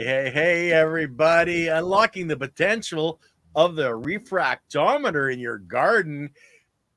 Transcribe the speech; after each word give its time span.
Hey, 0.00 0.06
hey, 0.06 0.30
hey, 0.30 0.72
everybody. 0.72 1.68
Unlocking 1.68 2.26
the 2.26 2.34
potential 2.34 3.20
of 3.54 3.76
the 3.76 3.90
refractometer 3.90 5.30
in 5.30 5.38
your 5.38 5.58
garden. 5.58 6.30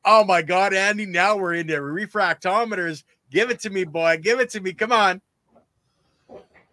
Oh 0.06 0.24
my 0.24 0.42
God, 0.42 0.74
Andy, 0.74 1.06
now 1.06 1.36
we're 1.36 1.56
into 1.56 1.74
refractometers. 1.74 3.04
Give 3.30 3.50
it 3.50 3.60
to 3.60 3.70
me, 3.70 3.84
boy. 3.84 4.20
Give 4.22 4.40
it 4.40 4.50
to 4.52 4.62
me. 4.62 4.72
Come 4.72 4.94
on. 4.94 5.22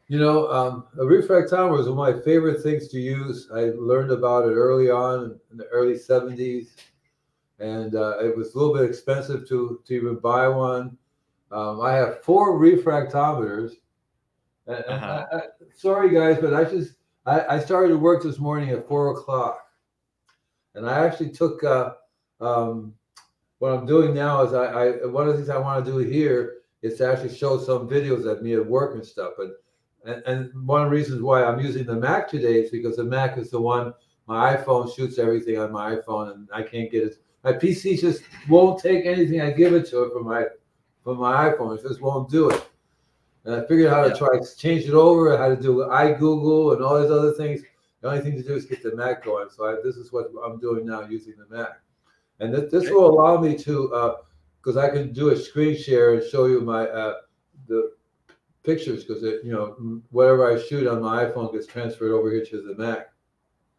You 0.07 0.21
know, 0.21 0.46
um, 0.53 0.85
a 1.00 1.03
refractometer 1.03 1.77
was 1.77 1.89
one 1.89 2.08
of 2.08 2.16
my 2.16 2.22
favorite 2.22 2.62
things 2.62 2.86
to 2.90 3.00
use. 3.00 3.49
I 3.53 3.72
learned 3.76 4.12
about 4.12 4.44
it 4.44 4.53
early 4.53 4.89
on 4.89 5.36
in 5.50 5.57
the 5.57 5.67
early 5.67 5.94
70s, 5.94 6.68
and 7.58 7.96
uh, 7.96 8.18
it 8.21 8.36
was 8.36 8.54
a 8.54 8.58
little 8.58 8.72
bit 8.72 8.89
expensive 8.89 9.49
to, 9.49 9.81
to 9.85 9.94
even 9.94 10.14
buy 10.14 10.46
one. 10.46 10.96
Um, 11.50 11.81
I 11.81 11.94
have 11.94 12.22
four 12.22 12.57
refractometers. 12.57 13.72
And, 14.68 14.85
uh-huh. 14.86 15.26
I, 15.32 15.36
I, 15.36 15.40
sorry, 15.74 16.10
guys, 16.10 16.38
but 16.40 16.54
I 16.54 16.64
just 16.64 16.94
I, 17.26 17.56
I, 17.56 17.58
started 17.58 17.88
to 17.88 17.98
work 17.98 18.22
this 18.22 18.38
morning 18.38 18.70
at 18.70 18.88
four 18.88 19.12
o'clock, 19.12 19.60
and 20.74 20.88
I 20.88 21.04
actually 21.04 21.30
took 21.30 21.62
uh, 21.64 21.93
um, 22.40 22.94
what 23.58 23.72
I'm 23.72 23.86
doing 23.86 24.14
now 24.14 24.43
is 24.43 24.52
I, 24.52 24.64
I 24.64 25.06
one 25.06 25.29
of 25.29 25.32
the 25.32 25.38
things 25.38 25.50
I 25.50 25.58
want 25.58 25.84
to 25.84 25.90
do 25.90 25.98
here 25.98 26.58
is 26.82 26.98
to 26.98 27.10
actually 27.10 27.34
show 27.34 27.58
some 27.58 27.88
videos 27.88 28.24
of 28.24 28.43
me 28.43 28.54
at 28.54 28.66
work 28.66 28.94
and 28.94 29.04
stuff. 29.04 29.32
But 29.36 29.62
and, 30.04 30.22
and 30.26 30.66
one 30.66 30.82
of 30.82 30.90
the 30.90 30.96
reasons 30.96 31.22
why 31.22 31.44
I'm 31.44 31.60
using 31.60 31.84
the 31.84 31.94
Mac 31.94 32.28
today 32.28 32.55
is 32.55 32.70
because 32.70 32.96
the 32.96 33.05
Mac 33.05 33.36
is 33.36 33.50
the 33.50 33.60
one 33.60 33.92
my 34.27 34.56
iPhone 34.56 34.94
shoots 34.94 35.18
everything 35.18 35.58
on 35.58 35.72
my 35.72 35.96
iPhone, 35.96 36.32
and 36.32 36.48
I 36.52 36.62
can't 36.62 36.91
get 36.91 37.05
it. 37.05 37.16
My 37.42 37.52
PC 37.52 38.00
just 38.00 38.22
won't 38.48 38.80
take 38.80 39.05
anything 39.05 39.40
I 39.40 39.50
give 39.50 39.74
it 39.74 39.88
to 39.90 40.05
it 40.05 40.12
from 40.12 40.27
my 40.27 40.44
from 41.02 41.18
my 41.18 41.50
iPhone. 41.50 41.77
It 41.77 41.82
just 41.82 42.00
won't 42.00 42.30
do 42.30 42.50
it. 42.50 42.69
And 43.44 43.55
I 43.55 43.66
figured 43.66 43.88
out 43.88 44.05
how 44.05 44.08
to 44.12 44.16
try 44.19 44.38
to 44.38 44.56
change 44.56 44.84
it 44.84 44.94
over, 44.94 45.36
how 45.36 45.48
to 45.48 45.56
do 45.56 45.78
iGoogle 45.78 46.74
and 46.74 46.84
all 46.84 47.00
these 47.00 47.10
other 47.10 47.33
things. 47.33 47.62
The 48.00 48.08
only 48.08 48.20
thing 48.20 48.36
to 48.36 48.42
do 48.42 48.55
is 48.55 48.66
get 48.66 48.83
the 48.83 48.94
Mac 48.94 49.24
going. 49.24 49.48
So 49.50 49.66
I, 49.66 49.77
this 49.83 49.96
is 49.96 50.12
what 50.12 50.30
I'm 50.44 50.58
doing 50.58 50.86
now 50.86 51.02
using 51.02 51.34
the 51.36 51.55
Mac. 51.55 51.80
And 52.41 52.55
th- 52.55 52.70
this 52.70 52.91
will 52.91 53.08
allow 53.08 53.41
me 53.41 53.56
to, 53.58 54.16
because 54.61 54.77
uh, 54.77 54.80
I 54.80 54.88
can 54.88 55.12
do 55.12 55.30
a 55.30 55.36
screen 55.36 55.77
share 55.77 56.14
and 56.14 56.22
show 56.24 56.46
you 56.46 56.61
my 56.61 56.88
uh, 56.88 57.14
the 57.66 57.92
pictures 58.62 59.05
because 59.05 59.22
it, 59.22 59.44
you 59.44 59.52
know, 59.52 60.02
whatever 60.11 60.50
I 60.50 60.61
shoot 60.61 60.86
on 60.86 61.02
my 61.02 61.24
iPhone 61.24 61.52
gets 61.52 61.66
transferred 61.66 62.12
over 62.12 62.30
here 62.30 62.44
to 62.44 62.62
the 62.62 62.74
Mac. 62.83 63.11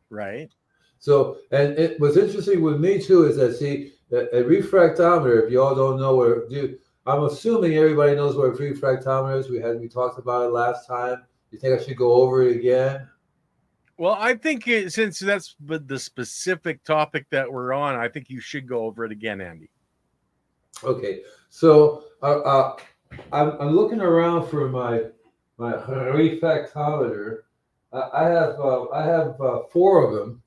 Right. 0.10 0.52
So, 1.00 1.38
and 1.52 1.78
it 1.80 2.00
was 2.00 2.18
interesting 2.18 2.62
with 2.62 2.80
me 2.80 3.02
too 3.02 3.26
is 3.26 3.38
that 3.38 3.56
see 3.56 3.94
a, 4.12 4.40
a 4.40 4.44
refractometer. 4.44 5.44
If 5.44 5.52
you 5.52 5.62
all 5.62 5.74
don't 5.74 6.00
know 6.00 6.16
what 6.16 6.50
do, 6.50 6.78
I'm 7.06 7.24
assuming 7.24 7.78
everybody 7.78 8.16
knows 8.16 8.36
what 8.36 8.48
a 8.48 8.52
refractometer 8.52 9.40
is. 9.40 9.50
We 9.50 9.60
had 9.60 9.80
we 9.80 9.88
talked 9.88 10.20
about 10.20 10.46
it 10.46 10.54
last 10.54 10.88
time. 10.88 11.24
You 11.50 11.58
think 11.58 11.80
I 11.80 11.84
should 11.84 11.98
go 11.98 12.14
over 12.14 12.44
it 12.44 12.56
again? 12.56 13.08
Well, 13.98 14.16
I 14.18 14.36
think 14.36 14.68
it, 14.68 14.94
since 14.94 15.20
that's 15.20 15.56
the 15.60 16.00
specific 16.00 16.84
topic 16.84 17.26
that 17.30 17.52
we're 17.52 17.74
on, 17.74 17.96
I 17.96 18.08
think 18.08 18.30
you 18.30 18.40
should 18.40 18.68
go 18.68 18.86
over 18.86 19.06
it 19.06 19.12
again, 19.12 19.42
Andy. 19.42 19.70
Okay, 20.84 21.22
so 21.50 22.06
uh, 22.24 22.40
uh, 22.40 22.78
I'm, 23.32 23.52
I'm 23.60 23.76
looking 23.76 24.02
around 24.02 24.48
for 24.48 24.70
my 24.70 25.04
my 25.58 25.74
refractometer. 25.74 27.40
I 27.94 28.24
have 28.24 28.60
uh, 28.60 28.90
I 28.90 29.04
have 29.04 29.42
uh, 29.42 29.60
four 29.72 30.04
of 30.06 30.14
them, 30.14 30.42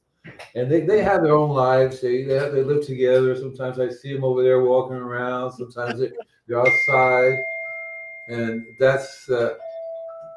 and 0.55 0.71
they, 0.71 0.81
they 0.81 1.03
have 1.03 1.23
their 1.23 1.35
own 1.35 1.51
lives. 1.51 2.01
They 2.01 2.25
they, 2.25 2.35
have, 2.35 2.53
they 2.53 2.63
live 2.63 2.87
together. 2.87 3.37
Sometimes 3.37 3.79
I 3.79 3.91
see 3.91 4.15
them 4.15 4.25
over 4.25 4.43
there 4.43 4.63
walking 4.63 4.97
around. 4.97 5.53
Sometimes 5.53 6.01
they, 6.01 6.11
they're 6.47 6.61
outside, 6.61 7.43
and 8.29 8.65
that's 8.79 9.29
uh, 9.29 9.55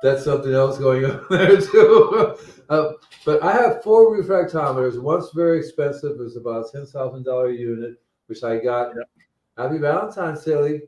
that's 0.02 0.24
something 0.24 0.54
else 0.54 0.78
going 0.78 1.06
on 1.12 1.26
there 1.30 1.60
too. 1.60 2.38
uh, 2.70 2.94
but 3.26 3.44
I 3.44 3.52
have 3.52 3.84
four 3.84 4.18
refractometers. 4.18 5.02
One's 5.02 5.32
very 5.34 5.60
expensive; 5.60 6.20
it's 6.20 6.36
about 6.36 6.72
ten 6.72 6.86
thousand 6.86 7.24
dollar 7.24 7.50
unit, 7.50 8.02
which 8.28 8.44
I 8.44 8.58
got. 8.58 8.96
Yep. 8.96 9.10
Happy 9.58 9.80
Valentine's 9.80 10.44
Day, 10.44 10.84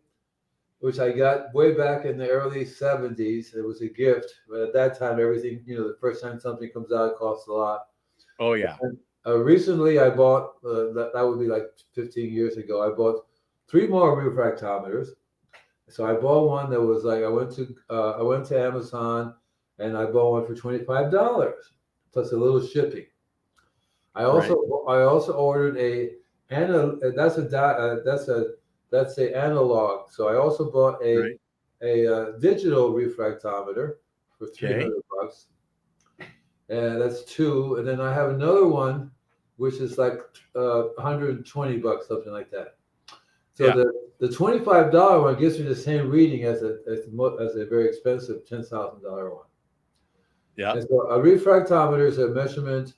which 0.80 1.00
I 1.00 1.12
got 1.12 1.52
way 1.56 1.74
back 1.74 2.06
in 2.06 2.18
the 2.18 2.30
early 2.30 2.66
'70s. 2.66 3.56
It 3.56 3.66
was 3.66 3.82
a 3.82 3.88
gift, 3.90 4.32
but 4.48 4.62
at 4.62 4.74
that 4.74 4.98
time, 4.98 5.20
everything 5.20 5.64
you 5.66 5.78
know, 5.78 5.88
the 5.88 5.98
first 6.00 6.22
time 6.22 6.40
something 6.40 6.70
comes 6.70 6.92
out, 6.92 7.12
it 7.12 7.18
costs 7.18 7.48
a 7.48 7.54
lot. 7.54 7.88
Oh 8.40 8.54
yeah. 8.54 8.78
And, 8.82 8.98
uh, 9.26 9.38
recently, 9.38 10.00
I 10.00 10.10
bought 10.10 10.56
uh, 10.64 10.94
that. 10.94 11.12
That 11.14 11.28
would 11.28 11.40
be 11.40 11.48
like 11.48 11.64
15 11.94 12.32
years 12.32 12.58
ago. 12.58 12.82
I 12.82 12.96
bought 12.96 13.26
three 13.70 13.88
more 13.88 14.22
refractometers. 14.22 15.10
So 15.88 16.06
I 16.06 16.14
bought 16.14 16.48
one 16.48 16.70
that 16.72 16.82
was 16.82 17.04
like 17.04 17.24
I 17.24 17.28
went 17.28 17.52
to 17.56 17.76
uh, 17.90 18.12
I 18.12 18.22
went 18.22 18.46
to 18.48 18.60
Amazon 18.60 19.36
and 19.80 19.98
I 19.98 20.06
bought 20.06 20.32
one 20.32 20.46
for 20.46 20.56
twenty 20.56 20.84
five 20.84 21.12
dollars 21.12 21.72
plus 22.12 22.32
a 22.32 22.38
little 22.38 22.66
shipping. 22.66 23.06
I 24.16 24.24
also 24.24 24.56
right. 24.88 25.00
I 25.00 25.04
also 25.04 25.34
ordered 25.34 25.78
a 25.78 26.12
and 26.50 27.02
that's 27.16 27.38
a 27.38 27.58
uh, 27.58 27.98
that's 28.04 28.28
a 28.28 28.52
that's 28.92 29.18
a 29.18 29.36
analog. 29.36 30.12
So 30.12 30.28
I 30.28 30.36
also 30.36 30.72
bought 30.72 31.04
a 31.04 31.18
right. 31.18 31.40
a 31.82 32.08
uh, 32.08 32.32
digital 32.40 32.92
refractometer 32.94 33.96
for 34.38 34.48
three 34.48 34.70
hundred 34.70 34.94
okay. 34.94 35.02
bucks. 35.22 35.48
And 36.70 37.02
that's 37.02 37.24
two. 37.24 37.76
And 37.76 37.88
then 37.88 38.00
I 38.00 38.14
have 38.14 38.30
another 38.30 38.68
one, 38.68 39.10
which 39.58 39.76
is 39.76 39.98
like 39.98 40.20
uh, 40.56 40.84
120 40.98 41.78
bucks, 41.78 42.08
something 42.08 42.32
like 42.32 42.52
that. 42.52 42.76
So 43.60 43.68
yeah. 43.68 43.74
the, 43.74 43.92
the 44.20 44.28
$25 44.30 45.22
one 45.22 45.38
gives 45.38 45.60
me 45.60 45.66
the 45.66 45.76
same 45.76 46.10
reading 46.10 46.46
as 46.46 46.64
a 46.64 46.78
as, 46.90 47.00
as 47.42 47.56
a 47.58 47.66
very 47.66 47.90
expensive 47.90 48.46
$10,000 48.50 49.02
one. 49.04 49.44
Yeah. 50.56 50.72
And 50.72 50.88
so 50.88 51.02
a 51.12 51.20
refractometer 51.20 52.08
is 52.08 52.20
a 52.20 52.30
measurement 52.30 52.94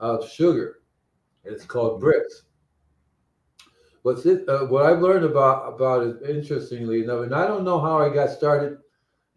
of 0.00 0.28
sugar. 0.28 0.80
It's 1.44 1.64
called 1.64 2.02
Brix. 2.02 2.42
What's 4.02 4.26
it? 4.26 4.46
Uh, 4.46 4.66
what 4.66 4.84
I've 4.84 5.00
learned 5.00 5.24
about 5.24 5.72
about 5.72 6.06
it, 6.06 6.28
interestingly 6.28 7.04
enough, 7.04 7.22
and 7.22 7.34
I 7.34 7.46
don't 7.46 7.64
know 7.64 7.80
how 7.80 7.98
I 7.98 8.12
got 8.12 8.28
started 8.28 8.78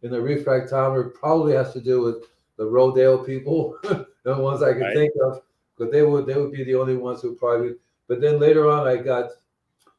in 0.02 0.12
the 0.12 0.18
refractometer. 0.18 1.14
Probably 1.14 1.54
has 1.54 1.72
to 1.72 1.80
do 1.80 2.02
with 2.02 2.26
the 2.58 2.66
Rodale 2.66 3.26
people, 3.26 3.78
the 3.84 4.38
ones 4.38 4.62
I 4.62 4.74
can 4.74 4.82
right. 4.82 4.94
think 4.94 5.14
of, 5.24 5.40
because 5.78 5.94
they 5.94 6.04
would 6.04 6.26
they 6.26 6.36
would 6.36 6.52
be 6.52 6.66
the 6.66 6.76
only 6.76 6.98
ones 6.98 7.22
who 7.22 7.34
probably. 7.36 7.76
But 8.10 8.20
then 8.20 8.42
later 8.42 8.70
on, 8.70 8.86
I 8.86 8.98
got. 8.98 9.30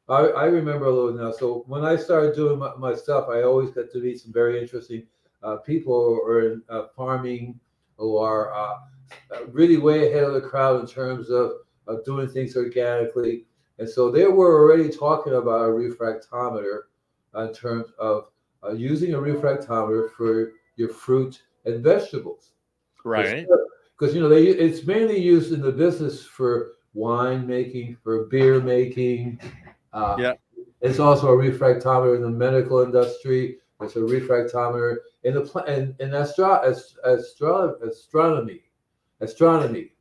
I, 0.09 0.27
I 0.27 0.45
remember 0.45 0.87
a 0.87 0.93
little 0.93 1.13
now. 1.13 1.33
So 1.33 1.65
when 1.67 1.85
I 1.85 1.97
started 1.97 2.35
doing 2.35 2.59
my, 2.59 2.75
my 2.77 2.95
stuff, 2.95 3.29
I 3.29 3.43
always 3.43 3.71
got 3.71 3.91
to 3.93 3.99
meet 4.01 4.21
some 4.21 4.33
very 4.33 4.61
interesting 4.61 5.05
uh, 5.43 5.57
people 5.57 6.05
who 6.05 6.23
are 6.23 6.53
in 6.53 6.63
uh, 6.69 6.85
farming, 6.95 7.59
who 7.97 8.17
are 8.17 8.55
uh, 8.55 8.77
really 9.49 9.79
way 9.79 10.11
ahead 10.11 10.25
of 10.25 10.35
the 10.35 10.41
crowd 10.41 10.81
in 10.81 10.87
terms 10.87 11.31
of, 11.31 11.53
of 11.87 12.05
doing 12.05 12.29
things 12.29 12.57
organically. 12.57 13.45
And 13.79 13.89
so 13.89 14.11
they 14.11 14.27
were 14.27 14.63
already 14.63 14.89
talking 14.89 15.35
about 15.35 15.69
a 15.69 15.73
refractometer 15.73 16.83
in 17.37 17.53
terms 17.53 17.87
of 17.99 18.29
uh, 18.65 18.73
using 18.73 19.15
a 19.15 19.19
refractometer 19.19 20.13
for 20.13 20.53
your 20.77 20.89
fruit 20.89 21.43
and 21.65 21.83
vegetables. 21.83 22.53
Right. 23.05 23.47
Because 23.99 24.15
you 24.15 24.21
know 24.21 24.29
they 24.29 24.47
it's 24.47 24.87
mainly 24.87 25.19
used 25.19 25.53
in 25.53 25.63
the 25.63 25.73
business 25.73 26.23
for 26.23 26.73
wine 26.95 27.47
making, 27.47 27.97
for 28.03 28.25
beer 28.27 28.61
making. 28.61 29.41
Uh, 29.97 30.17
yeah. 30.19 30.35
It's 30.81 30.99
also 30.99 31.29
a 31.29 31.37
refractometer 31.37 32.17
in 32.17 32.23
the 32.23 32.31
medical 32.31 32.81
industry. 32.81 33.59
It's 33.81 33.97
a 33.97 34.01
refractometer 34.01 34.97
in 35.25 35.35
the 35.35 35.43
pl- 35.43 35.65
in, 35.65 35.95
in 36.01 36.15
astro- 36.15 36.63
astro- 36.65 37.77
astronomy. 37.83 38.63
Astronomy. 39.21 39.93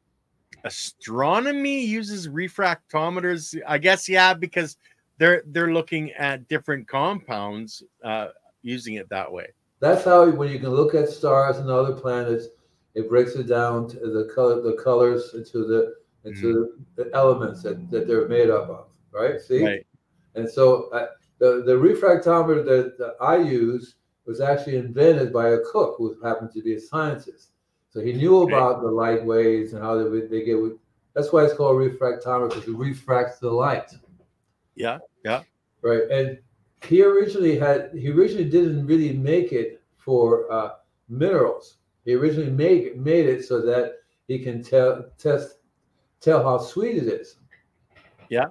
Astronomy 0.63 1.85
uses 1.85 2.27
refractometers. 2.27 3.59
I 3.67 3.77
guess 3.77 4.09
yeah, 4.09 4.33
because 4.33 4.77
they're 5.17 5.43
they're 5.47 5.73
looking 5.73 6.11
at 6.13 6.47
different 6.47 6.87
compounds 6.87 7.83
uh, 8.03 8.29
using 8.61 8.95
it 8.95 9.09
that 9.09 9.31
way 9.31 9.47
that's 9.79 10.05
how 10.05 10.29
when 10.29 10.51
you 10.51 10.59
can 10.59 10.69
look 10.69 10.95
at 10.95 11.09
stars 11.09 11.57
and 11.57 11.69
other 11.69 11.93
planets, 11.93 12.47
it 12.93 13.09
breaks 13.09 13.35
it 13.35 13.47
down 13.47 13.87
to 13.89 13.99
the 13.99 14.31
color, 14.33 14.61
the 14.61 14.73
colors 14.81 15.33
into 15.33 15.65
the 15.65 15.95
into 16.23 16.47
mm 16.47 16.85
the 16.95 17.11
elements 17.13 17.61
that, 17.61 17.91
that 17.91 18.07
they're 18.07 18.27
made 18.29 18.49
up 18.49 18.69
of. 18.69 18.85
Right? 19.11 19.39
See. 19.39 19.63
Right. 19.63 19.84
And 20.35 20.49
so 20.49 20.89
uh, 20.89 21.07
the 21.39 21.63
the 21.65 21.73
refractometer 21.73 22.65
that, 22.65 22.97
that 22.97 23.15
I 23.21 23.37
use 23.37 23.95
was 24.25 24.41
actually 24.41 24.77
invented 24.77 25.31
by 25.31 25.49
a 25.49 25.59
cook 25.71 25.95
who 25.97 26.17
happened 26.23 26.51
to 26.53 26.61
be 26.61 26.75
a 26.75 26.79
scientist. 26.79 27.51
So 27.89 28.01
he 28.01 28.13
knew 28.13 28.41
about 28.41 28.81
the 28.81 28.89
light 28.89 29.23
waves 29.23 29.73
and 29.73 29.81
how 29.81 29.95
they, 29.97 30.21
they 30.21 30.43
get. 30.43 30.57
That's 31.13 31.31
why 31.31 31.45
it's 31.45 31.53
called 31.53 31.77
refractometer 31.77 32.49
because 32.49 32.67
it 32.67 32.75
refracts 32.75 33.39
the 33.39 33.49
light. 33.49 33.89
Yeah, 34.75 34.97
yeah. 35.23 35.43
Right, 35.81 36.03
and 36.11 36.39
he 36.83 37.03
originally 37.03 37.57
had 37.57 37.91
he 37.93 38.09
originally 38.09 38.49
didn't 38.49 38.85
really 38.85 39.13
make 39.13 39.51
it 39.51 39.81
for 39.97 40.51
uh, 40.51 40.71
minerals. 41.07 41.77
He 42.03 42.13
originally 42.13 42.51
made 42.51 42.97
made 42.97 43.27
it 43.27 43.45
so 43.45 43.61
that 43.61 43.99
he 44.27 44.39
can 44.39 44.63
tell 44.63 45.05
test 45.17 45.59
tell 46.19 46.43
how 46.43 46.57
sweet 46.57 46.97
it 46.97 47.07
is. 47.07 47.37
Yeah. 48.29 48.47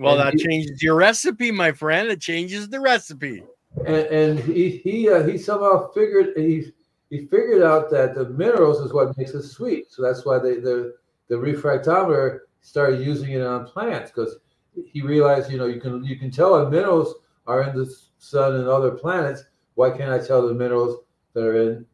Well, 0.00 0.18
and 0.18 0.28
that 0.28 0.34
he, 0.34 0.42
changes 0.42 0.82
your 0.82 0.94
recipe, 0.94 1.50
my 1.50 1.72
friend. 1.72 2.08
It 2.08 2.22
changes 2.22 2.70
the 2.70 2.80
recipe. 2.80 3.44
And, 3.86 4.06
and 4.06 4.38
he 4.40 4.70
he 4.70 5.10
uh, 5.10 5.24
he 5.24 5.36
somehow 5.36 5.92
figured 5.92 6.32
he 6.36 6.72
he 7.10 7.26
figured 7.26 7.62
out 7.62 7.90
that 7.90 8.14
the 8.14 8.30
minerals 8.30 8.80
is 8.80 8.94
what 8.94 9.16
makes 9.18 9.32
it 9.32 9.42
sweet. 9.42 9.92
So 9.92 10.00
that's 10.02 10.24
why 10.24 10.38
they, 10.38 10.54
the 10.54 10.94
the 11.28 11.34
refractometer 11.34 12.40
started 12.62 13.04
using 13.04 13.32
it 13.32 13.42
on 13.42 13.66
plants 13.66 14.10
because 14.10 14.38
he 14.86 15.02
realized, 15.02 15.50
you 15.50 15.58
know, 15.58 15.66
you 15.66 15.80
can 15.80 16.02
you 16.02 16.16
can 16.16 16.30
tell 16.30 16.56
if 16.56 16.70
minerals 16.70 17.16
are 17.46 17.62
in 17.64 17.76
the 17.76 17.94
sun 18.16 18.54
and 18.54 18.68
other 18.68 18.92
planets. 18.92 19.44
Why 19.74 19.90
can't 19.90 20.10
I 20.10 20.26
tell 20.26 20.48
the 20.48 20.54
minerals 20.54 21.04
that 21.34 21.44
are 21.44 21.60
in 21.60 21.86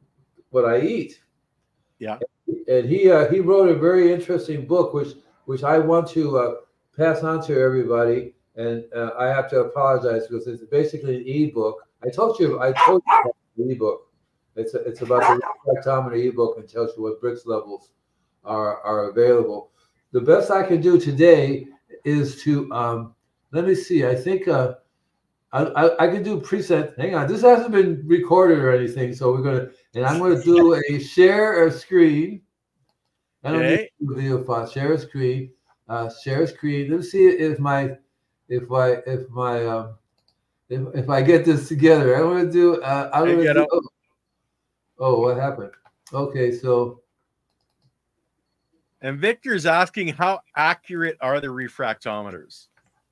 what 0.50 0.64
I 0.64 0.80
eat? 0.80 1.20
Yeah. 1.98 2.18
And 2.68 2.88
he 2.88 3.10
uh, 3.10 3.28
he 3.32 3.40
wrote 3.40 3.68
a 3.68 3.74
very 3.74 4.12
interesting 4.12 4.64
book, 4.64 4.94
which 4.94 5.14
which 5.46 5.64
I 5.64 5.80
want 5.80 6.08
to 6.10 6.38
uh, 6.38 6.54
pass 6.96 7.22
on 7.22 7.44
to 7.46 7.60
everybody. 7.60 8.34
And 8.56 8.84
uh, 8.94 9.10
I 9.18 9.26
have 9.26 9.50
to 9.50 9.60
apologize 9.60 10.26
because 10.26 10.46
it's 10.46 10.64
basically 10.64 11.16
an 11.16 11.28
e-book. 11.28 11.86
I 12.04 12.08
told 12.08 12.38
you 12.38 12.60
I 12.60 12.72
told 12.72 13.02
you 13.06 13.20
about 13.20 13.36
the 13.56 13.64
e-book. 13.70 14.10
It's 14.54 14.74
a, 14.74 14.78
it's 14.84 15.02
about 15.02 15.20
the 15.20 15.42
refractometer 15.74 16.16
e-book 16.16 16.56
and 16.58 16.66
tells 16.68 16.96
you 16.96 17.02
what 17.02 17.20
Brix 17.20 17.46
levels 17.46 17.90
are 18.44 18.80
are 18.80 19.10
available. 19.10 19.70
The 20.12 20.20
best 20.22 20.50
I 20.50 20.62
can 20.62 20.80
do 20.80 20.98
today 20.98 21.66
is 22.04 22.40
to 22.44 22.72
um, 22.72 23.14
let 23.52 23.66
me 23.66 23.74
see. 23.74 24.06
I 24.06 24.14
think 24.14 24.48
uh, 24.48 24.74
I, 25.52 25.64
I, 25.64 26.04
I 26.04 26.08
can 26.08 26.22
do 26.22 26.40
preset. 26.40 26.96
Hang 26.96 27.14
on, 27.14 27.28
this 27.28 27.42
hasn't 27.42 27.72
been 27.72 28.02
recorded 28.06 28.58
or 28.58 28.72
anything, 28.72 29.14
so 29.14 29.32
we're 29.32 29.42
gonna 29.42 29.68
and 29.94 30.06
I'm 30.06 30.18
gonna 30.18 30.42
do 30.42 30.74
a 30.74 30.98
share 30.98 31.66
a 31.66 31.70
screen. 31.70 32.40
I 33.44 33.52
don't 33.52 33.60
Okay. 33.62 33.90
need 34.00 34.10
a 34.10 34.14
video 34.14 34.44
file. 34.44 34.66
Share 34.66 34.94
a 34.94 34.98
screen. 34.98 35.50
Uh, 35.88 36.10
share 36.22 36.42
a 36.42 36.46
screen. 36.46 36.90
Let's 36.90 37.10
see 37.10 37.26
if 37.26 37.58
my 37.58 37.96
if 38.48 38.68
my 38.68 38.98
if 39.06 39.28
my 39.30 39.64
um, 39.66 39.94
if, 40.68 40.82
if 40.94 41.08
I 41.08 41.22
get 41.22 41.44
this 41.44 41.68
together. 41.68 42.14
I'm 42.14 42.22
gonna 42.22 42.50
do. 42.50 42.82
Uh, 42.82 43.10
I'm 43.12 43.26
gonna 43.26 43.42
get 43.42 43.54
do. 43.54 43.62
up. 43.62 43.68
Oh, 43.72 43.82
oh, 44.98 45.20
what 45.20 45.36
happened? 45.36 45.70
Okay, 46.12 46.52
so 46.52 47.00
And 49.00 49.18
Victor's 49.18 49.66
asking 49.66 50.08
how 50.08 50.40
accurate 50.56 51.16
are 51.20 51.40
the 51.40 51.48
refractometers? 51.48 52.68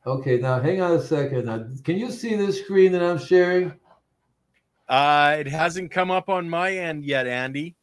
okay 0.06 0.36
now 0.36 0.60
hang 0.60 0.82
on 0.82 0.92
a 0.92 1.00
second. 1.02 1.46
Now, 1.46 1.64
can 1.82 1.96
you 1.96 2.10
see 2.10 2.34
this 2.34 2.60
screen 2.60 2.92
that 2.92 3.02
I'm 3.02 3.18
sharing? 3.18 3.72
Uh, 4.88 5.36
it 5.38 5.46
hasn't 5.46 5.90
come 5.90 6.10
up 6.10 6.28
on 6.28 6.48
my 6.48 6.72
end 6.72 7.04
yet, 7.04 7.26
Andy. 7.26 7.74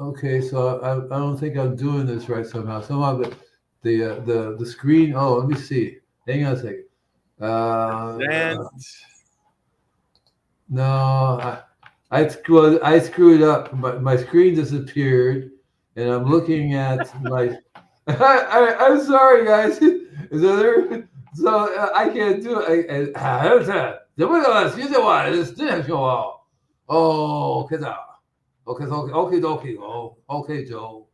Okay, 0.00 0.40
so 0.40 0.80
I, 0.80 0.96
I 0.96 1.18
don't 1.18 1.36
think 1.36 1.56
I'm 1.56 1.76
doing 1.76 2.06
this 2.06 2.28
right 2.28 2.46
somehow. 2.46 2.80
Somehow 2.80 3.18
the 3.18 3.36
the 3.88 4.04
uh, 4.04 4.20
the 4.20 4.56
the 4.58 4.66
screen. 4.66 5.14
Oh, 5.14 5.38
let 5.38 5.48
me 5.48 5.56
see. 5.56 5.98
Hang 6.26 6.44
on 6.44 6.52
a 6.52 6.56
second. 6.56 6.84
Uh, 7.40 8.18
and... 8.30 8.58
no, 10.68 10.82
I, 10.84 11.62
I, 12.10 12.30
well, 12.48 12.78
I 12.82 12.98
screwed 12.98 13.42
up. 13.42 13.72
My, 13.72 13.92
my 13.98 14.16
screen 14.16 14.54
disappeared, 14.54 15.50
and 15.96 16.10
I'm 16.10 16.26
looking 16.26 16.74
at 16.74 17.08
my. 17.22 17.56
I, 18.08 18.90
am 18.90 19.04
sorry, 19.04 19.44
guys. 19.46 19.78
Is 20.30 20.42
so 20.42 20.56
there, 20.56 21.08
so 21.34 21.74
uh, 21.74 21.90
I 21.94 22.08
can't 22.10 22.42
do 22.42 22.60
it. 22.60 23.14
I, 23.16 23.38
I, 23.40 23.94
the 24.16 24.28
window 24.28 24.66
is 24.66 24.74
the 24.90 25.00
one. 25.00 25.32
It's 25.32 25.52
the 25.52 25.82
show. 25.86 26.40
Oh, 26.88 27.62
okay, 27.62 27.76
okay, 27.76 28.84
okay, 28.84 29.10
okay, 29.12 29.42
okay, 29.42 29.76
okay, 30.28 30.64
Joe. 30.66 31.07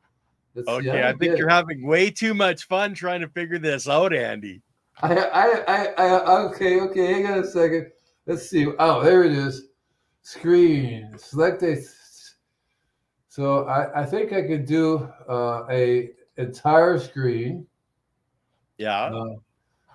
Let's 0.55 0.69
okay, 0.69 1.03
I 1.03 1.13
think 1.15 1.37
you're 1.37 1.49
it. 1.49 1.53
having 1.53 1.85
way 1.87 2.11
too 2.11 2.33
much 2.33 2.67
fun 2.67 2.95
trying 2.95 3.21
to 3.23 3.29
figure 3.29 3.59
this 3.59 3.89
out, 3.89 4.15
Andy. 4.15 4.63
I, 5.03 5.17
I, 5.17 5.65
I, 5.67 5.87
I, 5.99 6.43
okay, 6.45 6.81
okay. 6.81 7.13
Hang 7.13 7.27
on 7.27 7.39
a 7.41 7.47
second. 7.47 7.91
Let's 8.27 8.49
see. 8.49 8.67
Oh, 8.79 9.03
there 9.03 9.25
it 9.25 9.33
is. 9.33 9.69
Screen. 10.23 11.13
Select 11.19 11.63
a. 11.63 11.83
So 13.29 13.65
I, 13.67 14.03
I 14.03 14.07
think 14.07 14.33
I 14.33 14.43
could 14.43 14.65
do 14.65 15.09
uh, 15.29 15.65
a 15.69 16.11
entire 16.37 17.01
screen. 17.01 17.67
Yeah. 18.79 19.09
No, 19.11 19.25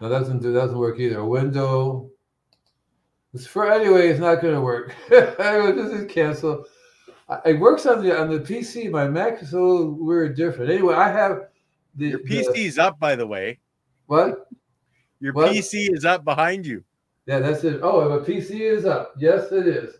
no, 0.01 0.09
that 0.09 0.19
doesn't 0.19 0.41
do 0.41 0.53
doesn't 0.53 0.77
work 0.77 0.99
either. 0.99 1.23
Window. 1.23 2.09
It's 3.33 3.47
for 3.47 3.71
anyway. 3.71 4.09
It's 4.09 4.19
not 4.19 4.41
going 4.41 4.55
to 4.55 4.61
work. 4.61 4.93
anyway, 5.11 5.71
this 5.71 5.93
is 5.93 6.11
cancel. 6.11 6.65
It 7.45 7.59
works 7.59 7.85
on 7.85 8.03
the 8.03 8.17
on 8.19 8.29
the 8.29 8.39
PC. 8.39 8.89
My 8.89 9.07
Mac 9.07 9.41
is 9.41 9.53
a 9.53 9.59
little 9.59 9.91
weird, 9.91 10.35
different. 10.35 10.71
Anyway, 10.71 10.95
I 10.95 11.09
have 11.11 11.47
the 11.95 12.07
Your 12.09 12.19
the- 12.19 12.23
PC 12.25 12.65
is 12.65 12.77
up, 12.79 12.99
by 12.99 13.15
the 13.15 13.27
way. 13.27 13.59
what? 14.07 14.47
Your 15.19 15.33
What? 15.33 15.51
PC 15.51 15.93
is 15.93 16.05
up 16.05 16.23
behind 16.23 16.65
you. 16.65 16.83
Yeah, 17.27 17.39
that's 17.39 17.63
it. 17.63 17.81
Oh, 17.83 18.07
my 18.09 18.25
PC 18.25 18.61
is 18.61 18.85
up. 18.85 19.13
Yes, 19.19 19.51
it 19.51 19.67
is. 19.67 19.93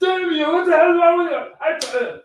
Damn 0.00 0.30
you! 0.32 0.46
What 0.52 0.66
the 0.66 0.72
hell 0.76 0.90
is 0.92 0.98
wrong 0.98 1.18
with 1.24 1.30
you? 1.32 2.20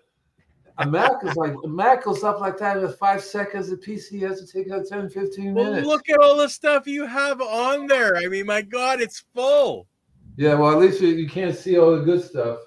I, 0.78 0.84
a 0.84 0.90
Mac 0.90 1.12
is 1.24 1.36
like 1.38 1.54
a 1.64 1.68
Mac 1.68 2.04
goes 2.04 2.24
up 2.24 2.42
like 2.42 2.58
that 2.58 2.78
in 2.78 2.92
five 2.94 3.24
seconds. 3.24 3.70
The 3.70 3.78
PC 3.78 4.22
has 4.28 4.42
to 4.42 4.48
take 4.52 4.72
out 4.72 4.86
10, 4.88 5.10
15 5.10 5.54
Well, 5.54 5.66
minutes. 5.66 5.88
look 5.88 6.10
at 6.10 6.18
all 6.20 6.36
the 6.36 6.50
stuff 6.50 6.88
you 6.88 7.06
have 7.06 7.40
on 7.42 7.88
there. 7.88 8.18
I 8.18 8.28
mean, 8.28 8.46
my 8.48 8.62
God, 8.62 9.00
it's 9.00 9.24
full. 9.34 9.88
Yeah, 10.36 10.56
well, 10.56 10.72
at 10.72 10.80
least 10.80 11.00
you, 11.02 11.10
you 11.10 11.30
can't 11.30 11.56
see 11.56 11.78
all 11.78 11.96
the 11.96 12.04
good 12.04 12.24
stuff. 12.24 12.60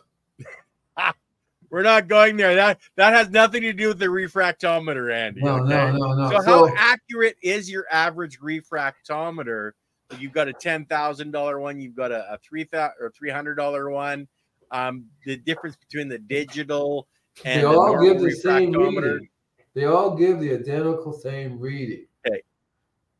We're 1.74 1.82
not 1.82 2.06
going 2.06 2.36
there. 2.36 2.54
That 2.54 2.78
that 2.94 3.14
has 3.14 3.30
nothing 3.30 3.62
to 3.62 3.72
do 3.72 3.88
with 3.88 3.98
the 3.98 4.06
refractometer, 4.06 5.12
Andy. 5.12 5.40
No, 5.42 5.56
okay? 5.56 5.70
no, 5.70 5.90
no, 5.90 6.14
no. 6.14 6.30
So, 6.30 6.36
So, 6.36 6.66
how 6.66 6.74
accurate 6.76 7.36
is 7.42 7.68
your 7.68 7.84
average 7.90 8.38
refractometer? 8.38 9.72
You've 10.20 10.30
got 10.30 10.46
a 10.46 10.52
ten 10.52 10.84
thousand 10.84 11.32
dollar 11.32 11.58
one. 11.58 11.80
You've 11.80 11.96
got 11.96 12.12
a, 12.12 12.34
a 12.34 12.38
three 12.38 12.62
thousand 12.62 12.94
or 13.00 13.10
three 13.10 13.30
hundred 13.30 13.56
dollar 13.56 13.90
one. 13.90 14.28
Um, 14.70 15.06
the 15.26 15.36
difference 15.36 15.74
between 15.74 16.06
the 16.06 16.20
digital 16.20 17.08
and 17.44 17.58
they 17.58 17.62
the 17.62 17.76
all 17.76 18.00
give 18.00 18.20
the 18.20 18.30
same 18.30 18.70
reading. 18.70 19.28
They 19.74 19.86
all 19.86 20.14
give 20.14 20.38
the 20.38 20.54
identical 20.54 21.12
same 21.12 21.58
reading. 21.58 22.06
Okay. 22.24 22.40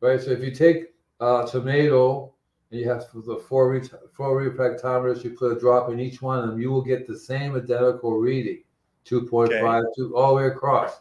Right. 0.01 0.21
So 0.21 0.31
if 0.31 0.39
you 0.39 0.53
take 0.53 0.95
uh, 1.19 1.45
tomato 1.49 2.34
and 2.75 2.83
you 2.83 2.89
have 2.89 3.05
the 3.15 3.37
four 3.37 3.71
re- 3.71 3.89
four 4.13 4.43
refractometers, 4.43 5.23
you 5.23 5.31
put 5.31 5.57
a 5.57 5.61
drop 5.61 5.91
in 5.91 6.01
each 6.01 6.21
one 6.21 6.41
of 6.41 6.51
them, 6.51 6.61
you 6.61 6.73
will 6.73 6.83
get 6.83 7.07
the 7.07 7.17
same 7.17 7.55
identical 7.55 8.19
reading, 8.19 8.65
2.5, 9.07 9.85
two, 9.97 10.17
all 10.17 10.31
the 10.31 10.43
way 10.43 10.47
across. 10.49 11.01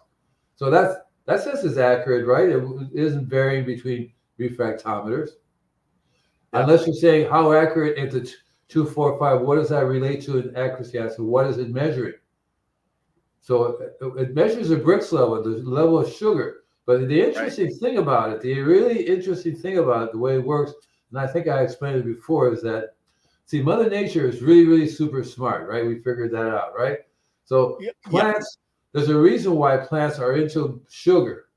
So 0.55 0.69
that's 0.69 0.95
that's 1.25 1.45
just 1.45 1.63
as 1.63 1.79
accurate, 1.79 2.27
right? 2.27 2.49
It 2.49 2.63
isn't 2.93 3.27
varying 3.27 3.65
between 3.65 4.13
refractometers. 4.39 5.29
Yeah. 6.53 6.61
Unless 6.61 6.85
you're 6.85 6.95
saying 6.95 7.29
how 7.31 7.51
accurate 7.53 7.97
is 7.97 8.13
the 8.13 8.21
t- 8.21 8.35
245, 8.67 9.41
what 9.41 9.55
does 9.55 9.69
that 9.69 9.85
relate 9.85 10.21
to 10.23 10.37
in 10.37 10.55
accuracy? 10.55 10.99
I 10.99 11.07
said, 11.07 11.21
what 11.21 11.47
is 11.47 11.57
it 11.57 11.69
measuring? 11.69 12.13
So 13.41 13.79
it, 13.81 13.97
it 14.19 14.35
measures 14.35 14.69
the 14.69 14.75
Brix 14.75 15.11
level, 15.11 15.41
the 15.41 15.57
level 15.67 15.97
of 15.97 16.11
sugar. 16.11 16.57
But 16.85 17.07
the 17.07 17.21
interesting 17.21 17.73
thing 17.77 17.97
about 17.97 18.31
it, 18.31 18.41
the 18.41 18.59
really 18.59 19.01
interesting 19.07 19.55
thing 19.55 19.77
about 19.77 20.09
it, 20.09 20.11
the 20.11 20.17
way 20.19 20.35
it 20.35 20.45
works, 20.45 20.73
and 21.13 21.21
I 21.21 21.31
think 21.31 21.47
I 21.47 21.61
explained 21.61 21.99
it 21.99 22.05
before, 22.05 22.51
is 22.51 22.61
that 22.63 22.95
see, 23.45 23.61
Mother 23.61 23.89
Nature 23.89 24.27
is 24.27 24.41
really, 24.41 24.65
really 24.65 24.87
super 24.87 25.23
smart, 25.23 25.69
right? 25.69 25.85
We 25.85 25.95
figured 25.95 26.31
that 26.31 26.47
out, 26.47 26.73
right? 26.77 26.99
So 27.45 27.77
yeah. 27.79 27.91
plants, 28.05 28.57
there's 28.93 29.09
a 29.09 29.17
reason 29.17 29.55
why 29.55 29.77
plants 29.77 30.17
are 30.17 30.35
into 30.35 30.81
sugar. 30.89 31.49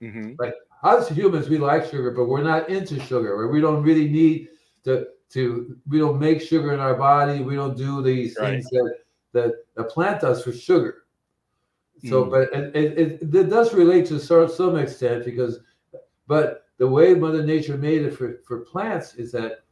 Mhm. 0.00 0.36
Us 0.82 1.08
humans, 1.08 1.48
we 1.48 1.58
like 1.58 1.84
sugar, 1.86 2.10
but 2.12 2.26
we're 2.26 2.42
not 2.44 2.68
into 2.68 3.00
sugar. 3.00 3.32
Or 3.32 3.48
we 3.48 3.60
don't 3.60 3.82
really 3.82 4.08
need 4.08 4.48
to 4.84 5.08
to. 5.30 5.76
We 5.88 5.98
don't 5.98 6.20
make 6.20 6.40
sugar 6.40 6.72
in 6.72 6.80
our 6.80 6.94
body. 6.94 7.42
We 7.42 7.56
don't 7.56 7.76
do 7.76 8.02
these 8.02 8.36
Right. 8.38 8.62
things 8.62 8.66
that 8.70 8.98
that 9.32 9.54
a 9.76 9.84
plant 9.84 10.20
does 10.20 10.44
for 10.44 10.52
sugar. 10.52 11.06
So, 12.04 12.24
Mm. 12.24 12.30
but 12.30 12.52
it, 12.52 12.76
it, 12.76 12.98
it, 12.98 13.34
it 13.34 13.48
does 13.50 13.74
relate 13.74 14.06
to 14.06 14.20
some 14.20 14.76
extent 14.76 15.24
because, 15.24 15.60
but 16.26 16.65
the 16.78 16.86
way 16.88 17.14
Mother 17.14 17.42
Nature 17.42 17.76
made 17.76 18.02
it 18.02 18.16
for, 18.16 18.40
for 18.46 18.60
plants 18.60 19.14
is 19.14 19.32
that 19.32 19.64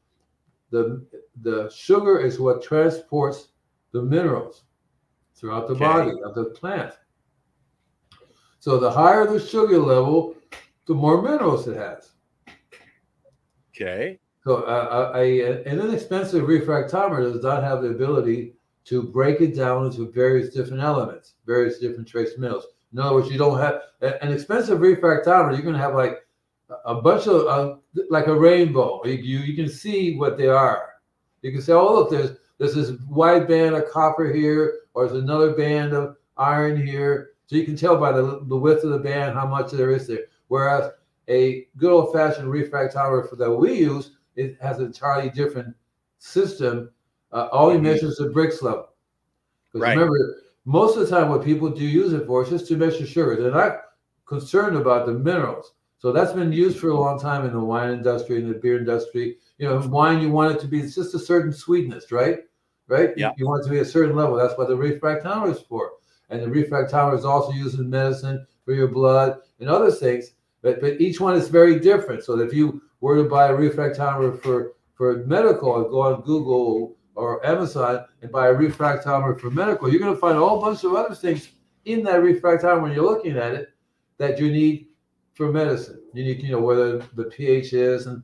the 0.71 1.05
the 1.43 1.71
sugar 1.71 2.19
is 2.21 2.41
what 2.41 2.63
transports 2.63 3.49
the 3.93 4.03
minerals 4.03 4.65
throughout 5.35 5.69
the 5.69 5.75
Okay. 5.75 5.85
body 5.85 6.13
of 6.25 6.35
the 6.35 6.47
plant. 6.47 6.95
So 8.61 8.79
the 8.79 8.91
higher 8.91 9.27
the 9.27 9.39
sugar 9.39 9.79
level, 9.79 10.35
the 10.87 10.95
more 10.95 11.21
minerals 11.21 11.69
it 11.69 11.77
has. 11.77 12.13
Okay. 13.75 14.19
So 14.45 14.63
uh, 14.63 15.13
a, 15.15 15.41
a- 15.41 15.63
an 15.65 15.81
inexpensive 15.81 16.45
refractometer 16.45 17.33
does 17.33 17.43
not 17.43 17.63
have 17.63 17.83
the 17.83 17.89
ability 17.89 18.55
to 18.87 19.03
break 19.03 19.41
it 19.41 19.55
down 19.57 19.87
into 19.87 20.11
various 20.11 20.55
different 20.55 20.83
elements, 20.83 21.35
various 21.47 21.79
different 21.79 22.07
trace 22.07 22.37
minerals. 22.39 22.67
In 22.93 22.99
other 22.99 23.15
words, 23.15 23.31
you 23.31 23.39
don't 23.39 23.59
have 23.59 23.81
an 24.03 24.31
expensive 24.33 24.79
refractometer. 24.81 25.53
You're 25.53 25.63
going 25.63 25.75
to 25.75 25.81
have 25.81 25.95
like 25.95 26.19
a- 26.85 27.01
bunch 27.01 27.27
of 27.27 27.47
uh, 27.47 27.77
like 28.11 28.27
a 28.27 28.35
rainbow. 28.35 29.01
You, 29.05 29.13
you 29.15 29.39
you 29.41 29.57
can 29.57 29.69
see 29.69 30.17
what 30.17 30.37
they 30.39 30.49
are. 30.49 30.91
You 31.43 31.53
can 31.53 31.63
say, 31.63 31.73
oh 31.73 31.93
look, 31.95 32.11
there's 32.11 32.37
there's 32.59 32.75
this 32.75 32.93
wide 33.09 33.47
band 33.49 33.75
of 33.75 33.91
copper 33.91 34.33
here, 34.33 34.81
or 34.95 35.07
there's 35.07 35.23
another 35.23 35.53
band 35.53 35.93
of 35.93 36.17
iron 36.37 36.85
here. 36.87 37.31
So 37.47 37.57
you 37.57 37.65
can 37.65 37.77
tell 37.77 37.99
by 37.99 38.13
the, 38.13 38.41
the 38.47 38.57
width 38.57 38.85
of 38.85 38.91
the 38.91 38.99
band 38.99 39.35
how 39.35 39.47
much 39.47 39.71
there 39.71 39.91
is 39.91 40.07
there. 40.07 40.27
Whereas 40.49 40.91
a 41.29 41.67
good 41.77 41.91
old 41.93 42.13
fashioned 42.13 42.49
refractometer 42.49 43.29
for 43.29 43.37
that 43.37 43.51
we 43.51 43.75
use, 43.75 44.13
it 44.37 44.57
has 44.63 44.79
an 44.79 44.87
entirely 44.87 45.29
different 45.31 45.75
system. 46.19 46.91
Uh, 47.33 47.49
all 47.53 47.71
he 47.71 47.77
Mhm. 47.77 47.83
measures 47.83 48.17
the 48.17 48.29
Brix 48.29 48.63
level. 48.63 48.89
Because 49.73 49.83
Right. 49.83 49.95
remember, 49.95 50.17
most 50.65 50.97
of 50.97 51.03
the 51.03 51.15
time, 51.15 51.29
what 51.29 51.45
people 51.45 51.69
do 51.69 51.85
use 51.85 52.13
it 52.15 52.27
for 52.27 52.43
is 52.43 52.49
just 52.49 52.67
to 52.69 52.77
measure 52.77 53.05
sugar. 53.05 53.37
They're 53.37 53.51
not 53.51 53.81
concerned 54.27 54.77
about 54.77 55.05
the 55.07 55.13
minerals. 55.13 55.75
So 56.05 56.13
that's 56.13 56.33
been 56.33 56.53
used 56.53 56.79
for 56.79 56.91
a 56.91 57.01
long 57.01 57.19
time 57.19 57.47
in 57.47 57.55
the 57.55 57.61
wine 57.61 57.91
industry 57.91 58.37
and 58.37 58.55
the 58.55 58.59
beer 58.59 58.77
industry. 58.77 59.39
You 59.57 59.67
know, 59.67 59.79
wine 59.89 60.21
you 60.21 60.31
want 60.31 60.55
it 60.55 60.61
to 60.61 60.69
be 60.69 60.81
it's 60.81 60.95
just 60.95 61.15
a 61.15 61.19
certain 61.19 61.51
sweetness, 61.51 62.13
right? 62.13 62.41
Right? 62.89 63.15
Yeah. 63.17 63.31
You, 63.39 63.49
want 63.49 63.63
it 63.63 63.69
to 63.69 63.71
be 63.71 63.79
a 63.79 63.87
certain 63.87 64.15
level. 64.15 64.37
That's 64.37 64.53
what 64.59 64.69
the 64.69 64.77
refractometer 64.77 65.53
is 65.53 65.61
for. 65.61 65.93
And 66.29 66.43
the 66.43 66.47
refractometer 66.47 67.17
is 67.17 67.25
also 67.25 67.53
used 67.53 67.79
in 67.79 67.89
medicine 67.89 68.47
for 68.67 68.75
your 68.75 68.89
blood 68.89 69.39
and 69.61 69.71
other 69.71 69.91
things. 69.91 70.33
But 70.61 70.83
but 70.83 71.01
each 71.01 71.21
one 71.21 71.37
is 71.37 71.49
very 71.49 71.81
different. 71.81 72.23
So 72.23 72.39
if 72.39 72.53
you 72.53 72.83
were 73.01 73.17
to 73.23 73.25
buy 73.27 73.47
a 73.47 73.55
refractometer 73.55 74.43
for 74.43 74.75
for 74.93 75.25
medical 75.25 75.81
and 75.81 75.91
go 75.91 76.03
on 76.03 76.21
Google 76.21 76.99
or 77.15 77.47
Amazon 77.47 78.05
and 78.21 78.31
buy 78.31 78.49
a 78.49 78.55
refractometer 78.55 79.41
for 79.41 79.51
medical, 79.51 79.89
you're 79.89 80.01
going 80.01 80.15
to 80.15 80.21
find 80.21 80.37
a 80.37 80.41
whole 80.41 80.61
bunch 80.61 80.85
of 80.85 80.95
other 80.95 81.15
things 81.15 81.49
in 81.87 82.03
that 82.03 82.21
refractometer 82.21 82.83
when 82.83 82.93
you're 82.93 83.11
looking 83.11 83.39
at 83.39 83.55
it 83.55 83.71
that 84.19 84.39
you 84.39 84.53
need 84.53 84.89
for 85.35 85.51
medicine. 85.51 86.01
You 86.13 86.25
need, 86.25 86.43
you 86.43 86.53
know, 86.53 86.61
whether 86.61 86.99
the 87.15 87.25
pH 87.25 87.73
is, 87.73 88.07
and 88.07 88.23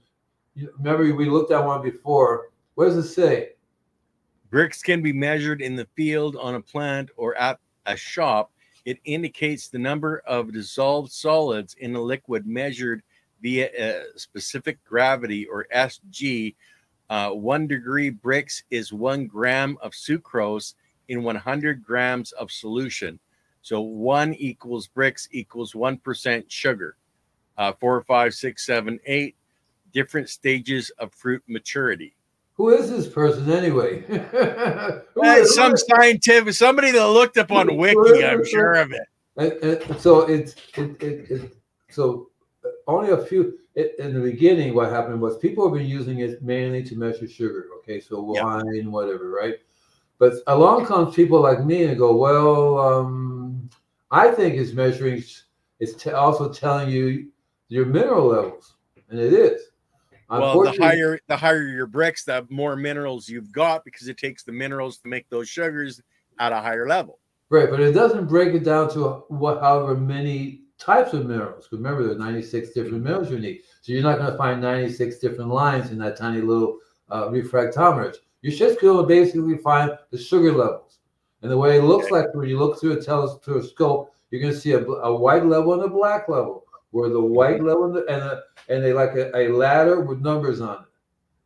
you, 0.55 0.73
remember 0.79 1.15
we 1.15 1.29
looked 1.29 1.53
at 1.53 1.65
one 1.65 1.83
before. 1.83 2.51
What 2.75 2.87
does 2.87 2.97
it 2.97 3.09
say? 3.09 3.51
Brix 4.51 4.83
can 4.83 5.03
be 5.03 5.13
measured 5.13 5.61
in 5.61 5.77
the 5.77 5.87
field, 5.97 6.37
on 6.37 6.55
a 6.55 6.61
plant, 6.61 7.11
or 7.17 7.37
at 7.37 7.59
a 7.87 7.97
shop. 7.97 8.51
It 8.85 8.99
indicates 9.05 9.69
the 9.69 9.79
number 9.79 10.23
of 10.27 10.53
dissolved 10.53 11.13
solids 11.13 11.75
in 11.79 11.95
a 11.95 12.01
liquid 12.01 12.47
measured 12.47 13.03
via 13.43 13.69
a 13.79 14.19
specific 14.19 14.83
gravity 14.85 15.47
or 15.47 15.67
SG. 15.75 16.55
Uh, 17.09 17.31
one 17.31 17.67
degree 17.67 18.11
Brix 18.11 18.63
is 18.71 18.93
one 18.93 19.27
gram 19.27 19.77
of 19.83 19.93
sucrose 19.93 20.75
in 21.09 21.23
100 21.23 21.85
grams 21.85 22.33
of 22.33 22.51
solution. 22.51 23.19
So 23.63 23.81
one 23.81 24.35
equals 24.35 24.89
Brix 24.89 25.29
equals 25.33 25.75
1% 25.75 26.45
sugar. 26.49 26.97
Uh, 27.61 27.75
four, 27.79 28.01
five, 28.01 28.33
six, 28.33 28.65
seven, 28.65 28.99
eight 29.05 29.37
different 29.93 30.31
stages 30.31 30.89
of 30.99 31.13
fruit 31.13 31.43
maturity. 31.47 32.15
Who 32.55 32.71
is 32.71 32.89
this 32.89 33.07
person 33.07 33.51
anyway? 33.53 34.03
Uh, 35.23 35.45
some 35.45 35.77
scientific, 35.77 36.55
somebody 36.55 36.91
that 36.93 37.07
looked 37.09 37.37
up 37.37 37.53
on 37.53 37.77
Wiki, 37.77 38.25
I'm 38.25 38.43
sure 38.47 38.75
of 38.77 38.91
it. 38.91 39.03
And, 39.37 39.53
and 39.53 40.01
so 40.01 40.21
it's 40.21 40.55
it, 40.79 41.03
it, 41.03 41.31
it 41.31 41.57
so 41.91 42.31
only 42.87 43.11
a 43.11 43.19
few 43.19 43.59
it, 43.75 43.97
in 43.99 44.15
the 44.15 44.21
beginning 44.21 44.75
what 44.75 44.91
happened 44.91 45.21
was 45.21 45.37
people 45.37 45.69
have 45.69 45.77
been 45.77 45.87
using 45.87 46.21
it 46.21 46.43
mainly 46.43 46.83
to 46.85 46.97
measure 46.97 47.29
sugar 47.29 47.67
okay 47.79 48.01
so 48.01 48.21
wine 48.21 48.91
whatever 48.91 49.31
right 49.31 49.57
but 50.19 50.35
along 50.47 50.87
comes 50.87 51.15
people 51.15 51.41
like 51.41 51.65
me 51.65 51.85
and 51.85 51.99
go 51.99 52.17
well 52.17 52.79
um, 52.79 53.69
i 54.11 54.31
think 54.31 54.57
it's 54.57 54.73
measuring 54.73 55.23
it's 55.81 55.95
t- 55.95 56.11
also 56.11 56.51
telling 56.51 56.89
you 56.89 57.30
your 57.71 57.87
mineral 57.87 58.27
levels 58.27 58.75
and 59.09 59.19
it 59.19 59.33
is 59.33 59.63
Well, 60.29 60.61
the 60.61 60.73
higher 60.73 61.19
the 61.29 61.37
higher 61.37 61.67
your 61.67 61.87
Brix, 61.87 62.25
the 62.25 62.47
more 62.51 62.77
minerals 62.77 63.29
you've 63.29 63.53
got 63.53 63.85
because 63.85 64.09
it 64.09 64.19
takes 64.19 64.45
the 64.45 64.53
minerals 64.53 64.99
to 64.99 65.09
make 65.09 65.29
those 65.31 65.49
sugars 65.49 66.03
at 66.39 66.53
a 66.53 66.61
higher 66.61 66.87
level. 66.87 67.19
Right, 67.49 67.69
but 67.69 67.81
it 67.81 67.93
doesn't 67.93 68.29
break 68.29 68.55
it 68.55 68.63
down 68.65 68.91
to 68.91 69.25
what, 69.29 69.61
however 69.61 69.97
many 69.97 70.63
types 70.79 71.13
of 71.15 71.27
minerals. 71.27 71.69
Remember, 71.73 72.05
there 72.05 72.13
are 72.13 72.19
96 72.19 72.71
different 72.71 73.03
minerals 73.03 73.31
you 73.31 73.39
need. 73.41 73.63
So 73.83 73.93
you're 73.93 74.03
not 74.03 74.19
going 74.19 74.31
to 74.31 74.39
find 74.39 74.61
96 74.61 75.19
different 75.19 75.51
lines 75.51 75.91
in 75.91 75.99
that 75.99 76.17
tiny 76.17 76.41
little 76.41 76.79
uh, 77.11 77.27
refractometers. 77.27 78.17
You're 78.43 78.57
just 78.57 78.81
going 78.81 78.99
to 78.99 79.07
basically 79.07 79.59
find 79.59 79.99
the 80.13 80.19
sugar 80.19 80.53
levels. 80.53 80.99
And 81.43 81.51
the 81.51 81.59
way 81.59 81.79
it 81.79 81.83
looks 81.83 82.07
Okay. 82.07 82.21
like 82.21 82.35
when 82.35 82.49
you 82.49 82.59
look 82.59 82.81
through 82.81 82.99
a 82.99 83.03
telescope, 83.03 84.15
you're 84.31 84.41
going 84.41 84.55
to 84.55 84.61
see 84.61 84.73
a, 84.73 84.85
a 84.87 85.15
white 85.15 85.45
level 85.45 85.75
and 85.75 85.83
a 85.83 85.89
black 85.89 86.29
level, 86.29 86.65
where 86.91 87.09
the 87.09 87.21
white 87.21 87.63
level 87.63 87.85
and, 87.85 87.95
the, 87.97 88.01
and, 88.07 88.23
a, 88.23 88.43
and 88.69 88.83
they 88.83 88.93
like 88.93 89.15
a, 89.15 89.37
a 89.37 89.49
ladder 89.49 90.01
with 90.01 90.21
numbers 90.21 90.61
on 90.61 90.83
it. 90.83 90.89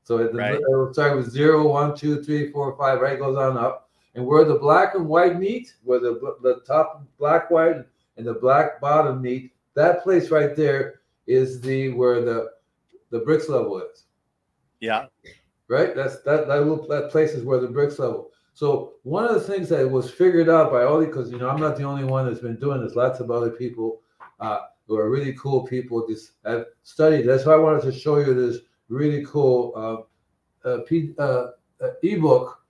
So 0.04 0.18
it, 0.18 0.34
Right. 0.34 0.54
it'll 0.54 0.92
start 0.92 1.16
with 1.16 1.30
zero, 1.30 1.66
one, 1.66 1.96
two, 1.96 2.22
three, 2.22 2.50
four, 2.52 2.76
five, 2.76 3.00
right? 3.00 3.18
Goes 3.18 3.36
on 3.36 3.56
up 3.56 3.84
and 4.14 4.24
where 4.24 4.44
the 4.44 4.58
black 4.58 4.94
and 4.94 5.08
white 5.08 5.38
meet, 5.38 5.74
where 5.82 5.98
the 6.00 6.36
the 6.42 6.60
top 6.66 7.06
black 7.18 7.50
white 7.50 7.76
and 8.16 8.26
the 8.26 8.34
black 8.34 8.80
bottom 8.80 9.20
meet, 9.20 9.52
that 9.74 10.02
place 10.02 10.30
right 10.30 10.54
there 10.54 11.00
is 11.26 11.60
the 11.60 11.90
where 11.90 12.20
the 12.20 12.50
the 13.10 13.20
Brix 13.20 13.48
level 13.48 13.80
is. 13.80 14.04
Yeah. 14.80 15.06
Right. 15.68 15.94
That's 15.96 16.20
that 16.22 16.46
that 16.46 16.60
little 16.60 16.86
that 16.88 17.10
place 17.10 17.32
is 17.32 17.44
where 17.44 17.60
the 17.60 17.68
Brix 17.68 17.98
level. 17.98 18.30
So 18.52 18.94
one 19.02 19.24
of 19.24 19.34
the 19.34 19.40
things 19.40 19.68
that 19.70 19.90
was 19.90 20.10
figured 20.10 20.48
out 20.48 20.70
by 20.70 20.84
all 20.84 21.04
because 21.04 21.30
you 21.30 21.38
know 21.38 21.48
I'm 21.48 21.60
not 21.60 21.76
the 21.76 21.82
only 21.84 22.04
one 22.04 22.26
that's 22.26 22.40
been 22.40 22.60
doing 22.60 22.84
this. 22.84 22.94
Lots 22.94 23.18
of 23.20 23.30
other 23.30 23.50
people 23.50 24.02
uh, 24.38 24.60
who 24.86 24.96
are 24.96 25.10
really 25.10 25.32
cool 25.34 25.66
people 25.66 26.06
have 26.44 26.66
studied. 26.82 27.22
That's 27.22 27.46
why 27.46 27.54
I 27.54 27.58
wanted 27.58 27.82
to 27.82 27.92
show 27.92 28.18
you 28.18 28.34
this 28.34 28.62
really 28.88 29.24
cool 29.24 29.72
uh, 30.64 30.68
uh, 30.68 30.80
uh, 31.18 31.50
uh, 31.80 31.90
ebook 32.02 32.60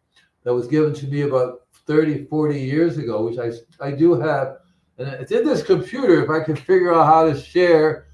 that 0.45 0.55
was 0.55 0.67
given 0.67 0.95
to 0.95 1.07
me 1.07 1.23
about 1.23 1.63
30, 1.87 2.27
40 2.27 2.61
years 2.61 2.99
ago, 2.99 3.25
which 3.25 3.39
I, 3.39 3.53
I 3.85 3.93
do 3.93 4.15
have. 4.15 4.59
And 4.99 5.09
it's 5.09 5.33
in 5.33 5.45
this 5.45 5.63
computer. 5.63 6.23
If 6.23 6.31
I 6.31 6.43
can 6.43 6.57
figure 6.57 6.95
out 6.95 7.07
how 7.07 7.25
to 7.25 7.39
share, 7.39 8.07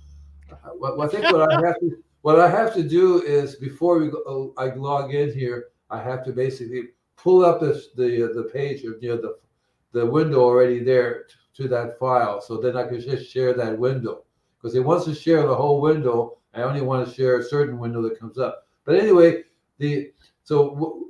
what 0.78 0.98
I 0.98 1.08
think 1.08 1.32
what 1.32 1.52
I 1.52 1.66
have 1.66 1.78
to 1.80 2.02
what 2.22 2.38
I 2.38 2.50
have 2.50 2.74
to 2.74 2.82
do 2.82 3.22
is 3.22 3.56
before 3.56 3.98
we 3.98 4.10
go, 4.10 4.52
I 4.58 4.66
log 4.74 5.14
in 5.14 5.32
here, 5.32 5.68
I 5.88 6.02
have 6.02 6.24
to 6.24 6.32
basically 6.32 6.88
pull 7.16 7.44
up 7.44 7.60
this 7.60 7.88
the 7.96 8.32
the 8.34 8.50
page 8.52 8.84
or 8.84 8.96
you 9.00 9.10
know 9.10 9.16
the 9.16 9.36
the 9.92 10.06
window 10.06 10.40
already 10.40 10.78
there 10.78 11.26
to 11.54 11.68
that 11.68 11.98
file, 11.98 12.40
so 12.40 12.56
then 12.56 12.76
I 12.76 12.86
can 12.86 13.00
just 13.00 13.30
share 13.30 13.54
that 13.54 13.78
window 13.78 14.24
because 14.56 14.74
it 14.74 14.84
wants 14.84 15.04
to 15.06 15.14
share 15.14 15.46
the 15.46 15.54
whole 15.54 15.80
window. 15.80 16.38
I 16.54 16.62
only 16.62 16.80
want 16.80 17.06
to 17.06 17.14
share 17.14 17.38
a 17.38 17.44
certain 17.44 17.78
window 17.78 18.02
that 18.02 18.18
comes 18.18 18.38
up. 18.38 18.66
But 18.84 18.96
anyway, 18.96 19.44
the 19.78 20.12
so 20.42 21.04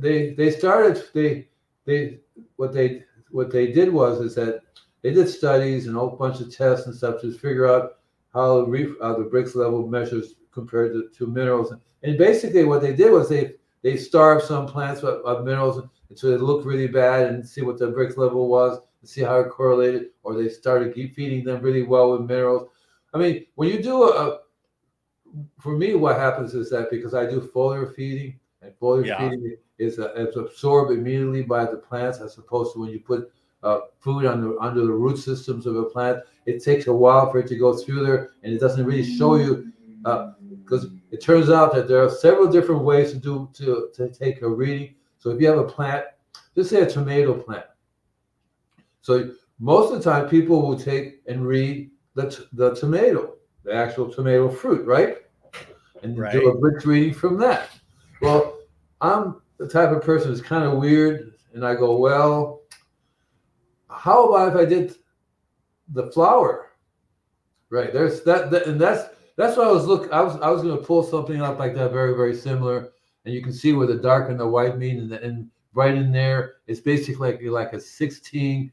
they 0.00 0.34
they 0.34 0.50
started 0.50 1.02
they 1.14 1.48
they 1.84 2.18
what 2.56 2.72
they 2.72 3.04
what 3.30 3.50
they 3.50 3.72
did 3.72 3.92
was 3.92 4.20
is 4.20 4.34
that 4.34 4.62
they 5.02 5.12
did 5.12 5.28
studies 5.28 5.86
and 5.86 5.96
a 5.96 5.98
whole 5.98 6.16
bunch 6.16 6.40
of 6.40 6.54
tests 6.54 6.86
and 6.86 6.94
stuff 6.94 7.20
to 7.20 7.32
figure 7.32 7.68
out 7.68 7.98
how 8.32 8.58
the, 8.58 8.66
reef, 8.66 8.96
the 9.00 9.30
Brix 9.32 9.54
level 9.54 9.86
measures 9.86 10.34
compared 10.52 10.92
to, 10.92 11.08
to 11.16 11.26
minerals 11.26 11.72
and 12.02 12.18
basically 12.18 12.64
what 12.64 12.80
they 12.80 12.94
did 12.94 13.12
was 13.12 13.28
they 13.28 13.54
they 13.82 13.96
starved 13.96 14.44
some 14.44 14.66
plants 14.66 15.02
of, 15.02 15.24
of 15.24 15.44
minerals 15.44 15.78
and 15.78 16.18
so 16.18 16.28
it 16.28 16.40
looked 16.40 16.66
really 16.66 16.88
bad 16.88 17.26
and 17.26 17.46
see 17.46 17.62
what 17.62 17.78
the 17.78 17.86
Brix 17.86 18.16
level 18.16 18.48
was 18.48 18.80
see 19.04 19.22
how 19.22 19.38
it 19.40 19.50
correlated 19.50 20.06
or 20.22 20.34
they 20.34 20.48
started 20.48 20.94
keep 20.94 21.14
feeding 21.14 21.44
them 21.44 21.60
really 21.62 21.82
well 21.82 22.12
with 22.12 22.22
minerals 22.28 22.68
i 23.14 23.18
mean 23.18 23.44
when 23.54 23.68
you 23.68 23.82
do 23.82 24.02
a, 24.04 24.40
for 25.58 25.76
me 25.76 25.94
what 25.94 26.16
happens 26.16 26.54
is 26.54 26.70
that 26.70 26.90
because 26.90 27.14
i 27.14 27.24
do 27.24 27.40
foliar 27.54 27.94
feeding 27.94 28.38
and 28.62 28.72
foliar 28.80 29.06
Yeah. 29.06 29.18
feeding 29.18 29.56
is 29.78 29.98
uh, 29.98 30.12
it's 30.16 30.36
absorbed 30.36 30.90
immediately 30.90 31.42
by 31.42 31.64
the 31.64 31.76
plants 31.76 32.18
as 32.20 32.36
opposed 32.38 32.72
to 32.72 32.80
when 32.80 32.90
you 32.90 33.00
put 33.00 33.30
uh, 33.62 33.80
food 34.00 34.24
under 34.26 34.60
under 34.60 34.80
the 34.86 34.92
root 34.92 35.16
systems 35.18 35.66
of 35.66 35.76
a 35.76 35.84
plant. 35.84 36.18
It 36.46 36.62
takes 36.62 36.86
a 36.88 36.92
while 36.92 37.30
for 37.30 37.38
it 37.38 37.48
to 37.48 37.56
go 37.56 37.76
through 37.76 38.04
there, 38.06 38.30
and 38.42 38.52
it 38.52 38.58
doesn't 38.60 38.84
really 38.84 39.04
show 39.04 39.36
you 39.36 39.72
because 40.64 40.86
it 41.10 41.20
turns 41.20 41.48
out 41.50 41.72
that 41.74 41.86
there 41.88 42.02
are 42.02 42.10
several 42.10 42.48
different 42.50 42.82
ways 42.82 43.12
to 43.12 43.18
do 43.18 43.48
to 43.54 43.88
to 43.94 44.08
take 44.08 44.42
a 44.42 44.48
reading. 44.48 44.94
So 45.18 45.30
if 45.30 45.40
you 45.40 45.46
have 45.48 45.58
a 45.58 45.64
plant, 45.64 46.04
just 46.56 46.70
say 46.70 46.80
a 46.82 46.86
tomato 46.90 47.34
plant. 47.34 47.64
So 49.08 49.30
most 49.58 49.90
of 49.90 50.04
the 50.04 50.10
time, 50.10 50.28
people 50.28 50.60
will 50.60 50.78
take 50.78 51.22
and 51.26 51.46
read 51.46 51.90
the 52.14 52.28
t- 52.28 52.44
the 52.52 52.74
tomato, 52.74 53.36
the 53.64 53.72
actual 53.72 54.12
tomato 54.12 54.50
fruit, 54.50 54.86
right? 54.86 55.16
And 56.02 56.18
Right. 56.18 56.30
do 56.30 56.50
a 56.50 56.58
brick 56.58 56.84
reading 56.84 57.14
from 57.14 57.38
that. 57.38 57.70
Well, 58.20 58.58
I'm 59.00 59.40
the 59.56 59.66
type 59.66 59.92
of 59.92 60.02
person 60.02 60.30
that's 60.30 60.46
kind 60.46 60.62
of 60.62 60.76
weird, 60.76 61.32
and 61.54 61.64
I 61.64 61.74
go, 61.74 61.96
well, 61.96 62.64
how 63.88 64.28
about 64.28 64.54
if 64.54 64.56
I 64.56 64.66
did 64.66 64.94
the 65.94 66.10
flower? 66.12 66.66
Right 67.70 67.92
there's 67.94 68.22
that, 68.24 68.50
that 68.50 68.66
and 68.66 68.78
that's 68.78 69.08
that's 69.36 69.56
what 69.56 69.68
I 69.68 69.72
was 69.72 69.86
look. 69.86 70.12
I 70.12 70.20
was 70.20 70.36
I 70.42 70.50
was 70.50 70.60
going 70.60 70.76
to 70.76 70.84
pull 70.84 71.02
something 71.02 71.40
up 71.40 71.58
like 71.58 71.74
that, 71.76 71.92
very 71.92 72.14
very 72.14 72.34
similar, 72.34 72.92
and 73.24 73.32
you 73.32 73.40
can 73.42 73.54
see 73.54 73.72
where 73.72 73.86
the 73.86 73.96
dark 74.10 74.28
and 74.28 74.38
the 74.38 74.46
white 74.46 74.76
mean, 74.76 74.98
and, 74.98 75.10
the, 75.10 75.22
and 75.22 75.48
right 75.72 75.94
in 75.94 76.12
there, 76.12 76.56
it's 76.66 76.80
basically 76.80 77.32
like, 77.32 77.42
like 77.42 77.72
a 77.72 77.80
16 77.80 78.70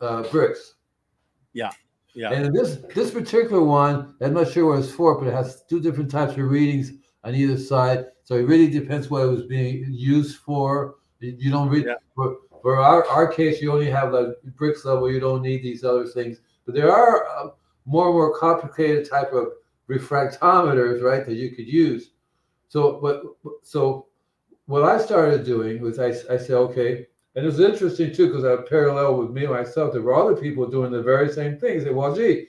uh, 0.00 0.22
Brix. 0.24 0.56
Yeah. 1.52 1.70
Yeah. 2.14 2.32
And 2.32 2.54
this 2.54 2.78
this 2.94 3.10
particular 3.10 3.62
one, 3.62 4.14
I'm 4.20 4.32
not 4.32 4.50
sure 4.50 4.70
what 4.70 4.78
it's 4.78 4.90
for, 4.90 5.18
but 5.18 5.28
it 5.28 5.34
has 5.34 5.64
two 5.68 5.80
different 5.80 6.10
types 6.10 6.32
of 6.32 6.38
readings 6.38 6.92
on 7.24 7.34
either 7.34 7.58
side. 7.58 8.06
So 8.24 8.36
it 8.36 8.46
really 8.46 8.70
depends 8.70 9.10
what 9.10 9.22
it 9.22 9.26
was 9.26 9.44
being 9.44 9.86
used 9.90 10.38
for. 10.38 10.96
You 11.20 11.50
don't 11.50 11.68
read 11.68 11.86
Yeah. 11.86 11.94
for, 12.14 12.38
for 12.62 12.76
our, 12.80 13.06
our 13.08 13.28
case, 13.28 13.60
you 13.60 13.70
only 13.72 13.90
have 13.90 14.12
the 14.12 14.36
Brix 14.58 14.84
level. 14.84 15.10
You 15.10 15.20
don't 15.20 15.42
need 15.42 15.62
these 15.62 15.84
other 15.84 16.06
things. 16.06 16.38
But 16.64 16.74
there 16.74 16.90
are 16.90 17.26
uh, 17.28 17.48
more 17.84 18.06
and 18.06 18.14
more 18.14 18.38
complicated 18.38 19.08
type 19.08 19.32
of 19.32 19.48
refractometers, 19.88 21.02
right, 21.02 21.24
that 21.26 21.34
you 21.34 21.54
could 21.54 21.68
use. 21.68 22.10
So, 22.68 22.98
but 23.00 23.22
so 23.62 24.06
what 24.66 24.82
I 24.82 24.98
started 24.98 25.44
doing 25.44 25.80
was 25.80 25.98
I, 25.98 26.08
I 26.08 26.38
said, 26.38 26.52
okay, 26.52 27.06
And 27.36 27.46
it's 27.46 27.58
interesting 27.58 28.14
too, 28.14 28.28
because 28.28 28.44
I 28.44 28.56
parallel 28.68 29.18
with 29.18 29.30
me 29.30 29.46
myself, 29.46 29.92
there 29.92 30.00
were 30.00 30.14
other 30.14 30.34
people 30.34 30.66
doing 30.66 30.90
the 30.90 31.02
very 31.02 31.30
same 31.30 31.58
thing. 31.58 31.80
Say, 31.80 31.90
well, 31.90 32.16
gee, 32.16 32.46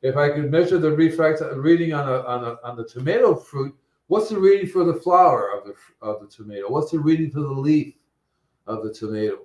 if 0.00 0.16
I 0.16 0.30
could 0.30 0.50
measure 0.50 0.78
the 0.78 0.90
refract 0.90 1.42
reading 1.56 1.92
on 1.92 2.08
a, 2.08 2.22
on 2.22 2.44
a, 2.44 2.56
on 2.66 2.76
the 2.76 2.84
tomato 2.84 3.34
fruit, 3.34 3.74
what's 4.06 4.30
the 4.30 4.38
reading 4.38 4.66
for 4.66 4.84
the 4.84 4.94
flower 4.94 5.50
of 5.54 5.64
the 5.64 5.74
of 6.00 6.22
the 6.22 6.26
tomato? 6.26 6.70
What's 6.70 6.90
the 6.90 6.98
reading 6.98 7.30
for 7.30 7.40
the 7.40 7.48
leaf 7.48 7.94
of 8.66 8.82
the 8.82 8.92
tomato? 8.92 9.42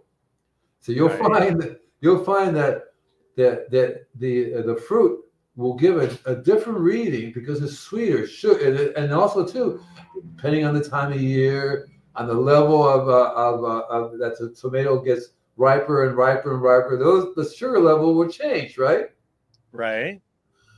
So 0.80 0.94
you'll 0.94 1.10
right. 1.10 1.20
find 1.20 1.62
that 1.62 1.82
you'll 2.00 2.24
find 2.24 2.56
that 2.56 2.86
that 3.36 3.70
that 3.72 4.06
the 4.16 4.56
uh, 4.56 4.62
the 4.62 4.78
fruit 4.78 5.26
will 5.58 5.76
give 5.76 5.98
a, 5.98 6.32
a 6.32 6.36
different 6.36 6.80
reading 6.80 7.32
because 7.34 7.62
it's 7.62 7.80
sweeter, 7.80 8.28
sugar, 8.28 8.92
and, 8.98 9.14
also 9.14 9.46
too, 9.46 9.82
depending 10.36 10.66
on 10.66 10.74
the 10.74 10.84
time 10.84 11.14
of 11.14 11.22
year, 11.22 11.88
on 12.16 12.28
the 12.28 12.34
level 12.34 12.88
of 12.88 13.10
uh, 13.10 13.34
of, 13.34 13.64
uh, 13.64 13.86
of 13.90 14.18
that 14.20 14.38
the 14.40 14.50
tomato 14.50 15.02
gets 15.02 15.30
riper 15.58 16.08
and 16.08 16.18
riper 16.18 16.54
and 16.54 16.62
riper, 16.62 16.98
those 16.98 17.36
the 17.36 17.50
sugar 17.50 17.80
level 17.80 18.14
will 18.14 18.30
change, 18.30 18.78
right? 18.78 19.08
Right. 19.72 20.22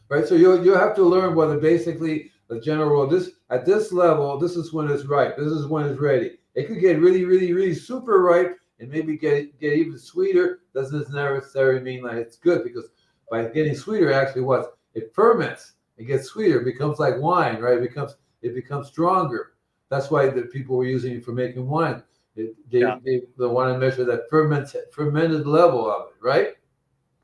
Right. 0.10 0.28
So 0.28 0.36
you 0.36 0.64
you 0.64 0.74
have 0.74 0.96
to 0.96 1.04
learn 1.04 1.36
whether 1.36 1.60
basically 1.60 2.32
the 2.48 2.60
general 2.60 2.90
rule 2.90 3.08
this 3.08 3.32
at 3.50 3.66
this 3.66 3.92
level, 3.92 4.38
this 4.38 4.56
is 4.56 4.74
when 4.74 4.90
it's 4.90 5.06
ripe. 5.06 5.38
This 5.38 5.52
is 5.52 5.68
when 5.68 5.86
it's 5.86 6.00
ready. 6.00 6.38
It 6.56 6.68
could 6.68 6.80
get 6.80 7.00
really, 7.00 7.24
really, 7.24 7.54
really 7.54 7.76
super 7.76 8.22
ripe 8.22 8.58
and 8.80 8.90
maybe 8.90 9.18
get 9.18 9.60
get 9.60 9.74
even 9.74 9.98
sweeter. 9.98 10.62
Doesn't 10.74 11.12
necessarily 11.12 11.82
mean 11.82 12.04
that 12.04 12.16
it's 12.16 12.38
good 12.38 12.64
because 12.64 12.90
by 13.30 13.46
getting 13.46 13.76
sweeter, 13.76 14.12
actually 14.12 14.44
what 14.44 14.78
it 14.94 15.14
ferments. 15.14 15.74
It 15.98 16.06
gets 16.06 16.28
sweeter, 16.28 16.62
becomes 16.62 17.00
like 17.00 17.20
wine, 17.20 17.60
right? 17.60 17.78
It 17.78 17.82
becomes 17.82 18.16
it 18.42 18.54
becomes 18.54 18.88
stronger. 18.88 19.54
That's 19.90 20.12
why 20.12 20.30
the 20.30 20.44
people 20.44 20.78
were 20.78 20.86
using 20.86 21.14
it 21.14 21.26
for 21.26 21.32
making 21.32 21.68
wine. 21.68 22.04
It, 22.36 22.56
they, 22.70 22.80
yeah. 22.82 23.00
they, 23.04 23.22
they 23.38 23.48
want 23.48 23.74
to 23.74 23.80
measure 23.80 24.06
that 24.06 24.30
ferment, 24.30 24.76
fermented 24.92 25.48
level 25.48 25.90
of 25.90 26.10
it, 26.10 26.26
right? 26.26 26.50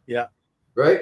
Yeah. 0.07 0.27
Right. 0.75 1.01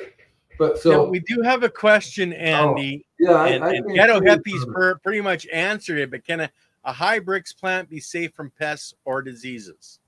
But 0.57 0.77
so 0.77 1.09
we 1.09 1.19
do 1.21 1.41
have 1.41 1.63
a 1.63 1.69
question, 1.69 2.33
Andy. 2.33 3.03
Oh, 3.03 3.15
yeah, 3.19 3.45
and, 3.45 3.63
I, 3.63 3.69
I 3.69 3.73
and 3.73 3.95
Ghetto 3.95 4.97
pretty 4.97 5.21
much 5.21 5.47
answered 5.47 5.97
it. 5.97 6.11
But 6.11 6.23
can 6.23 6.41
a, 6.41 6.51
a 6.83 6.91
high 6.91 7.19
Brix 7.19 7.57
plant 7.57 7.89
be 7.89 7.99
safe 7.99 8.33
from 8.33 8.51
pests 8.59 8.93
or 9.05 9.21
diseases? 9.21 9.99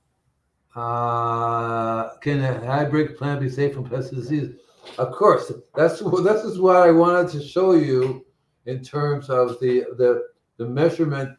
Uh, 0.76 2.16
can 2.18 2.44
a 2.44 2.66
high 2.66 2.86
Brix 2.86 3.18
plant 3.18 3.42
be 3.42 3.50
safe 3.50 3.74
from 3.74 3.90
pests 3.90 4.12
and 4.12 4.22
diseases? 4.22 4.60
Of 4.98 5.12
course, 5.12 5.52
that's 5.76 6.00
this 6.24 6.44
is 6.44 6.60
what 6.60 6.76
I 6.76 6.92
wanted 6.92 7.32
to 7.32 7.44
show 7.44 7.74
you 7.74 8.26
in 8.66 8.84
terms 8.84 9.30
of 9.30 9.60
the 9.60 9.86
the 9.98 10.28
the 10.58 10.68
measurement. 10.68 11.38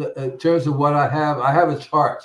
Uh, 0.00 0.12
in 0.14 0.38
terms 0.38 0.66
of 0.66 0.76
what 0.76 0.94
I 0.94 1.08
have, 1.08 1.38
I 1.38 1.52
have 1.52 1.68
a 1.68 1.78
chart, 1.78 2.24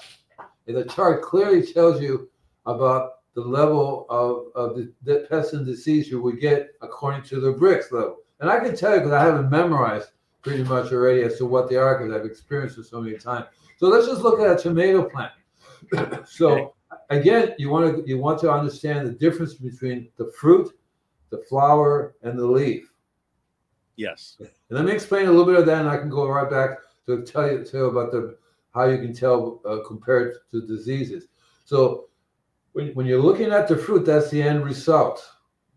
and 0.67 0.75
the 0.75 0.85
chart 0.85 1.21
clearly 1.21 1.65
tells 1.65 2.01
you 2.01 2.29
about 2.65 3.11
the 3.35 3.41
level 3.41 4.05
of, 4.09 4.47
of 4.55 4.75
the, 4.75 4.91
the 5.03 5.27
pest 5.29 5.53
and 5.53 5.65
disease 5.65 6.09
you 6.09 6.21
would 6.21 6.39
get 6.39 6.71
according 6.81 7.23
to 7.23 7.39
the 7.39 7.53
Brix 7.53 7.91
level. 7.91 8.17
And 8.39 8.49
I 8.49 8.59
can 8.59 8.75
tell 8.75 8.93
you 8.93 8.99
because 8.99 9.13
I 9.13 9.23
have 9.23 9.35
not 9.35 9.51
memorized 9.51 10.09
pretty 10.41 10.63
much 10.63 10.91
already 10.91 11.21
as 11.23 11.37
to 11.37 11.45
what 11.45 11.69
they 11.69 11.75
are 11.75 11.97
because 11.97 12.13
I've 12.13 12.25
experienced 12.25 12.77
it 12.77 12.85
so 12.85 13.01
many 13.01 13.17
times. 13.17 13.45
So 13.77 13.87
let's 13.87 14.07
just 14.07 14.21
look 14.21 14.39
at 14.39 14.59
a 14.59 14.61
tomato 14.61 15.07
plant. 15.07 15.33
so 16.27 16.73
again, 17.09 17.53
you 17.57 17.69
want 17.69 17.95
to 17.95 18.03
you 18.07 18.17
want 18.17 18.39
to 18.41 18.51
understand 18.51 19.07
the 19.07 19.11
difference 19.11 19.55
between 19.55 20.09
the 20.17 20.31
fruit, 20.39 20.73
the 21.29 21.43
flower, 21.49 22.15
and 22.23 22.37
the 22.37 22.45
leaf. 22.45 22.91
Yes. 23.95 24.37
And 24.39 24.49
let 24.69 24.85
me 24.85 24.91
explain 24.91 25.25
a 25.25 25.29
little 25.29 25.45
bit 25.45 25.55
of 25.55 25.65
that, 25.65 25.81
and 25.81 25.89
I 25.89 25.97
can 25.97 26.09
go 26.09 26.27
right 26.27 26.49
back 26.49 26.77
to 27.05 27.23
tell 27.23 27.51
you 27.51 27.63
too 27.63 27.85
about 27.85 28.11
the 28.11 28.37
how 28.73 28.85
you 28.85 28.97
can 28.97 29.13
tell 29.13 29.61
uh, 29.65 29.79
compared 29.87 30.37
to 30.51 30.65
diseases. 30.67 31.27
So 31.65 32.09
when, 32.73 32.89
when 32.89 33.05
you're 33.05 33.21
looking 33.21 33.51
at 33.51 33.67
the 33.67 33.75
fruit, 33.77 34.05
that's 34.05 34.29
the 34.29 34.41
end 34.41 34.63
result 34.63 35.27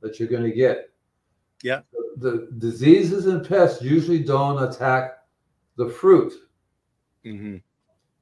that 0.01 0.19
you're 0.19 0.29
going 0.29 0.43
to 0.43 0.53
get. 0.53 0.91
Yeah. 1.63 1.81
The, 1.93 2.19
the 2.29 2.49
diseases 2.59 3.27
and 3.27 3.49
pests 3.49 3.83
usually 3.83 4.23
don't 4.23 4.63
attack 4.63 5.13
the 5.77 5.89
fruit. 5.89 6.33
Mm-hmm. 7.25 7.57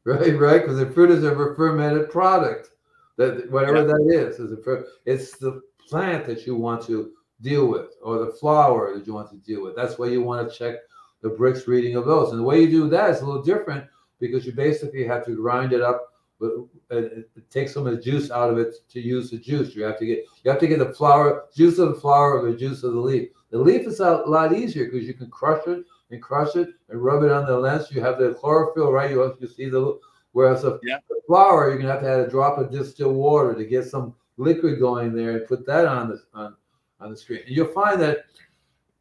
Right, 0.04 0.38
right, 0.38 0.62
because 0.62 0.78
the 0.78 0.90
fruit 0.90 1.10
is 1.10 1.24
a 1.24 1.34
fermented 1.34 2.10
product. 2.10 2.70
That 3.16 3.50
whatever 3.50 3.78
yeah. 3.78 3.84
that 3.84 4.28
is, 4.28 4.38
is 4.38 4.52
a, 4.52 4.82
it's 5.04 5.36
the 5.36 5.60
plant 5.88 6.24
that 6.26 6.46
you 6.46 6.54
want 6.56 6.86
to 6.86 7.12
deal 7.42 7.66
with, 7.66 7.90
or 8.02 8.24
the 8.24 8.32
flower 8.32 8.96
that 8.96 9.06
you 9.06 9.12
want 9.12 9.30
to 9.30 9.36
deal 9.36 9.62
with. 9.62 9.76
That's 9.76 9.98
why 9.98 10.06
you 10.06 10.22
want 10.22 10.48
to 10.48 10.56
check 10.56 10.76
the 11.22 11.30
Brix 11.30 11.66
reading 11.66 11.96
of 11.96 12.06
those. 12.06 12.30
And 12.30 12.38
the 12.38 12.44
way 12.44 12.60
you 12.62 12.70
do 12.70 12.88
that 12.88 13.10
is 13.10 13.20
a 13.20 13.26
little 13.26 13.42
different 13.42 13.84
because 14.18 14.46
you 14.46 14.52
basically 14.52 15.06
have 15.06 15.24
to 15.26 15.34
grind 15.34 15.72
it 15.72 15.82
up 15.82 16.10
but 16.40 16.52
it, 16.90 17.28
it 17.36 17.50
takes 17.50 17.74
some 17.74 17.86
of 17.86 17.94
the 17.94 18.00
juice 18.00 18.30
out 18.30 18.50
of 18.50 18.58
it 18.58 18.74
to 18.88 19.00
use 19.00 19.30
the 19.30 19.36
juice. 19.36 19.74
You 19.76 19.84
have 19.84 19.98
to 19.98 20.06
get 20.06 20.24
you 20.42 20.50
have 20.50 20.58
to 20.60 20.66
get 20.66 20.78
the 20.78 20.94
flower 20.94 21.44
juice 21.54 21.78
of 21.78 21.94
the 21.94 22.00
flower 22.00 22.40
or 22.40 22.50
the 22.50 22.56
juice 22.56 22.82
of 22.82 22.94
the 22.94 23.00
leaf. 23.00 23.28
The 23.50 23.58
leaf 23.58 23.86
is 23.86 24.00
a 24.00 24.22
lot 24.26 24.54
easier 24.54 24.86
because 24.86 25.06
you 25.06 25.14
can 25.14 25.28
crush 25.30 25.66
it 25.66 25.84
and 26.10 26.22
crush 26.22 26.56
it 26.56 26.70
and 26.88 27.02
rub 27.02 27.22
it 27.22 27.30
on 27.30 27.46
the 27.46 27.58
lens. 27.58 27.90
You 27.90 28.00
have 28.00 28.18
the 28.18 28.34
chlorophyll, 28.34 28.90
right? 28.90 29.10
You 29.10 29.36
you 29.38 29.46
see 29.46 29.68
the 29.68 29.98
whereas 30.32 30.62
the, 30.62 30.80
yeah. 30.82 30.98
the 31.08 31.20
flower 31.26 31.68
you're 31.68 31.78
gonna 31.78 31.92
have 31.92 32.02
to 32.02 32.08
add 32.08 32.20
a 32.20 32.30
drop 32.30 32.58
of 32.58 32.70
distilled 32.70 33.16
water 33.16 33.54
to 33.54 33.64
get 33.64 33.84
some 33.84 34.14
liquid 34.38 34.80
going 34.80 35.14
there 35.14 35.36
and 35.36 35.46
put 35.46 35.66
that 35.66 35.84
on 35.84 36.08
the 36.08 36.22
on 36.32 36.56
on 37.00 37.10
the 37.10 37.16
screen. 37.16 37.42
And 37.46 37.54
you'll 37.54 37.72
find 37.72 38.00
that 38.00 38.24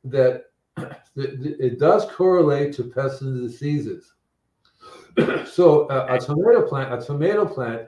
that 0.03 0.45
it 1.15 1.79
does 1.79 2.05
correlate 2.05 2.73
to 2.73 2.83
pests 2.83 3.21
and 3.21 3.41
diseases. 3.41 4.13
so 5.45 5.87
uh, 5.87 6.07
a 6.09 6.19
tomato 6.19 6.67
plant, 6.67 6.93
a 6.93 7.05
tomato 7.05 7.45
plant, 7.45 7.87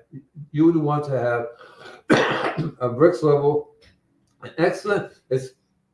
you 0.51 0.65
would 0.65 0.75
want 0.75 1.05
to 1.05 1.11
have 1.11 1.47
a 2.79 2.89
Brix 2.89 3.23
level. 3.23 3.75
an 4.43 4.51
Excellent. 4.57 5.13
It's 5.29 5.49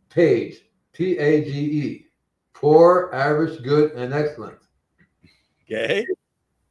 page, 0.10 0.62
P 0.93 1.17
A 1.17 1.43
G 1.43 1.51
E, 1.51 2.05
poor, 2.53 3.10
average, 3.13 3.62
good, 3.63 3.91
and 3.91 4.13
excellent. 4.13 4.57
Okay. 5.65 6.05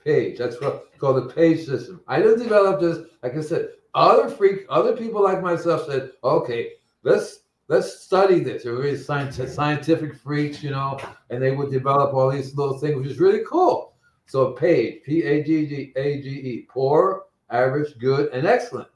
Page. 0.05 0.39
That's 0.39 0.61
what 0.61 0.97
called 0.99 1.17
the 1.17 1.35
page 1.35 1.67
system. 1.67 2.01
I 2.09 2.21
didn't 2.21 2.39
develop 2.39 2.81
this. 2.81 2.99
Like 3.23 3.37
I 3.37 3.41
said, 3.41 3.71
other 3.95 4.29
freak, 4.29 4.67
other 4.69 4.97
people 4.97 5.23
like 5.23 5.43
myself 5.43 5.87
said, 5.87 6.12
okay, 6.23 6.73
let's 7.03 7.41
let's 7.69 8.01
study 8.01 8.41
this. 8.41 8.65
They're 8.65 8.75
really 8.75 8.97
scientific, 8.97 9.53
scientific 9.53 10.15
freaks, 10.15 10.63
you 10.63 10.71
know, 10.71 10.99
and 11.31 11.43
they 11.43 11.51
would 11.51 11.71
develop 11.71 12.15
all 12.15 12.31
these 12.31 12.55
little 12.57 12.79
things, 12.79 12.97
which 12.97 13.07
is 13.07 13.19
really 13.19 13.43
cool. 13.47 13.95
So 14.27 14.53
page, 14.53 15.03
P 15.05 15.23
A 15.23 15.43
G 15.43 15.67
G 15.67 15.93
A 15.97 16.21
G 16.21 16.29
E, 16.29 16.67
poor, 16.69 17.27
average, 17.51 17.97
good, 17.99 18.33
and 18.33 18.47
excellent. 18.47 18.89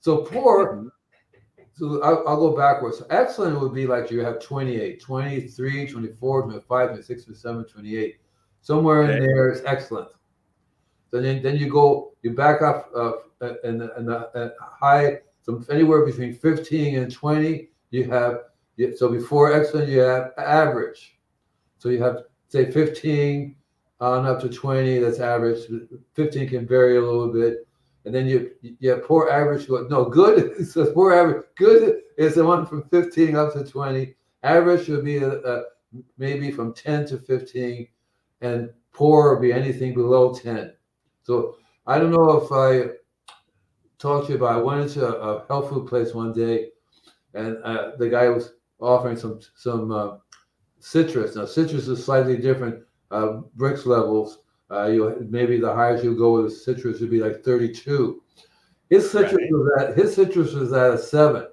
So 0.00 0.18
poor, 0.18 0.90
so 1.74 2.02
I'll, 2.02 2.24
I'll, 2.26 2.36
go 2.36 2.56
backwards. 2.56 2.98
So 2.98 3.06
excellent 3.10 3.60
would 3.60 3.74
be 3.74 3.86
like 3.86 4.10
you 4.10 4.20
have 4.20 4.40
28, 4.40 5.00
23, 5.00 5.86
24, 5.86 6.42
25, 6.42 6.88
26, 6.88 7.24
27, 7.24 7.64
28. 7.64 8.16
Somewhere 8.62 9.02
okay. 9.04 9.16
in 9.16 9.22
there 9.24 9.52
is 9.52 9.62
excellent. 9.64 10.08
So 11.10 11.20
then, 11.20 11.42
then 11.42 11.56
you 11.56 11.70
go, 11.70 12.12
you 12.22 12.34
back 12.34 12.62
up 12.62 12.90
uh, 12.94 13.12
and, 13.40 13.82
and 13.82 14.08
the 14.08 14.54
high, 14.60 15.20
so 15.42 15.62
anywhere 15.70 16.04
between 16.04 16.34
15 16.34 16.98
and 16.98 17.10
20, 17.10 17.70
you 17.90 18.10
have, 18.10 18.40
so 18.96 19.08
before 19.08 19.52
excellent, 19.52 19.88
you 19.88 20.00
have 20.00 20.32
average. 20.38 21.18
So 21.78 21.88
you 21.88 22.02
have, 22.02 22.24
say, 22.48 22.70
15, 22.70 23.56
on 24.00 24.26
up 24.26 24.40
to 24.40 24.48
20. 24.48 24.98
That's 24.98 25.20
average. 25.20 25.66
15 26.14 26.48
can 26.48 26.66
vary 26.66 26.96
a 26.96 27.00
little 27.00 27.28
bit. 27.28 27.66
And 28.04 28.14
then 28.14 28.26
you 28.26 28.52
you 28.62 28.90
have 28.90 29.04
poor 29.04 29.28
average. 29.28 29.68
No, 29.68 30.06
good 30.06 30.66
So 30.66 30.90
poor 30.94 31.12
average. 31.12 31.44
Good 31.56 32.00
is 32.16 32.34
the 32.34 32.44
one 32.44 32.64
from 32.64 32.84
15 32.84 33.36
up 33.36 33.52
to 33.52 33.64
20. 33.64 34.14
Average 34.42 34.88
would 34.88 35.04
be 35.04 35.18
a, 35.18 35.32
a, 35.40 35.64
maybe 36.16 36.50
from 36.50 36.72
10 36.72 37.06
to 37.08 37.18
15, 37.18 37.86
and 38.40 38.70
poor 38.92 39.34
would 39.34 39.42
be 39.42 39.52
anything 39.52 39.92
below 39.92 40.32
10. 40.32 40.72
So 41.22 41.56
I 41.86 41.98
don't 41.98 42.10
know 42.10 42.40
if 42.42 42.50
I 42.50 42.94
talked 43.98 44.26
to 44.26 44.32
you 44.32 44.38
about. 44.38 44.58
I 44.58 44.62
went 44.62 44.80
into 44.80 45.06
a, 45.06 45.12
a 45.12 45.46
health 45.46 45.68
food 45.68 45.86
place 45.86 46.14
one 46.14 46.32
day, 46.32 46.68
and 47.34 47.58
uh, 47.64 47.92
the 47.98 48.08
guy 48.08 48.28
was 48.28 48.52
offering 48.80 49.16
some 49.16 49.40
some 49.54 49.90
uh, 49.92 50.16
citrus. 50.78 51.36
Now 51.36 51.46
citrus 51.46 51.88
is 51.88 52.04
slightly 52.04 52.36
different 52.36 52.84
uh, 53.10 53.40
Brix 53.56 53.86
levels. 53.86 54.38
Uh, 54.70 54.86
you 54.86 55.26
maybe 55.28 55.58
the 55.58 55.72
highest 55.72 56.04
you 56.04 56.16
go 56.16 56.42
with 56.42 56.56
citrus 56.56 57.00
would 57.00 57.10
be 57.10 57.20
like 57.20 57.42
32. 57.42 58.22
His 58.88 59.10
citrus 59.10 59.34
right. 59.34 59.50
was 59.50 59.82
at 59.82 59.96
his 59.96 60.14
citrus 60.14 60.52
was 60.52 60.72
at 60.72 60.92
a 60.92 60.98
seven. 60.98 61.46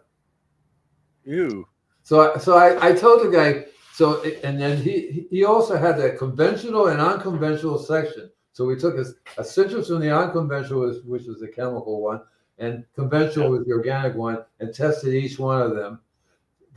Ew. 1.25 1.67
So 2.03 2.33
I, 2.33 2.37
so 2.37 2.55
I, 2.55 2.89
I 2.89 2.93
told 2.93 3.25
the 3.25 3.29
guy 3.29 3.65
so 3.93 4.23
and 4.43 4.59
then 4.61 4.81
he 4.81 5.27
he 5.29 5.43
also 5.43 5.77
had 5.77 5.97
that 5.97 6.17
conventional 6.17 6.87
and 6.87 7.01
unconventional 7.01 7.77
section. 7.79 8.29
So 8.53 8.65
we 8.65 8.75
took 8.75 8.95
a, 8.95 9.05
a 9.39 9.43
citrus 9.43 9.87
from 9.87 9.99
the 9.99 10.15
unconventional, 10.15 10.91
which 11.05 11.25
was 11.25 11.39
the 11.39 11.47
chemical 11.47 12.01
one, 12.01 12.21
and 12.59 12.83
conventional 12.95 13.49
was 13.51 13.65
the 13.65 13.71
organic 13.73 14.15
one, 14.15 14.43
and 14.59 14.73
tested 14.73 15.13
each 15.13 15.39
one 15.39 15.61
of 15.61 15.75
them 15.75 15.99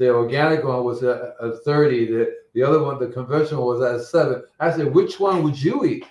the 0.00 0.08
organic 0.08 0.64
one 0.64 0.82
was 0.82 1.02
a, 1.02 1.34
a 1.40 1.58
30. 1.58 2.06
The, 2.06 2.36
the 2.54 2.62
other 2.62 2.82
one, 2.82 2.98
the 2.98 3.08
conventional, 3.08 3.66
was 3.66 3.82
at 3.82 3.96
a 3.96 4.02
seven. 4.02 4.42
I 4.58 4.70
said, 4.74 4.94
which 4.94 5.20
one 5.20 5.42
would 5.42 5.62
you 5.62 5.84
eat? 5.84 6.06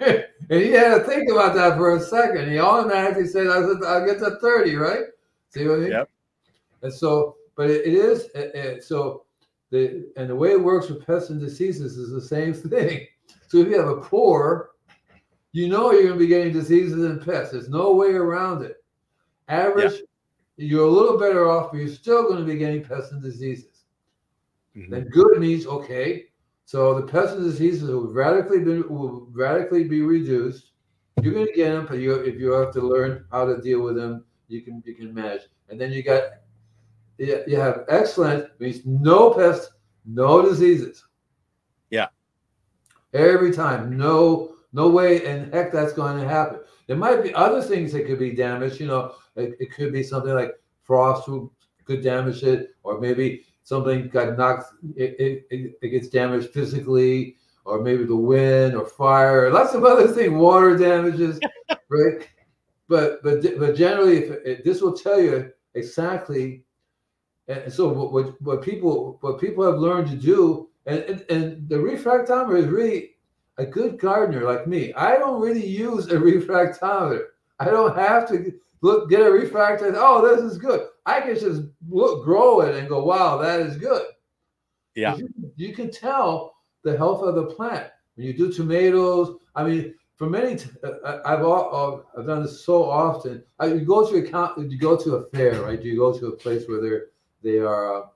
And 0.48 0.60
he 0.62 0.70
had 0.70 0.98
to 0.98 1.04
think 1.04 1.30
about 1.30 1.54
that 1.54 1.76
for 1.76 1.96
a 1.96 2.00
second. 2.00 2.50
He 2.50 2.58
automatically 2.60 3.26
said, 3.26 3.48
"I'll 3.48 3.84
I'll 3.84 4.04
get 4.06 4.18
to 4.20 4.36
30, 4.40 4.76
right?" 4.76 5.04
See 5.48 5.66
what 5.66 5.78
I 5.78 5.80
mean? 5.80 5.90
Yep. 5.90 6.10
And 6.82 6.92
so, 6.92 7.36
but 7.56 7.70
it, 7.70 7.86
it 7.86 7.94
is 7.94 8.26
it, 8.34 8.54
it- 8.54 8.84
so 8.84 9.24
the 9.70 10.06
and 10.16 10.28
the 10.30 10.36
way 10.36 10.52
it 10.52 10.60
works 10.60 10.88
with 10.88 11.04
pests 11.04 11.30
and 11.30 11.40
diseases 11.40 11.96
is 11.96 12.10
the 12.10 12.20
same 12.20 12.52
thing. 12.70 13.06
So 13.48 13.58
if 13.58 13.68
you 13.68 13.78
have 13.78 13.88
a 13.88 14.00
pour, 14.02 14.72
you 15.56 15.68
know 15.68 15.90
you're 15.90 16.02
going 16.02 16.12
to 16.14 16.18
be 16.18 16.26
getting 16.26 16.52
diseases 16.52 17.02
and 17.02 17.24
pests. 17.24 17.52
There's 17.52 17.70
no 17.70 17.92
way 17.94 18.12
around 18.12 18.62
it. 18.62 18.84
Average, 19.48 20.02
you're 20.58 20.86
a 20.86 20.90
little 20.90 21.18
better 21.18 21.48
off, 21.48 21.70
but 21.70 21.78
you're 21.78 21.88
still 21.88 22.24
going 22.24 22.40
to 22.40 22.44
be 22.44 22.58
getting 22.58 22.84
pests 22.84 23.12
and 23.12 23.22
diseases. 23.22 23.84
Mhm. 24.76 24.90
Then 24.90 25.04
good 25.08 25.38
means 25.38 25.66
okay. 25.66 26.26
So 26.66 27.00
the 27.00 27.06
pests 27.06 27.36
and 27.36 27.44
diseases 27.44 27.88
will 27.88 28.12
radically 28.12 28.58
be 28.58 28.82
will 28.82 29.28
radically 29.32 29.84
be 29.84 30.02
reduced. 30.02 30.72
You're 31.22 31.32
going 31.32 31.46
to 31.46 31.52
get 31.52 31.72
them, 31.72 31.86
but 31.86 32.00
you 32.00 32.12
if 32.14 32.38
you 32.38 32.50
have 32.50 32.72
to 32.74 32.82
learn 32.82 33.24
how 33.30 33.46
to 33.46 33.62
deal 33.62 33.80
with 33.80 33.96
them, 33.96 34.24
you 34.48 34.60
can 34.60 34.82
you 34.84 34.94
can 34.94 35.14
manage. 35.14 35.42
And 35.70 35.80
then 35.80 35.90
you 35.90 36.02
got 36.02 36.22
you 37.16 37.42
you 37.46 37.56
have 37.58 37.84
excellent 37.88 38.50
means 38.60 38.84
no 38.84 39.32
pests, 39.32 39.72
no 40.04 40.42
diseases. 40.42 41.04
Yeah. 41.88 42.08
Every 43.14 43.52
time, 43.52 43.96
no 43.96 44.55
no 44.76 44.90
way 44.90 45.24
and 45.26 45.52
heck 45.52 45.72
that's 45.72 45.94
going 45.94 46.20
to 46.20 46.28
happen. 46.28 46.60
There 46.86 46.98
might 46.98 47.22
be 47.22 47.34
other 47.34 47.62
things 47.62 47.92
that 47.92 48.06
could 48.06 48.18
be 48.18 48.32
damaged. 48.32 48.78
You 48.78 48.88
know, 48.88 49.14
it, 49.34 49.56
it 49.58 49.72
could 49.72 49.90
be 49.90 50.02
something 50.02 50.34
like 50.34 50.52
frost 50.82 51.26
who 51.26 51.50
could 51.86 52.02
damage 52.02 52.42
it, 52.42 52.74
or 52.82 53.00
maybe 53.00 53.44
something 53.62 54.08
got 54.08 54.36
knocked, 54.36 54.72
it, 54.94 55.44
it, 55.50 55.76
it, 55.80 55.88
gets 55.88 56.08
damaged 56.08 56.50
physically, 56.50 57.36
or 57.64 57.80
maybe 57.80 58.04
the 58.04 58.14
wind 58.14 58.74
or 58.76 58.86
fire, 58.86 59.50
lots 59.50 59.74
of 59.74 59.84
other 59.84 60.08
things, 60.08 60.30
water 60.30 60.76
damages, 60.76 61.40
right? 61.88 62.28
But 62.88 63.22
but 63.22 63.42
but 63.58 63.74
generally, 63.76 64.18
if 64.18 64.30
it, 64.44 64.64
this 64.64 64.80
will 64.82 64.96
tell 64.96 65.20
you 65.20 65.50
exactly. 65.74 66.62
And 67.48 67.72
so 67.72 67.88
what, 67.88 68.12
what 68.12 68.42
what 68.42 68.62
people 68.62 69.18
what 69.22 69.40
people 69.40 69.64
have 69.64 69.80
learned 69.80 70.08
to 70.10 70.16
do, 70.16 70.68
and, 70.84 71.00
and 71.00 71.24
and 71.30 71.68
the 71.68 71.76
refractometer 71.76 72.58
is 72.58 72.66
really 72.66 73.15
a 73.58 73.66
good 73.66 73.98
gardener 73.98 74.44
like 74.44 74.66
me. 74.66 74.92
I 74.94 75.16
don't 75.16 75.40
really 75.40 75.66
use 75.66 76.06
a 76.08 76.16
refractometer. 76.16 77.26
I 77.58 77.66
don't 77.66 77.96
have 77.96 78.28
to 78.28 78.52
look 78.82 79.08
get 79.08 79.22
a 79.22 79.30
refractor. 79.30 79.92
Oh, 79.96 80.26
this 80.26 80.40
is 80.44 80.58
good. 80.58 80.88
I 81.06 81.20
can 81.20 81.34
just 81.38 81.62
look, 81.88 82.24
grow 82.24 82.60
it, 82.60 82.74
and 82.74 82.88
go, 82.88 83.04
wow, 83.04 83.38
that 83.38 83.60
is 83.60 83.76
good. 83.76 84.02
Yeah. 84.94 85.16
You, 85.16 85.28
you 85.56 85.74
can 85.74 85.90
tell 85.90 86.56
the 86.82 86.96
health 86.96 87.22
of 87.22 87.34
the 87.34 87.46
plant 87.46 87.88
when 88.14 88.26
you 88.26 88.32
do 88.32 88.52
tomatoes. 88.52 89.36
I 89.54 89.64
mean, 89.64 89.94
for 90.16 90.28
many, 90.28 90.56
t- 90.56 90.70
uh, 90.82 91.20
I've 91.24 91.44
all, 91.44 92.04
uh, 92.16 92.18
I've 92.18 92.26
done 92.26 92.42
this 92.42 92.64
so 92.64 92.84
often. 92.84 93.42
I, 93.58 93.66
you 93.66 93.84
go 93.84 94.08
to 94.10 94.16
a 94.16 94.22
count, 94.22 94.70
you 94.70 94.78
go 94.78 94.96
to 94.96 95.16
a 95.16 95.26
fair, 95.30 95.62
right? 95.62 95.80
You 95.80 95.96
go 95.96 96.18
to 96.18 96.28
a 96.28 96.36
place 96.36 96.66
where 96.66 96.80
they're 96.80 97.06
they 97.42 97.58
are. 97.58 98.02
Uh, 98.02 98.06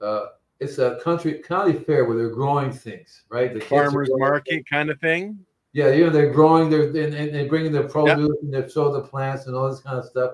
uh, 0.00 0.26
it's 0.60 0.78
a 0.78 0.98
country 1.02 1.42
county 1.46 1.72
fair 1.72 2.04
where 2.04 2.16
they're 2.16 2.30
growing 2.30 2.72
things, 2.72 3.22
right? 3.28 3.52
The 3.52 3.60
Farmers 3.60 4.10
market 4.12 4.68
kind 4.68 4.90
of 4.90 5.00
thing. 5.00 5.38
yeah, 5.72 5.90
you 5.90 6.04
know, 6.04 6.10
they're 6.10 6.32
growing, 6.32 6.70
they're 6.70 6.88
and, 6.88 7.14
and 7.14 7.34
they're 7.34 7.48
bringing 7.48 7.72
their 7.72 7.88
produce 7.88 8.36
and 8.42 8.54
they 8.54 8.68
sow 8.68 8.92
the 8.92 9.00
plants 9.02 9.46
and 9.46 9.56
all 9.56 9.68
this 9.68 9.80
kind 9.80 9.98
of 9.98 10.04
stuff. 10.04 10.32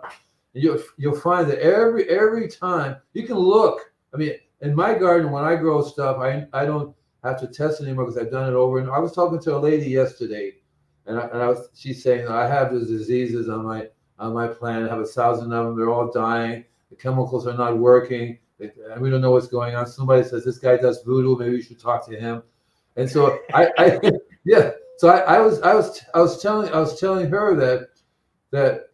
And 0.55 0.63
you'll 0.63 0.83
you'll 0.99 1.19
find 1.19 1.49
that 1.51 1.59
every 1.61 2.09
every 2.09 2.49
time 2.49 2.97
you 3.15 3.27
can 3.27 3.37
look. 3.37 3.93
I 4.13 4.17
mean, 4.17 4.35
in 4.61 4.75
my 4.75 4.95
garden, 4.95 5.31
when 5.31 5.45
I 5.45 5.57
grow 5.57 5.83
stuff, 5.83 6.19
I 6.19 6.47
I 6.53 6.67
don't 6.67 6.95
have 7.25 7.41
to 7.41 7.47
test 7.47 7.81
anymore 7.81 8.07
because 8.07 8.19
I've 8.19 8.31
done 8.31 8.49
it 8.49 8.57
over. 8.57 8.79
And 8.79 8.91
I 8.91 8.99
was 8.99 9.13
talking 9.13 9.41
to 9.41 9.57
a 9.57 9.59
lady 9.59 9.91
yesterday, 9.91 10.55
and 11.07 11.19
I, 11.19 11.27
and 11.29 11.43
I 11.43 11.49
was 11.49 11.69
she's 11.75 12.03
saying 12.03 12.29
I 12.29 12.47
have 12.47 12.73
these 12.73 12.89
diseases 12.89 13.49
on 13.49 13.65
my 13.65 13.89
on 14.19 14.35
my 14.35 14.49
plant. 14.49 14.85
I 14.85 14.89
have 14.89 15.01
a 15.01 15.07
thousand 15.07 15.53
of 15.53 15.67
them. 15.67 15.77
They're 15.77 15.91
all 15.91 16.13
dying. 16.13 16.65
The 16.91 16.97
chemicals 16.97 17.47
are 17.47 17.57
not 17.57 17.79
working. 17.79 18.39
They- 18.61 18.71
and 18.93 19.01
we 19.01 19.11
don't 19.11 19.21
know 19.23 19.33
what's 19.33 19.49
going 19.49 19.75
on. 19.75 19.87
Somebody 19.87 20.23
says 20.23 20.45
this 20.45 20.59
guy 20.59 20.77
does 20.77 21.03
voodoo. 21.03 21.37
Maybe 21.37 21.57
you 21.57 21.63
should 21.63 21.81
talk 21.81 22.07
to 22.07 22.17
him. 22.17 22.43
And 22.97 23.11
so 23.11 23.39
I, 23.55 23.71
I 23.79 24.01
yeah. 24.45 24.73
So 24.99 25.09
I, 25.09 25.37
I 25.37 25.41
was 25.41 25.61
I 25.63 25.75
was 25.75 26.05
I 26.15 26.21
was 26.21 26.41
telling 26.43 26.71
I 26.73 26.79
was 26.79 27.01
telling 27.01 27.29
her 27.31 27.55
that 27.57 27.89
that 28.51 28.91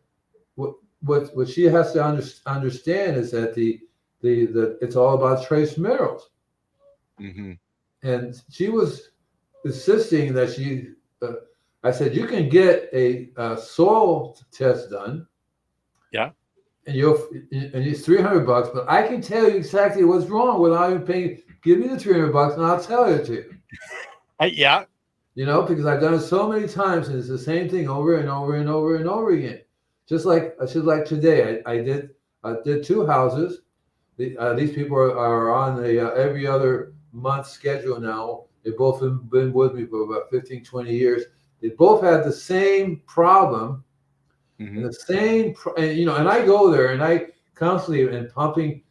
what 0.55 0.75
what 1.03 1.37
what 1.37 1.49
she 1.49 1.65
has 1.65 1.93
to 1.93 2.05
under, 2.05 2.23
understand 2.47 3.17
is 3.17 3.31
that 3.33 3.55
the 3.55 3.81
the 4.23 4.47
the 4.47 4.79
it's 4.81 4.97
all 4.97 5.17
about 5.17 5.45
trace 5.47 5.77
minerals, 5.77 6.31
hmm 7.19 7.53
and 8.03 8.41
she 8.51 8.69
was 8.69 9.11
insisting 9.65 10.33
that 10.35 10.53
she. 10.53 10.91
Uh, 11.21 11.33
I 11.83 11.91
said 11.93 12.15
you 12.15 12.27
can 12.27 12.49
get 12.49 12.89
a, 12.93 13.31
uh 13.37 13.57
soil 13.57 14.39
test 14.53 14.91
done. 14.91 15.27
Yeah. 16.13 16.31
And 16.87 16.95
you'll 16.95 17.29
and 17.33 17.75
it's 17.75 18.05
three 18.05 18.21
hundred 18.23 18.47
bucks, 18.47 18.69
but 18.73 18.89
I 18.89 19.07
can 19.07 19.21
tell 19.21 19.49
you 19.49 19.57
exactly 19.57 20.05
what's 20.05 20.27
wrong 20.27 20.61
without 20.61 20.91
even 20.91 21.03
paying. 21.03 21.43
Give 21.63 21.79
me 21.79 21.89
the 21.89 21.99
three 21.99 22.13
hundred 22.13 22.33
bucks, 22.33 22.55
and 22.55 22.65
I'll 22.65 22.83
tell 22.83 23.11
you 23.11 23.25
to 23.25 23.33
you. 23.33 23.55
yeah. 24.53 24.85
you 25.35 25.47
know, 25.47 25.63
because 25.63 25.85
I've 25.87 26.01
done 26.01 26.15
it 26.15 26.21
so 26.21 26.49
many 26.49 26.69
times 26.69 27.09
and 27.09 27.19
it's 27.19 27.29
the 27.29 27.39
same 27.39 27.69
thing 27.69 27.89
over 27.89 28.17
and 28.17 28.29
over 28.29 28.57
and 28.57 28.69
over 28.69 28.97
and 28.97 29.09
over 29.09 29.31
again. 29.33 29.61
Just 30.09 30.25
like 30.25 30.57
just 30.61 30.77
like 30.77 31.05
today, 31.05 31.63
I, 31.67 31.73
I 31.73 31.77
did 31.83 32.11
I 32.45 32.55
did 32.65 32.85
two 32.85 33.07
houses. 33.07 33.63
The, 34.17 34.37
uh, 34.39 34.55
these 34.55 34.73
people 34.73 34.97
are, 34.97 35.17
are 35.17 35.53
on 35.53 35.83
the 35.83 36.07
uh, 36.07 36.15
every 36.15 36.47
other 36.47 36.95
month 37.13 37.49
schedule 37.49 38.01
now. 38.01 38.45
They've 38.63 38.77
both 38.77 39.01
been, 39.01 39.19
been 39.19 39.53
with 39.53 39.75
me 39.75 39.87
for 39.87 40.03
about 40.03 40.31
15, 40.31 40.65
20 40.65 40.93
years. 40.93 41.25
They 41.61 41.69
both 41.69 42.03
had 42.03 42.25
the 42.25 42.33
same 42.33 43.03
problem 43.07 43.85
Mhm. 44.61 44.77
and 44.77 44.85
the 44.85 44.93
same, 44.93 45.55
and, 45.77 45.97
you 45.99 46.07
know, 46.07 46.17
and 46.17 46.29
I 46.29 46.45
go 46.45 46.71
there 46.71 46.89
and 46.93 47.03
I 47.03 47.27
constantly 47.55 48.09
am 48.09 48.29
pumping 48.29 48.83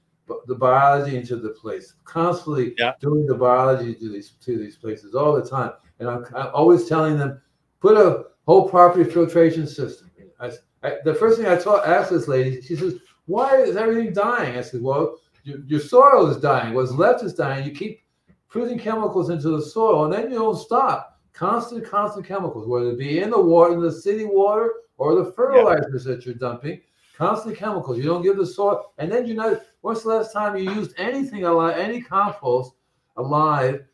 the 0.47 0.55
biology 0.55 1.17
into 1.17 1.35
the 1.35 1.49
place, 1.49 1.93
constantly 2.03 2.73
Yeah. 2.77 2.93
doing 2.99 3.25
the 3.27 3.35
biology 3.35 3.93
to 3.95 4.09
these 4.09 4.31
to 4.41 4.57
these 4.57 4.75
places 4.75 5.13
all 5.15 5.33
the 5.33 5.47
time. 5.47 5.71
And 5.99 6.09
I'm, 6.09 6.25
I'm 6.35 6.49
always 6.53 6.87
telling 6.87 7.17
them, 7.17 7.41
put 7.79 7.95
a 7.95 8.25
whole 8.47 8.67
property 8.69 9.09
filtration 9.09 9.67
system. 9.67 10.09
I, 10.39 10.51
I, 10.83 10.97
the 11.03 11.13
first 11.13 11.37
thing 11.37 11.47
I 11.47 11.55
taught, 11.55 11.87
asked 11.87 12.09
this 12.11 12.27
lady, 12.27 12.61
she 12.61 12.75
says, 12.75 12.95
"Why 13.27 13.57
is 13.57 13.75
everything 13.75 14.13
dying?" 14.13 14.57
I 14.57 14.61
said, 14.61 14.81
"Well, 14.81 15.19
your, 15.43 15.59
your 15.67 15.79
soil 15.79 16.27
is 16.27 16.37
dying. 16.37 16.73
What's 16.73 16.91
left 16.91 17.23
is 17.23 17.33
dying. 17.33 17.65
You 17.65 17.71
keep 17.71 18.01
putting 18.49 18.79
chemicals 18.79 19.29
into 19.29 19.49
the 19.49 19.61
soil, 19.61 20.05
and 20.05 20.13
then 20.13 20.31
you 20.31 20.39
don't 20.39 20.57
stop. 20.57 21.19
Constant, 21.33 21.85
constant 21.85 22.25
chemicals, 22.25 22.67
whether 22.67 22.91
it 22.91 22.97
be 22.97 23.19
in 23.19 23.29
the 23.29 23.39
water, 23.39 23.73
in 23.73 23.81
the 23.81 23.91
city 23.91 24.25
water, 24.25 24.73
or 24.97 25.15
the 25.15 25.31
fertilizers 25.31 26.03
that 26.05 26.25
you're 26.25 26.35
dumping. 26.35 26.81
Constant 27.17 27.55
chemicals. 27.55 27.97
You 27.97 28.03
don't 28.03 28.23
give 28.23 28.37
the 28.37 28.45
soil, 28.45 28.93
and 28.97 29.09
then 29.09 29.25
you're 29.25 29.37
not. 29.37 29.61
When's 29.81 30.03
the 30.03 30.09
last 30.09 30.33
time 30.33 30.57
you 30.57 30.69
used 30.71 30.93
anything 30.97 31.45
alive, 31.45 31.77
any 31.77 32.01
compost 32.01 32.73
alive 33.15 33.85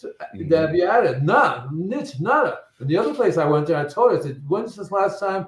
to, 0.00 0.08
uh, 0.08 0.24
mm-hmm. 0.34 0.48
that 0.48 0.72
be 0.72 0.82
added? 0.82 1.22
None. 1.22 1.70
Nitch, 1.70 2.20
nada. 2.20 2.58
And 2.78 2.88
the 2.88 2.98
other 2.98 3.14
place 3.14 3.38
I 3.38 3.46
went 3.46 3.66
there, 3.66 3.78
I 3.78 3.88
told 3.88 4.12
her, 4.12 4.18
I 4.18 4.20
said, 4.20 4.42
"When's 4.46 4.76
this 4.76 4.90
last 4.90 5.20
time?" 5.20 5.46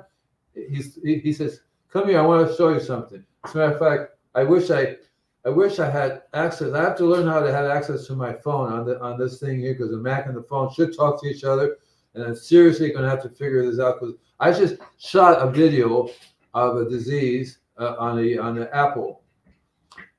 He's, 0.54 0.98
he, 1.02 1.18
he 1.18 1.34
says, 1.34 1.60
"Come 1.92 2.08
here. 2.08 2.18
I 2.18 2.26
want 2.26 2.48
to 2.48 2.56
show 2.56 2.70
you 2.70 2.80
something." 2.80 3.22
As 3.44 3.54
a 3.54 3.58
matter 3.58 3.72
of 3.72 3.78
fact, 3.78 4.12
I 4.34 4.44
wish 4.44 4.70
I 4.70 4.96
I 5.44 5.48
wish 5.48 5.80
I 5.80 5.90
had 5.90 6.22
access. 6.34 6.72
I 6.72 6.80
have 6.80 6.96
to 6.98 7.04
learn 7.04 7.26
how 7.26 7.40
to 7.40 7.52
have 7.52 7.66
access 7.66 8.06
to 8.06 8.14
my 8.14 8.32
phone 8.32 8.72
on 8.72 8.86
the 8.86 9.00
on 9.00 9.18
this 9.18 9.40
thing 9.40 9.58
here 9.58 9.74
because 9.74 9.90
the 9.90 9.96
Mac 9.96 10.26
and 10.26 10.36
the 10.36 10.42
phone 10.42 10.72
should 10.72 10.96
talk 10.96 11.20
to 11.20 11.28
each 11.28 11.44
other. 11.44 11.78
And 12.14 12.22
I'm 12.22 12.36
seriously 12.36 12.90
going 12.90 13.04
to 13.04 13.10
have 13.10 13.22
to 13.22 13.28
figure 13.28 13.68
this 13.68 13.80
out 13.80 13.98
because 13.98 14.14
I 14.42 14.52
just 14.52 14.74
shot 14.98 15.40
a 15.40 15.50
video 15.50 16.10
of 16.52 16.76
a 16.76 16.90
disease 16.90 17.60
uh, 17.78 17.94
on 17.98 18.16
the 18.16 18.38
on 18.38 18.56
the 18.56 18.74
apple, 18.76 19.22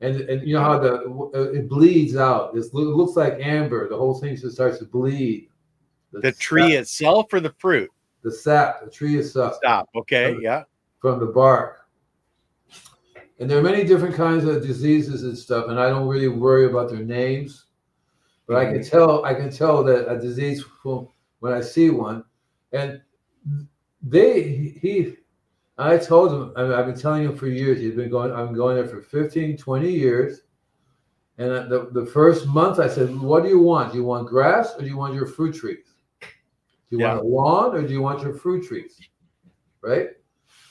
and 0.01 0.21
and 0.21 0.47
you 0.47 0.55
know 0.55 0.63
how 0.63 0.79
the 0.79 0.93
uh, 1.35 1.51
it 1.51 1.69
bleeds 1.69 2.15
out. 2.15 2.55
It's, 2.55 2.67
it 2.67 2.73
looks 2.73 3.15
like 3.15 3.37
amber. 3.39 3.87
The 3.89 3.97
whole 3.97 4.15
thing 4.15 4.35
just 4.35 4.55
starts 4.55 4.79
to 4.79 4.85
bleed. 4.85 5.49
The 6.13 6.31
tree 6.31 6.71
sap, 6.71 6.81
itself 6.81 7.33
or 7.33 7.39
the 7.39 7.53
fruit? 7.57 7.91
the 8.23 8.31
sap, 8.31 8.83
the 8.83 8.89
tree 8.89 9.17
itself 9.17 9.55
Stop. 9.55 9.89
Okay. 9.95 10.35
Yeah. 10.41 10.63
from 10.99 11.19
the 11.19 11.25
bark. 11.25 11.81
And 13.39 13.49
there 13.49 13.57
are 13.57 13.63
many 13.63 13.83
different 13.83 14.15
kinds 14.15 14.45
of 14.45 14.65
diseases 14.65 15.23
and 15.23 15.37
stuff, 15.37 15.67
and 15.67 15.79
I 15.79 15.89
don't 15.89 16.07
really 16.07 16.29
worry 16.29 16.65
about 16.65 16.89
their 16.89 17.03
names, 17.03 17.65
but 18.47 18.55
I 18.55 18.71
can 18.71 18.81
tell 18.83 19.25
I 19.25 19.33
can 19.33 19.51
tell 19.51 19.83
that 19.83 20.09
a 20.09 20.17
disease 20.17 20.63
from 20.81 21.09
when 21.39 21.51
I 21.51 21.59
see 21.59 21.89
one, 21.89 22.23
and 22.71 23.01
they 24.03 24.43
he. 24.81 25.15
I 25.77 25.97
told 25.97 26.31
him 26.31 26.53
I 26.55 26.63
mean, 26.63 26.71
I've 26.73 26.85
been 26.85 26.99
telling 26.99 27.23
him 27.23 27.35
for 27.35 27.47
years. 27.47 27.79
He's 27.79 27.95
been 27.95 28.09
going. 28.09 28.31
I've 28.31 28.47
been 28.47 28.55
going 28.55 28.75
there 28.75 28.87
for 28.87 29.01
15, 29.01 29.57
20 29.57 29.89
years. 29.89 30.41
And 31.39 31.49
the, 31.71 31.89
the 31.93 32.05
first 32.05 32.45
month, 32.47 32.79
I 32.79 32.87
said, 32.87 33.15
"What 33.19 33.43
do 33.43 33.49
you 33.49 33.59
want? 33.59 33.91
Do 33.91 33.97
you 33.97 34.03
want 34.03 34.27
grass 34.27 34.75
or 34.77 34.81
do 34.81 34.87
you 34.87 34.97
want 34.97 35.15
your 35.15 35.25
fruit 35.25 35.55
trees? 35.55 35.95
Do 36.21 36.27
you 36.91 36.99
Yeah. 36.99 37.15
want 37.15 37.25
a 37.25 37.27
lawn 37.27 37.75
or 37.75 37.81
do 37.81 37.91
you 37.91 38.01
want 38.01 38.21
your 38.21 38.33
fruit 38.33 38.67
trees?" 38.67 38.99
Right. 39.81 40.09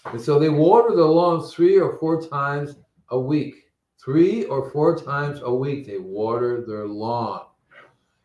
And 0.04 0.20
so 0.20 0.38
they 0.38 0.48
water 0.48 0.94
the 0.94 1.04
lawn 1.04 1.42
three 1.42 1.80
or 1.80 1.96
four 1.98 2.22
times 2.22 2.76
a 3.08 3.18
week. 3.18 3.70
Three 3.98 4.44
or 4.44 4.70
four 4.70 4.96
times 4.96 5.40
a 5.42 5.52
week, 5.52 5.86
they 5.86 5.98
water 5.98 6.64
their 6.66 6.86
lawn. 6.86 7.46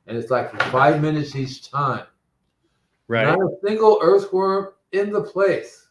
And 0.07 0.17
it's 0.17 0.31
like 0.31 0.51
for 0.51 0.57
five 0.71 1.01
minutes 1.01 1.35
each 1.35 1.69
time. 1.69 2.05
Right. 3.07 3.25
Not 3.25 3.39
a 3.39 3.49
single 3.63 3.99
earthworm 4.01 4.69
in 4.91 5.11
the 5.11 5.21
place. 5.21 5.87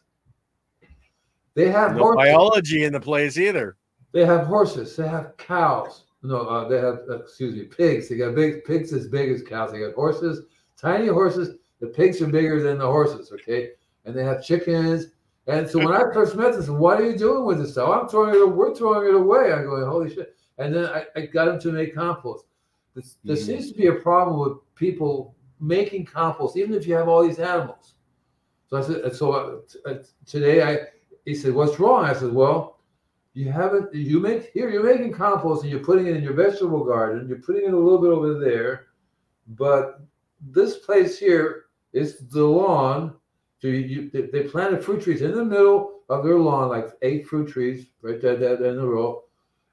They 1.53 1.69
have 1.69 1.95
No 1.95 2.03
horses. 2.03 2.17
biology 2.17 2.83
in 2.83 2.93
the 2.93 2.99
place 2.99 3.37
either. 3.37 3.77
They 4.11 4.25
have 4.25 4.45
horses. 4.47 4.95
They 4.95 5.07
have 5.07 5.35
cows. 5.37 6.03
No, 6.23 6.41
uh, 6.41 6.67
they 6.67 6.77
have 6.77 6.99
uh, 7.09 7.19
excuse 7.19 7.55
me, 7.55 7.63
pigs. 7.63 8.09
They 8.09 8.17
got 8.17 8.35
big 8.35 8.63
pigs 8.65 8.91
as 8.93 9.07
big 9.07 9.31
as 9.31 9.43
cows. 9.43 9.71
They 9.71 9.79
got 9.79 9.93
horses, 9.93 10.41
tiny 10.75 11.07
horses. 11.07 11.55
The 11.79 11.87
pigs 11.87 12.21
are 12.21 12.27
bigger 12.27 12.61
than 12.61 12.79
the 12.79 12.85
horses. 12.85 13.31
Okay, 13.31 13.71
and 14.05 14.15
they 14.15 14.23
have 14.23 14.43
chickens. 14.43 15.07
And 15.47 15.69
so 15.69 15.79
when 15.79 15.93
I 15.93 16.11
first 16.13 16.35
met 16.35 16.53
this, 16.53 16.67
what 16.67 16.99
are 16.99 17.09
you 17.09 17.17
doing 17.17 17.45
with 17.45 17.59
this 17.59 17.71
stuff? 17.73 17.89
I'm 18.01 18.09
throwing 18.09 18.35
it. 18.35 18.49
We're 18.55 18.75
throwing 18.75 19.07
it 19.07 19.15
away. 19.15 19.53
I'm 19.53 19.65
going, 19.65 19.85
holy 19.85 20.13
shit! 20.13 20.35
And 20.57 20.73
then 20.75 20.85
I, 20.85 21.05
I 21.15 21.25
got 21.27 21.45
them 21.45 21.59
to 21.61 21.71
make 21.71 21.95
compost. 21.95 22.45
This, 22.95 23.17
there 23.23 23.35
Mhm. 23.35 23.45
seems 23.45 23.71
to 23.71 23.77
be 23.77 23.87
a 23.87 23.93
problem 23.93 24.39
with 24.39 24.57
people 24.75 25.35
making 25.59 26.05
compost, 26.05 26.57
even 26.57 26.73
if 26.73 26.85
you 26.87 26.95
have 26.95 27.07
all 27.07 27.25
these 27.25 27.39
animals. 27.39 27.93
So 28.69 28.77
I 28.77 28.81
said, 28.81 29.15
so 29.15 29.31
uh, 29.31 29.89
uh, 29.89 30.03
today 30.25 30.61
I, 30.61 30.79
he 31.25 31.33
said, 31.33 31.53
what's 31.53 31.79
wrong? 31.79 32.05
I 32.05 32.13
said, 32.13 32.33
well, 32.33 32.79
you 33.33 33.51
haven't, 33.51 33.93
you 33.93 34.19
make 34.19 34.51
here, 34.51 34.69
you're 34.69 34.83
making 34.83 35.13
compost 35.13 35.63
and 35.63 35.71
you're 35.71 35.79
putting 35.79 36.07
it 36.07 36.15
in 36.15 36.23
your 36.23 36.33
vegetable 36.33 36.83
garden. 36.83 37.27
You're 37.27 37.37
putting 37.37 37.65
it 37.65 37.73
a 37.73 37.77
little 37.77 37.99
bit 37.99 38.11
over 38.11 38.39
there, 38.39 38.87
but 39.49 40.01
this 40.41 40.77
place 40.77 41.17
here 41.17 41.65
is 41.93 42.27
the 42.29 42.43
lawn. 42.43 43.13
So 43.59 43.67
you, 43.67 44.09
they, 44.11 44.43
planted 44.43 44.83
fruit 44.83 45.01
trees 45.01 45.21
in 45.21 45.31
the 45.31 45.45
middle 45.45 46.01
of 46.09 46.23
their 46.23 46.37
lawn, 46.37 46.69
like 46.69 46.89
eight 47.01 47.27
fruit 47.27 47.49
trees 47.49 47.87
right 48.01 48.21
there, 48.21 48.35
there, 48.35 48.63
in 48.63 48.79
a 48.79 48.85
row, 48.85 49.23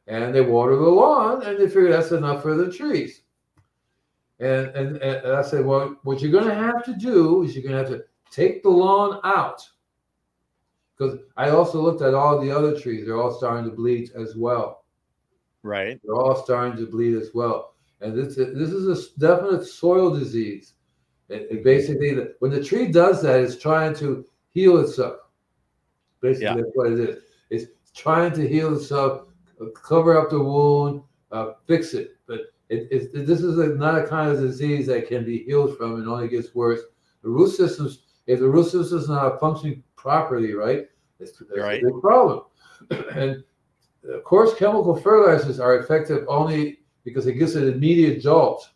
and 0.06 0.34
they 0.34 0.40
water 0.40 0.76
the 0.76 0.82
lawn, 0.82 1.42
and 1.42 1.58
they 1.58 1.66
figure 1.66 1.90
that's 1.90 2.12
enough 2.12 2.42
for 2.42 2.54
the 2.54 2.72
trees. 2.72 3.22
And, 4.40 4.68
and 4.68 4.96
and 4.96 5.32
I 5.32 5.42
said, 5.42 5.64
well, 5.64 5.96
what 6.02 6.20
you're 6.20 6.32
going 6.32 6.48
to 6.48 6.54
have 6.54 6.84
to 6.84 6.94
do 6.94 7.44
is 7.44 7.54
you're 7.54 7.62
going 7.62 7.84
to 7.84 7.90
have 7.90 8.00
to 8.00 8.04
take 8.34 8.62
the 8.62 8.68
lawn 8.70 9.20
out, 9.24 9.60
because 10.96 11.18
I 11.36 11.50
also 11.50 11.80
looked 11.80 12.02
at 12.02 12.14
all 12.14 12.40
the 12.40 12.50
other 12.50 12.78
trees; 12.78 13.04
they're 13.06 13.20
all 13.20 13.32
starting 13.34 13.68
to 13.70 13.76
bleed 13.76 14.10
as 14.16 14.34
well. 14.36 14.84
Right. 15.62 16.00
They're 16.04 16.14
all 16.16 16.36
starting 16.44 16.76
to 16.84 16.90
bleed 16.90 17.16
as 17.16 17.30
well. 17.34 17.74
And 18.00 18.16
this 18.16 18.36
this 18.36 18.70
is 18.70 18.86
a 18.88 19.18
definite 19.18 19.64
soil 19.64 20.10
disease. 20.14 20.74
It, 21.28 21.48
it 21.50 21.64
basically, 21.64 22.14
when 22.40 22.50
the 22.50 22.62
tree 22.62 22.88
does 22.92 23.22
that, 23.22 23.40
it's 23.40 23.56
trying 23.56 23.94
to 23.96 24.26
heal 24.50 24.78
itself. 24.78 25.20
Basically, 26.20 26.44
Yeah. 26.46 26.56
that's 26.56 26.70
what 26.74 26.92
it 26.92 26.98
is. 27.00 27.22
It's 27.50 27.66
trying 27.94 28.32
to 28.34 28.46
heal 28.46 28.76
itself, 28.76 29.28
uh, 29.60 29.66
cover 29.70 30.18
up 30.18 30.28
the 30.28 30.38
wound, 30.42 31.02
uh, 31.32 31.52
fix 31.66 31.94
it. 31.94 32.16
But 32.26 32.40
it, 32.68 32.88
it, 32.90 33.10
it- 33.14 33.26
this 33.26 33.40
is 33.40 33.58
a, 33.58 33.68
not 33.68 33.98
a 33.98 34.06
kind 34.06 34.30
of 34.30 34.38
disease 34.40 34.86
that 34.88 35.08
can 35.08 35.24
be 35.24 35.44
healed 35.44 35.78
from 35.78 35.94
and 35.96 36.06
only 36.08 36.28
gets 36.28 36.54
worse. 36.54 36.82
The 37.22 37.30
root 37.30 37.52
systems, 37.52 38.03
if 38.26 38.40
the 38.40 38.48
root 38.48 38.64
system 38.70 38.98
is 38.98 39.08
not 39.08 39.40
functioning 39.40 39.82
properly, 39.96 40.54
right, 40.54 40.88
it's, 41.20 41.38
that's 41.38 41.58
Right. 41.58 41.82
a 41.82 41.86
big 41.86 42.00
problem. 42.00 42.44
and 43.14 43.44
of 44.12 44.24
course, 44.24 44.54
chemical 44.54 44.94
fertilizers 44.94 45.60
are 45.60 45.78
effective 45.78 46.24
only 46.28 46.80
because 47.04 47.26
it 47.26 47.34
gives 47.34 47.54
an 47.56 47.72
immediate 47.72 48.20
jolt. 48.20 48.68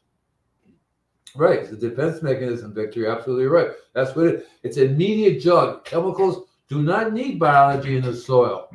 Right, 1.36 1.58
it's 1.60 1.72
a 1.72 1.76
defense 1.76 2.22
mechanism, 2.22 2.74
Victor. 2.74 3.00
You're 3.00 3.16
absolutely 3.16 3.46
right. 3.46 3.70
That's 3.94 4.16
what 4.16 4.26
it, 4.26 4.48
it's 4.62 4.78
immediate 4.78 5.40
jolt. 5.40 5.84
Chemicals 5.84 6.48
do 6.68 6.82
not 6.82 7.12
need 7.12 7.38
biology 7.38 7.96
in 7.96 8.02
the 8.02 8.14
soil. 8.14 8.68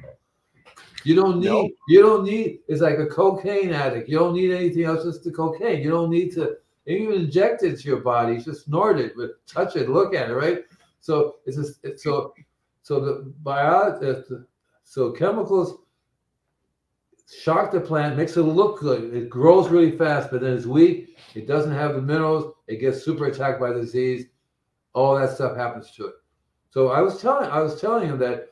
You 1.03 1.15
don't 1.15 1.39
need. 1.39 1.73
You 1.89 2.01
don't 2.01 2.23
need. 2.23 2.59
It's 2.67 2.81
like 2.81 2.99
a 2.99 3.07
cocaine 3.07 3.71
addict. 3.73 4.07
You 4.07 4.19
don't 4.19 4.35
need 4.35 4.51
anything 4.51 4.83
else. 4.85 5.03
Just 5.03 5.23
the 5.23 5.31
cocaine. 5.31 5.81
You 5.81 5.89
don't 5.89 6.09
need 6.09 6.31
to 6.33 6.57
even 6.85 7.13
inject 7.13 7.63
it 7.63 7.79
to 7.79 7.87
your 7.87 8.01
body. 8.01 8.37
Just 8.39 8.65
snort 8.65 8.99
it, 8.99 9.13
but 9.15 9.45
touch 9.47 9.75
it, 9.75 9.89
look 9.89 10.13
at 10.13 10.29
it, 10.29 10.33
right? 10.33 10.59
So 10.99 11.35
it's 11.45 11.57
just 11.57 11.79
it's 11.83 12.03
so 12.03 12.33
so 12.81 12.99
the 12.99 13.33
biology. 13.43 14.07
Uh, 14.07 14.37
so 14.83 15.11
chemicals 15.11 15.75
shock 17.41 17.71
the 17.71 17.79
plant, 17.79 18.17
makes 18.17 18.37
it 18.37 18.41
look 18.43 18.79
good. 18.79 19.13
It 19.13 19.29
grows 19.29 19.69
really 19.69 19.97
fast, 19.97 20.29
but 20.31 20.41
then 20.41 20.53
it's 20.55 20.65
weak. 20.65 21.17
It 21.35 21.47
doesn't 21.47 21.71
have 21.71 21.95
the 21.95 22.01
minerals. 22.01 22.53
It 22.67 22.77
gets 22.77 23.03
super 23.03 23.25
attacked 23.25 23.59
by 23.59 23.71
disease. 23.73 24.25
All 24.93 25.15
that 25.17 25.31
stuff 25.31 25.55
happens 25.57 25.91
to 25.91 26.07
it. 26.07 26.13
So 26.69 26.89
I 26.89 27.01
was 27.01 27.21
telling, 27.21 27.49
I 27.49 27.59
was 27.61 27.79
telling 27.79 28.07
him 28.07 28.19
that. 28.19 28.49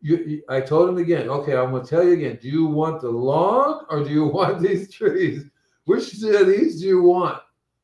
You, 0.00 0.16
you- 0.18 0.42
I 0.48 0.60
told 0.60 0.88
him 0.90 0.98
again. 0.98 1.28
Okay, 1.28 1.56
I'm 1.56 1.70
going 1.70 1.82
to 1.82 1.88
tell 1.88 2.04
you 2.04 2.12
again. 2.12 2.38
Do 2.42 2.48
you 2.48 2.66
want 2.66 3.00
the 3.00 3.08
lawn 3.10 3.86
or 3.88 4.04
do 4.04 4.10
you 4.10 4.26
want 4.38 4.60
these 4.60 4.92
trees? 4.92 5.44
Which 5.84 6.12
of 6.22 6.46
these 6.46 6.80
do 6.80 6.86
you 6.86 7.02
want? 7.02 7.40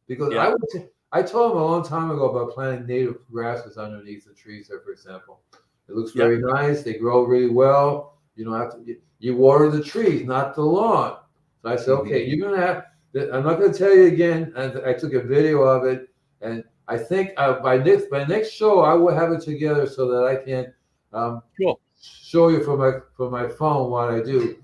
Because 0.06 0.32
I 0.32 0.36
Yeah. 0.36 0.50
would. 0.52 0.62
T- 0.72 0.86
I 1.12 1.22
told 1.22 1.52
him 1.52 1.58
a 1.58 1.64
long 1.64 1.82
time 1.82 2.10
ago 2.10 2.30
about 2.30 2.52
planting 2.54 2.86
native 2.86 3.18
grasses 3.32 3.76
underneath 3.76 4.24
the 4.26 4.32
trees 4.32 4.68
there, 4.68 4.80
for 4.80 4.92
example. 4.92 5.40
It 5.88 5.94
looks 5.96 6.14
Yeah. 6.14 6.24
very 6.24 6.38
nice. 6.38 6.82
They 6.82 6.94
grow 6.94 7.24
really 7.24 7.50
well. 7.50 8.18
You 8.36 8.44
don't 8.44 8.54
have 8.54 8.72
to. 8.74 8.96
You, 9.18 9.36
water 9.36 9.68
the 9.70 9.82
trees, 9.82 10.24
not 10.24 10.54
the 10.54 10.62
lawn. 10.62 11.18
So 11.62 11.68
I 11.68 11.76
said, 11.76 11.90
Mhm. 11.94 12.00
okay, 12.00 12.24
you're 12.24 12.38
gonna 12.48 12.64
have. 12.64 12.84
I'm 13.32 13.44
not 13.44 13.60
gonna 13.60 13.72
tell 13.74 13.94
you 13.94 14.04
again. 14.06 14.52
And 14.56 14.78
I 14.86 14.92
took 14.94 15.12
a 15.14 15.20
video 15.20 15.62
of 15.62 15.84
it, 15.84 16.08
and 16.40 16.64
I 16.88 16.96
think 16.96 17.32
uh, 17.36 17.60
by 17.60 17.76
next 17.76 18.08
by 18.08 18.24
next 18.24 18.50
show 18.50 18.80
I 18.80 18.94
will 18.94 19.14
have 19.14 19.32
it 19.32 19.42
together 19.42 19.86
so 19.86 20.08
that 20.12 20.24
I 20.24 20.36
can 20.36 20.72
um, 21.12 21.42
Cool. 21.58 21.80
show 22.00 22.48
you 22.48 22.62
from 22.62 22.78
my 22.78 22.92
from 23.16 23.32
my 23.32 23.46
phone 23.48 23.90
what 23.90 24.10
I 24.10 24.20
do, 24.20 24.56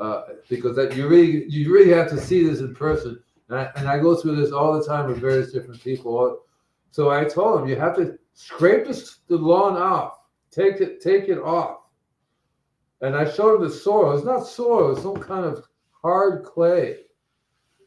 uh, 0.00 0.22
because 0.48 0.74
that 0.76 0.96
you 0.96 1.06
really 1.06 1.44
you 1.48 1.72
really 1.72 1.90
have 1.90 2.08
to 2.10 2.18
see 2.18 2.42
this 2.42 2.60
in 2.60 2.74
person. 2.74 3.22
And 3.48 3.58
I, 3.58 3.70
and 3.76 3.88
I 3.88 3.98
go 3.98 4.16
through 4.16 4.36
this 4.36 4.52
all 4.52 4.72
the 4.72 4.84
time 4.84 5.08
with 5.08 5.18
various 5.18 5.52
different 5.52 5.82
people. 5.82 6.40
So 6.90 7.10
I 7.10 7.24
told 7.24 7.60
him 7.60 7.68
you 7.68 7.76
have 7.76 7.96
to 7.96 8.18
scrape 8.32 8.86
the, 8.86 9.10
the 9.28 9.36
lawn 9.36 9.76
off, 9.76 10.14
take 10.50 10.80
it 10.80 11.00
take 11.00 11.28
it 11.28 11.38
off. 11.38 11.78
And 13.02 13.14
I 13.14 13.30
showed 13.30 13.56
him 13.56 13.62
the 13.62 13.74
soil. 13.74 14.16
It's 14.16 14.24
not 14.24 14.46
soil. 14.46 14.92
It's 14.92 15.02
some 15.02 15.16
kind 15.16 15.44
of 15.44 15.64
hard 16.02 16.44
clay. 16.44 16.98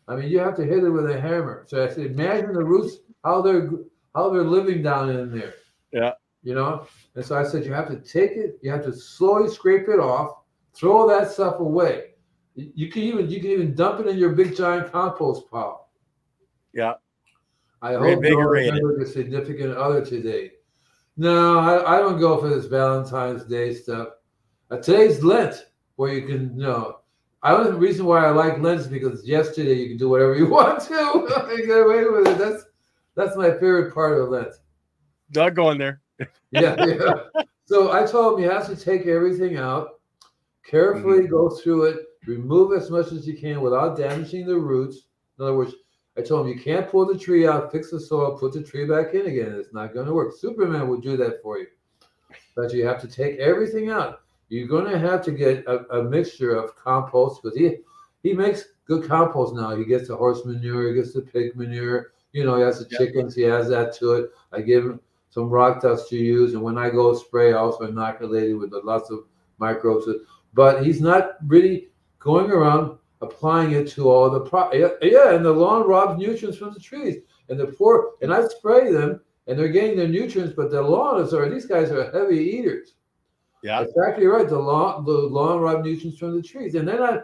I 0.08 0.16
mean, 0.16 0.30
you 0.30 0.40
have 0.40 0.56
to 0.58 0.66
hit 0.66 0.84
it 0.84 0.90
with 0.90 1.10
a 1.10 1.20
hammer. 1.20 1.66
So 1.68 1.84
I 1.84 1.90
said, 1.90 2.06
imagine 2.06 2.54
the 2.54 2.64
roots 2.64 2.98
how 3.24 3.42
they're 3.42 3.70
how 4.14 4.30
they're 4.30 4.44
living 4.44 4.84
down 4.84 5.10
in 5.10 5.36
there. 5.36 5.56
Yeah. 5.92 6.12
You 6.44 6.54
know. 6.56 6.88
And 7.16 7.26
so 7.26 7.38
I 7.38 7.44
said, 7.44 7.66
you 7.66 7.74
have 7.74 7.88
to 7.90 7.98
take 7.98 8.32
it. 8.32 8.60
You 8.62 8.72
have 8.72 8.84
to 8.86 8.94
slowly 8.94 9.50
scrape 9.50 9.88
it 9.88 10.00
off. 10.00 10.43
Throw 10.74 11.08
that 11.08 11.32
stuff 11.32 11.60
away. 11.60 12.12
You 12.56 12.90
can 12.90 13.02
even 13.04 13.30
you 13.30 13.40
can 13.40 13.52
even 13.52 13.76
dump 13.76 14.00
it 14.00 14.08
in 14.08 14.18
your 14.18 14.32
big 14.32 14.56
giant 14.56 14.92
compost 14.92 15.50
pile. 15.50 15.90
Yeah. 16.74 16.94
I 17.82 17.94
hope 17.94 18.24
you 18.24 18.40
remember 18.40 18.98
your 18.98 19.06
significant 19.06 19.76
other 19.76 20.06
today. 20.06 20.52
No, 21.18 21.60
I, 21.60 21.96
I 21.96 22.00
don't 22.00 22.20
go 22.20 22.40
for 22.40 22.50
this 22.50 22.66
Valentine's 22.66 23.44
Day 23.44 23.74
stuff. 23.74 24.10
Uh, 24.72 24.78
today's 24.78 25.24
Lent, 25.24 25.68
where 25.98 26.14
you 26.14 26.26
can, 26.26 26.58
you 26.58 26.64
know, 26.64 27.00
I 27.44 27.52
don't 27.52 27.66
the 27.66 27.74
reason 27.74 28.06
why 28.06 28.26
I 28.26 28.30
like 28.30 28.60
Lent 28.60 28.80
is 28.80 28.88
because 28.88 29.28
yesterday 29.28 29.74
you 29.74 29.90
can 29.90 29.98
do 29.98 30.10
whatever 30.10 30.34
you 30.36 30.48
want 30.50 30.82
to. 30.84 31.64
Get 31.68 31.78
away 31.78 32.06
with 32.06 32.28
it. 32.28 32.38
That's 32.38 32.64
that's 33.16 33.36
my 33.36 33.52
favorite 33.52 33.94
part 33.94 34.18
of 34.18 34.30
Lent. 34.30 34.54
Not 35.36 35.54
going 35.54 35.78
there. 35.78 36.02
Yeah, 36.52 36.86
yeah. 36.86 37.14
So 37.66 37.92
I 37.92 38.06
told 38.06 38.38
him 38.38 38.46
you 38.46 38.52
have 38.52 38.68
to 38.68 38.76
take 38.76 39.08
everything 39.08 39.58
out, 39.58 40.00
carefully 40.66 41.20
mm-hmm. 41.20 41.32
go 41.32 41.50
through 41.50 41.84
it, 41.86 42.06
remove 42.26 42.74
as 42.74 42.90
much 42.90 43.12
as 43.12 43.28
you 43.28 43.38
can 43.38 43.62
without 43.62 43.98
damaging 43.98 44.46
the 44.46 44.58
roots. 44.58 45.08
In 45.38 45.44
other 45.44 45.56
words, 45.56 45.74
I 46.18 46.22
told 46.22 46.46
him 46.46 46.54
you 46.56 46.64
can't 46.64 46.90
pull 46.90 47.06
the 47.06 47.18
tree 47.18 47.48
out, 47.48 47.72
fix 47.72 47.90
the 47.90 48.00
soil, 48.00 48.38
put 48.38 48.54
the 48.54 48.64
tree 48.64 48.86
back 48.86 49.14
in 49.14 49.26
again. 49.26 49.54
It's 49.54 49.74
not 49.74 49.94
going 49.94 50.06
to 50.06 50.14
work. 50.14 50.34
Superman 50.38 50.88
would 50.90 51.02
do 51.02 51.18
that 51.18 51.42
for 51.42 51.58
you, 51.58 51.68
but 52.56 52.72
you 52.72 52.86
have 52.86 53.02
to 53.02 53.08
take 53.08 53.40
everything 53.40 53.90
out. 53.90 54.22
You're 54.50 54.68
going 54.68 54.90
to 54.92 55.00
have 55.00 55.24
to 55.26 55.32
get 55.32 55.66
a, 55.66 56.00
a 56.00 56.04
mixture 56.04 56.56
of 56.56 56.76
compost 56.76 57.42
because 57.42 57.58
he 57.58 57.78
he 58.22 58.34
makes 58.34 58.66
good 58.86 59.08
compost 59.08 59.54
now. 59.56 59.76
He 59.76 59.86
gets 59.86 60.08
the 60.08 60.16
horse 60.16 60.46
manure, 60.46 60.90
he 60.90 60.94
gets 60.94 61.14
the 61.14 61.22
pig 61.22 61.56
manure. 61.56 62.12
You 62.32 62.46
know, 62.46 62.58
he 62.58 62.62
has 62.62 62.80
the 62.80 62.88
Yeah. 62.92 62.98
chickens, 63.00 63.36
he 63.36 63.42
has 63.44 63.68
that 63.70 63.94
to 63.98 64.14
it. 64.14 64.32
I 64.52 64.62
give 64.62 64.86
him 64.86 65.00
some 65.30 65.50
rock 65.50 65.82
dust 65.82 66.10
to 66.10 66.16
use, 66.18 66.54
and 66.54 66.62
when 66.62 66.78
I 66.78 66.92
go 66.92 67.14
spray, 67.16 67.54
I 67.54 67.58
also 67.58 67.86
inoculate 67.86 68.52
it 68.52 68.54
with 68.54 68.72
lots 68.84 69.10
of 69.10 69.26
microbes. 69.58 70.08
But 70.54 70.86
he's 70.86 71.02
not 71.02 71.38
really 71.48 71.90
going 72.20 72.52
around 72.52 72.98
applying 73.22 73.72
it 73.72 73.88
to 73.90 74.10
all 74.10 74.30
the 74.30 74.42
pro. 74.42 74.72
Yeah, 74.74 74.90
yeah, 75.02 75.34
and 75.34 75.44
the 75.44 75.52
lawn 75.52 75.88
robs 75.88 76.20
nutrients 76.20 76.58
from 76.58 76.74
the 76.74 76.80
trees, 76.80 77.18
and 77.50 77.60
the 77.60 77.68
poor. 77.68 78.12
And 78.22 78.34
I 78.34 78.48
spray 78.48 78.92
them, 78.92 79.22
and 79.48 79.58
they're 79.58 79.70
getting 79.70 79.98
their 79.98 80.08
nutrients, 80.08 80.54
but 80.56 80.72
the 80.72 80.82
lawn 80.82 81.22
is 81.22 81.34
are 81.34 81.50
these 81.50 81.66
guys 81.66 81.92
are 81.92 82.12
heavy 82.12 82.38
eaters. 82.38 82.94
Yeah. 83.64 83.82
Exactly 83.82 84.26
right. 84.26 84.48
The 84.48 84.60
lawn, 84.60 85.06
the 85.06 85.12
lawn 85.12 85.62
rob 85.62 85.86
nutrients 85.86 86.20
from 86.20 86.36
the 86.36 86.42
trees, 86.42 86.76
and 86.76 86.88
then 86.88 87.02
I, 87.02 87.22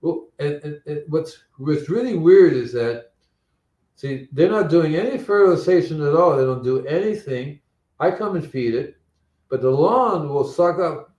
well, 0.00 0.28
and, 0.38 0.54
and, 0.62 0.80
and 0.86 1.02
what's 1.08 1.36
what's 1.58 1.90
really 1.90 2.14
weird 2.14 2.52
is 2.52 2.72
that, 2.72 3.12
see, 3.96 4.28
they're 4.32 4.48
not 4.48 4.70
doing 4.70 4.94
any 4.96 5.18
fertilization 5.18 6.00
at 6.06 6.14
all. 6.14 6.36
They 6.36 6.44
don't 6.44 6.64
do 6.64 6.86
anything. 6.86 7.60
I 7.98 8.10
come 8.12 8.36
and 8.36 8.48
feed 8.48 8.74
it, 8.74 8.96
but 9.50 9.60
the 9.60 9.70
lawn 9.70 10.28
will 10.28 10.44
suck 10.44 10.78
up 10.78 11.09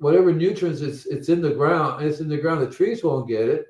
whatever 0.00 0.32
nutrients 0.32 0.80
it's 0.80 1.06
it's 1.06 1.28
in 1.28 1.40
the 1.40 1.52
ground. 1.54 2.04
It's 2.04 2.20
in 2.20 2.28
the 2.28 2.36
ground. 2.38 2.60
The 2.62 2.70
trees 2.74 3.04
won't 3.04 3.28
get 3.28 3.48
it, 3.48 3.66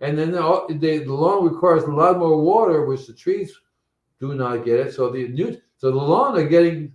and 0.00 0.18
then 0.18 0.34
all, 0.36 0.66
they, 0.68 0.98
the 0.98 1.12
lawn 1.12 1.44
requires 1.44 1.84
a 1.84 1.90
lot 1.92 2.18
more 2.18 2.40
water, 2.42 2.84
which 2.86 3.06
the 3.06 3.12
trees 3.14 3.54
do 4.18 4.34
not 4.34 4.64
get 4.64 4.80
it. 4.80 4.94
So 4.94 5.10
the 5.10 5.28
new 5.28 5.56
so 5.76 5.90
the 5.90 5.96
lawn 5.96 6.36
are 6.38 6.48
getting 6.48 6.92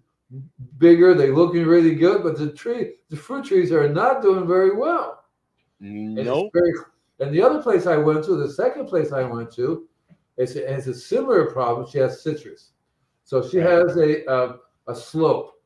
bigger. 0.78 1.14
They're 1.14 1.36
looking 1.36 1.66
really 1.66 1.96
good, 1.96 2.24
but 2.24 2.38
the 2.38 2.52
tree, 2.52 2.96
the 3.10 3.16
fruit 3.16 3.46
trees 3.46 3.72
are 3.72 3.88
not 3.88 4.22
doing 4.22 4.48
very 4.48 4.76
well. 4.76 5.26
And 5.80 6.18
it's 6.18 6.26
Nope. 6.28 6.50
very- 6.54 6.74
and 7.20 7.32
the 7.32 7.42
other 7.44 7.62
place 7.62 7.86
I 7.86 7.98
went 7.98 8.24
to, 8.26 8.36
the 8.36 8.50
second 8.50 8.88
place 8.88 9.12
I 9.12 9.24
went 9.24 9.52
to, 9.54 9.88
it's, 10.38 10.54
it 10.56 10.68
has 10.68 10.88
a 10.88 10.94
similar 10.94 11.52
problem. 11.52 11.86
She 11.88 12.00
has 12.00 12.24
citrus, 12.24 12.72
so 13.24 13.48
she 13.48 13.60
Right. 13.60 13.70
has 13.70 13.98
a 13.98 14.26
uh, 14.30 14.58
a 14.88 14.96
slope. 14.96 15.62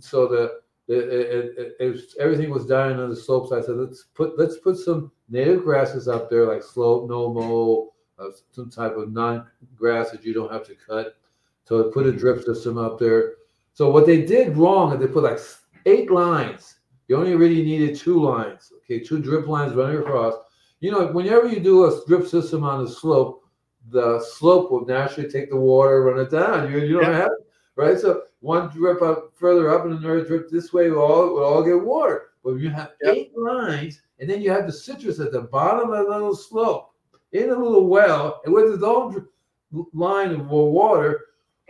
So 0.00 0.26
the 0.26 0.60
it, 0.88 2.14
everything 2.18 2.50
was 2.50 2.66
dying 2.66 2.98
on 2.98 3.10
the 3.10 3.16
slopes. 3.16 3.52
I 3.52 3.60
said, 3.60 3.76
let's 3.76 4.04
put 4.14 4.38
let's 4.38 4.58
put 4.58 4.76
some 4.76 5.12
native 5.28 5.62
grasses 5.64 6.08
up 6.08 6.30
there, 6.30 6.46
like 6.46 6.62
slope, 6.62 7.08
no 7.08 7.32
mow, 7.32 7.92
uh, 8.18 8.30
some 8.52 8.70
type 8.70 8.96
of 8.96 9.12
non-grass 9.12 10.10
that 10.10 10.24
you 10.24 10.32
don't 10.32 10.50
have 10.50 10.66
to 10.66 10.74
cut. 10.74 11.16
So 11.64 11.86
I 11.88 11.92
put 11.92 12.06
a 12.06 12.12
drip 12.12 12.42
system 12.42 12.78
up 12.78 12.98
there. 12.98 13.34
So 13.74 13.90
what 13.90 14.06
they 14.06 14.24
did 14.24 14.56
wrong 14.56 14.92
is 14.94 14.98
they 15.00 15.06
put 15.06 15.24
like 15.24 15.38
eight 15.86 16.10
lines. 16.10 16.76
You 17.06 17.16
only 17.16 17.34
really 17.36 17.62
needed 17.62 17.96
two 17.96 18.22
lines. 18.22 18.72
Okay, 18.78 19.00
two 19.00 19.20
drip 19.20 19.46
lines 19.46 19.74
running 19.74 19.98
across. 19.98 20.34
You 20.80 20.92
know, 20.92 21.06
whenever 21.08 21.48
you 21.48 21.60
do 21.60 21.84
a 21.84 22.00
drip 22.06 22.26
system 22.26 22.64
on 22.64 22.84
the 22.84 22.90
slope, 22.90 23.44
the 23.90 24.20
slope 24.20 24.70
will 24.70 24.84
naturally 24.86 25.30
take 25.30 25.50
the 25.50 25.56
water, 25.56 26.02
run 26.02 26.20
it 26.20 26.30
down. 26.30 26.70
You, 26.70 26.78
you 26.80 26.94
don't 26.94 27.04
Yeah. 27.12 27.18
have 27.18 27.30
right. 27.78 27.98
So 27.98 28.24
one 28.40 28.68
drip 28.70 29.00
up 29.00 29.32
further 29.34 29.70
up 29.74 29.84
and 29.86 29.94
another 29.94 30.24
drip 30.24 30.50
this 30.50 30.72
way 30.72 30.90
will 30.90 31.00
all 31.00 31.34
will 31.34 31.44
all 31.44 31.62
get 31.64 31.80
water. 31.82 32.24
But 32.44 32.54
you 32.56 32.68
have 32.70 32.92
Yep. 33.02 33.14
eight 33.14 33.32
lines, 33.38 34.02
and 34.18 34.28
then 34.28 34.42
you 34.42 34.50
have 34.50 34.66
the 34.66 34.72
citrus 34.72 35.20
at 35.20 35.32
the 35.32 35.42
bottom 35.42 35.90
of 35.92 36.06
the 36.06 36.10
little 36.12 36.34
slope 36.34 36.90
in 37.32 37.50
a 37.50 37.56
little 37.56 37.86
well, 37.88 38.40
and 38.44 38.52
with 38.54 38.72
its 38.72 38.82
own 38.82 39.12
dr- 39.12 39.86
line 39.92 40.32
of 40.32 40.48
water. 40.48 41.20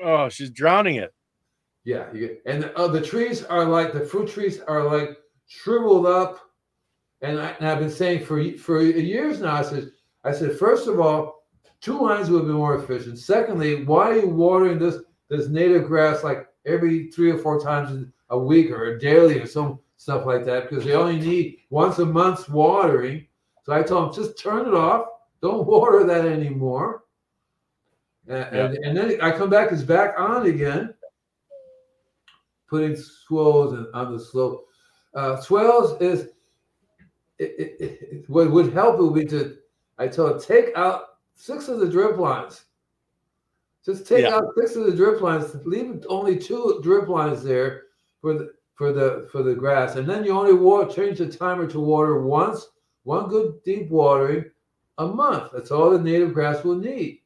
Oh, 0.03 0.29
she's 0.29 0.51
drowning 0.51 0.97
it. 0.97 1.13
Yeah, 1.85 2.13
you 2.13 2.21
get, 2.29 2.43
and 2.47 2.63
the, 2.65 2.77
uh, 2.79 2.87
the 2.89 3.01
trees 3.01 3.43
are 3.45 3.65
like 3.65 3.93
the 3.93 4.01
fruit 4.05 4.29
trees 4.29 4.61
are 4.61 4.85
like 4.85 5.17
shriveled 5.47 6.07
up, 6.07 6.39
and, 7.23 7.41
I, 7.41 7.51
and 7.59 7.67
I've 7.69 7.79
been 7.81 7.91
saying 7.91 8.25
for 8.25 8.43
for 8.59 8.81
years 8.83 9.41
now. 9.41 9.55
I 9.55 9.63
said, 9.63 9.91
I 10.23 10.33
said, 10.33 10.59
first 10.59 10.87
of 10.87 11.01
all, 11.01 11.47
two 11.81 11.99
lines 12.01 12.31
would 12.31 12.47
be 12.47 12.53
more 12.53 12.77
efficient. 12.77 13.19
Secondly, 13.19 13.85
why 13.85 14.11
are 14.11 14.19
you 14.19 14.29
watering 14.29 14.79
this 14.79 14.99
this 15.29 15.49
native 15.49 15.87
grass 15.87 16.25
like 16.25 16.49
every 16.67 17.11
three 17.11 17.31
or 17.31 17.39
four 17.39 17.61
times 17.61 18.07
a 18.31 18.39
week 18.39 18.71
or 18.71 18.85
a 18.87 18.99
daily 18.99 19.41
or 19.41 19.47
some 19.47 19.79
stuff 19.97 20.27
like 20.27 20.45
that? 20.45 20.69
Because 20.69 20.85
they 20.85 20.95
only 20.95 21.19
need 21.19 21.59
once 21.71 21.99
a 21.99 22.07
month's 22.07 22.49
watering. 22.49 23.27
So 23.65 23.73
I 23.73 23.83
told 23.83 24.15
them 24.15 24.23
just 24.23 24.39
turn 24.39 24.67
it 24.67 24.75
off. 24.75 25.07
Don't 25.43 25.67
water 25.67 26.05
that 26.05 26.27
anymore. 26.27 27.05
And, 28.27 28.57
and, 28.57 28.79
and 28.85 28.97
then 28.97 29.21
I 29.23 29.31
come 29.31 29.49
back, 29.49 29.73
it's 29.73 29.83
back 29.83 30.19
on 30.19 30.47
again 30.47 30.95
putting 32.69 32.97
swells 32.97 33.75
on 33.95 34.13
the 34.13 34.21
slope. 34.21 34.67
Uh, 35.15 35.41
swells 35.41 36.01
is 36.01 36.29
it, 37.39 37.55
it, 37.59 37.81
it, 37.81 38.25
what 38.29 38.51
would 38.51 38.73
help 38.73 38.99
would 38.99 39.15
be 39.15 39.25
to 39.25 39.57
I 39.99 40.07
tell 40.07 40.39
take 40.39 40.77
out 40.77 41.05
six 41.35 41.69
of 41.69 41.81
the 41.81 41.89
drip 41.89 42.19
lines. 42.19 42.65
Just 43.89 44.07
take 44.07 44.25
Yeah. 44.25 44.37
out 44.37 44.55
six 44.55 44.77
of 44.77 44.85
the 44.85 44.95
drip 44.95 45.23
lines. 45.23 45.57
Leave 45.65 46.05
only 46.11 46.39
two 46.39 46.79
drip 46.83 47.09
lines 47.09 47.43
there 47.43 47.85
for 48.21 48.35
the 48.35 48.53
for 48.75 48.93
the 48.93 49.27
for 49.33 49.43
the 49.43 49.55
grass, 49.55 49.97
and 49.97 50.07
then 50.07 50.25
you 50.25 50.33
only 50.33 50.53
water 50.53 50.93
change 50.93 51.19
the 51.19 51.27
timer 51.27 51.67
to 51.69 51.81
water 51.81 52.21
once, 52.21 52.69
one 53.05 53.31
good 53.31 53.63
deep 53.65 53.89
watering 53.89 54.45
a 54.99 55.07
month. 55.07 55.53
That's 55.55 55.71
all 55.71 55.89
the 55.89 55.99
native 55.99 56.35
grass 56.35 56.65
will 56.65 56.77
need. 56.77 57.23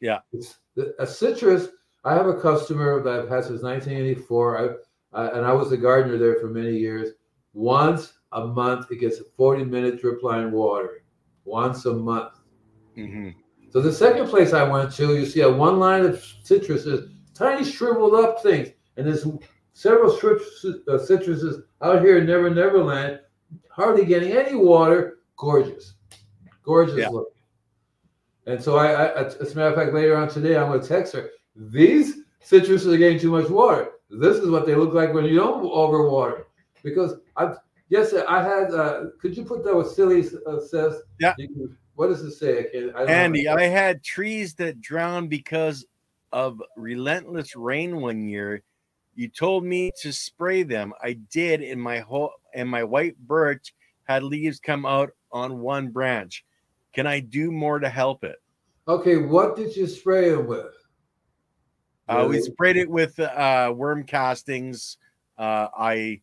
Yeah. 0.00 0.20
It's, 0.32 0.56
the, 0.74 0.94
a 0.98 1.06
citrus 1.06 1.68
I 2.02 2.14
have 2.14 2.28
a 2.28 2.40
customer 2.40 3.02
that 3.02 3.20
I've 3.20 3.28
had 3.28 3.44
since 3.44 3.62
1984, 3.62 4.78
I, 5.12 5.20
I, 5.20 5.36
and 5.36 5.44
I 5.44 5.52
was 5.52 5.72
a 5.72 5.76
gardener 5.76 6.16
there 6.16 6.40
for 6.40 6.48
many 6.48 6.78
years. 6.78 7.10
Once 7.52 8.14
a 8.32 8.46
month, 8.46 8.90
it 8.90 9.00
gets 9.00 9.20
a 9.20 9.24
40 9.36 9.64
minute 9.64 10.00
drip 10.00 10.22
line 10.22 10.50
watering. 10.50 11.02
Once 11.44 11.84
a 11.84 11.92
month. 11.92 12.40
hmm 12.94 13.30
So 13.74 13.80
the 13.80 13.92
second 13.92 14.28
place 14.28 14.52
I 14.52 14.62
went 14.62 14.92
to, 14.94 15.16
you 15.16 15.26
see 15.26 15.40
a 15.40 15.50
one 15.52 15.80
line 15.80 16.04
of 16.04 16.14
citruses, 16.44 17.10
tiny 17.34 17.64
shriveled 17.64 18.14
up 18.14 18.40
things, 18.40 18.68
and 18.96 19.04
there's 19.04 19.26
several 19.72 20.12
uh, 20.12 20.98
citruses 21.08 21.64
out 21.82 22.00
here 22.00 22.18
in 22.18 22.26
Never 22.26 22.48
Never 22.50 22.84
Land, 22.84 23.18
hardly 23.70 24.04
getting 24.04 24.30
any 24.30 24.54
water. 24.54 25.18
Gorgeous, 25.36 25.94
gorgeous 26.62 26.96
Yeah. 26.96 27.08
looking. 27.08 27.32
And 28.46 28.62
so 28.62 28.76
I, 28.76 28.92
I, 28.92 29.24
as 29.24 29.34
a 29.52 29.56
matter 29.56 29.70
of 29.70 29.74
fact, 29.74 29.92
later 29.92 30.16
on 30.16 30.28
today, 30.28 30.56
I'm 30.56 30.68
going 30.68 30.80
to 30.80 30.86
text 30.86 31.12
her. 31.14 31.30
These 31.56 32.18
citruses 32.48 32.94
are 32.94 32.96
getting 32.96 33.18
too 33.18 33.32
much 33.32 33.50
water. 33.50 33.88
This 34.08 34.36
is 34.36 34.48
what 34.50 34.66
they 34.66 34.76
look 34.76 34.94
like 34.94 35.12
when 35.12 35.24
you 35.24 35.34
don't 35.34 35.64
overwater. 35.64 36.44
Because 36.84 37.16
I, 37.36 37.54
yes, 37.88 38.14
I 38.28 38.40
had. 38.40 38.70
Uh, 38.70 39.06
could 39.20 39.36
you 39.36 39.44
put 39.44 39.64
that 39.64 39.74
what 39.74 39.88
Silly 39.88 40.24
uh, 40.46 40.60
says? 40.60 41.02
Yeah. 41.18 41.34
You 41.38 41.48
can- 41.48 41.76
what 41.94 42.08
does 42.08 42.22
it 42.22 42.32
say? 42.32 42.60
I 42.60 42.62
can't. 42.64 42.96
I. 42.96 43.04
Andy, 43.04 43.48
I 43.48 43.64
had 43.64 44.02
trees 44.02 44.54
that 44.54 44.80
drowned 44.80 45.30
because 45.30 45.86
of 46.32 46.60
relentless 46.76 47.54
rain 47.54 48.00
one 48.00 48.28
year. 48.28 48.62
You 49.14 49.28
told 49.28 49.64
me 49.64 49.92
to 50.02 50.12
spray 50.12 50.64
them. 50.64 50.92
I 51.02 51.12
did, 51.12 51.62
and 51.62 51.80
my 51.80 52.00
whole 52.00 52.32
and 52.52 52.68
my 52.68 52.82
white 52.82 53.16
birch 53.18 53.74
had 54.04 54.22
leaves 54.22 54.58
come 54.58 54.84
out 54.84 55.10
on 55.30 55.60
one 55.60 55.90
branch. 55.90 56.44
Can 56.92 57.06
I 57.06 57.20
do 57.20 57.50
more 57.50 57.78
to 57.78 57.88
help 57.88 58.24
it? 58.24 58.36
Okay, 58.86 59.16
what 59.16 59.56
did 59.56 59.74
you 59.76 59.86
spray 59.86 60.30
it 60.30 60.46
with? 60.46 60.74
Uh, 62.06 62.26
we 62.28 62.40
sprayed 62.40 62.76
it 62.76 62.90
with 62.90 63.18
uh, 63.18 63.72
worm 63.74 64.04
castings. 64.04 64.98
Uh, 65.38 65.68
I 65.76 66.20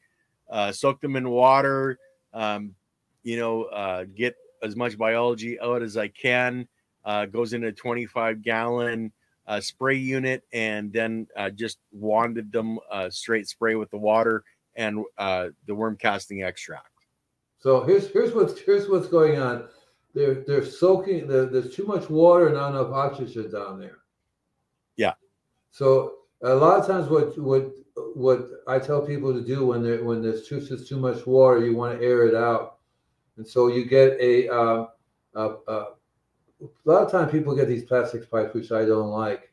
uh, 0.50 0.72
soaked 0.72 1.02
them 1.02 1.16
in 1.16 1.30
water. 1.30 1.98
Um, 2.34 2.76
you 3.24 3.38
know, 3.38 3.64
uh, 3.64 4.06
get 4.16 4.36
as 4.64 4.76
much 4.76 4.98
biology 4.98 5.60
out 5.60 5.82
as 5.82 5.98
I 5.98 6.08
can. 6.08 6.68
Uh, 7.04 7.26
goes 7.26 7.54
into 7.54 7.68
a 7.68 7.72
25 7.72 8.44
gallon 8.44 9.12
uh, 9.48 9.60
spray 9.60 9.96
unit, 9.96 10.44
and 10.54 10.94
then 10.94 11.28
uh, 11.36 11.50
just 11.50 11.80
wanded 11.92 12.52
them 12.52 12.80
uh, 12.92 13.10
straight 13.10 13.48
spray 13.48 13.76
with 13.76 13.90
the 13.90 13.98
water 13.98 14.44
and 14.76 15.04
uh, 15.18 15.50
the 15.66 15.76
worm 15.76 15.98
casting 15.98 16.44
extract. 16.44 16.88
So 17.60 17.84
here's 17.84 18.08
here's 18.12 18.34
what's 18.34 18.60
here's 18.60 18.88
what's 18.88 19.08
going 19.08 19.40
on. 19.40 19.66
They're 20.14 20.44
they're 20.46 20.66
soaking. 20.66 21.28
There, 21.28 21.46
there's 21.46 21.76
too 21.76 21.86
much 21.86 22.10
water 22.10 22.48
and 22.48 22.56
not 22.56 22.70
enough 22.70 22.92
oxygen 22.92 23.52
down 23.52 23.80
there. 23.80 24.00
Yeah. 24.96 25.14
So 25.72 26.14
a 26.44 26.56
lot 26.56 26.80
of 26.80 26.88
times, 26.88 27.10
what 27.10 27.38
what 27.38 27.72
what 28.16 28.48
I 28.68 28.80
tell 28.80 29.06
people 29.06 29.34
to 29.34 29.42
do 29.42 29.68
when 29.68 29.84
there 29.84 30.04
when 30.04 30.22
there's 30.22 30.48
too 30.48 30.60
just 30.60 30.88
too 30.88 30.98
much 30.98 31.26
water, 31.28 31.66
you 31.66 31.76
want 31.76 32.00
to 32.00 32.06
air 32.06 32.26
it 32.26 32.36
out, 32.36 32.78
and 33.42 33.48
so 33.48 33.70
you 33.70 33.86
get 33.86 34.20
a 34.22 34.48
um, 34.50 34.88
a, 35.34 35.46
a, 35.68 35.74
a 35.74 35.88
lot 36.86 37.02
of 37.04 37.12
time 37.12 37.28
people 37.28 37.56
get 37.56 37.68
these 37.68 37.84
plastic 37.84 38.30
pipes, 38.30 38.54
which 38.54 38.72
I 38.72 38.86
don't 38.86 39.10
like. 39.10 39.52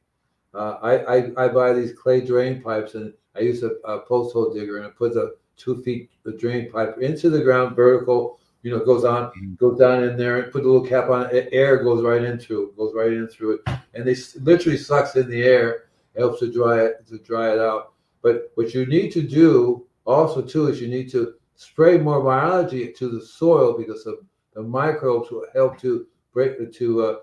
Uh, 0.53 0.77
I, 0.83 1.17
I 1.17 1.45
I 1.45 1.49
buy 1.49 1.73
these 1.73 1.95
clay 1.95 2.21
drain 2.21 2.63
pipes, 2.63 2.95
and 2.95 3.15
I 3.35 3.41
use 3.41 3.63
a, 3.63 3.71
a 3.85 4.01
post 4.01 4.35
hole 4.35 4.53
digger, 4.53 4.77
and 4.77 4.87
I 4.87 4.91
put 4.91 5.15
the 5.15 5.37
two 5.57 5.83
feet 5.83 6.11
the 6.23 6.33
drain 6.33 6.71
pipe 6.71 6.99
into 6.99 7.31
the 7.31 7.41
ground 7.41 7.75
vertical. 7.77 8.39
You 8.63 8.73
know, 8.73 8.85
goes 8.85 9.05
on, 9.05 9.31
Mhm. 9.31 9.57
goes 9.57 9.79
down 9.79 10.05
in 10.05 10.19
there, 10.19 10.41
and 10.43 10.53
put 10.53 10.65
the 10.65 10.69
little 10.69 10.87
cap 10.87 11.09
on. 11.09 11.35
it, 11.35 11.49
Air 11.53 11.83
goes 11.83 12.05
right 12.05 12.23
into, 12.23 12.75
goes 12.77 12.93
right 12.95 13.11
in 13.15 13.27
through 13.27 13.53
it, 13.55 13.61
and 13.95 14.07
they 14.07 14.17
literally 14.43 14.77
sucks 14.77 15.17
in 15.17 15.31
the 15.31 15.43
air. 15.43 15.85
Helps 16.15 16.41
to 16.41 16.53
dry 16.53 16.85
it 16.85 17.07
to 17.07 17.19
dry 17.21 17.55
it 17.55 17.59
out. 17.59 17.93
But 18.21 18.51
what 18.57 18.75
you 18.75 18.85
need 18.85 19.13
to 19.13 19.23
do 19.23 19.87
also 20.05 20.43
too 20.43 20.67
is 20.67 20.81
you 20.83 20.89
need 20.89 21.09
to 21.13 21.38
spray 21.59 21.99
more 21.99 22.23
biology 22.23 22.93
to 22.93 23.09
the 23.09 23.21
soil 23.21 23.77
because 23.77 24.07
of 24.07 24.15
the 24.55 24.63
microbes 24.63 25.31
will 25.31 25.45
help 25.53 25.79
to 25.81 26.07
break 26.33 26.73
to 26.73 27.03
uh, 27.03 27.17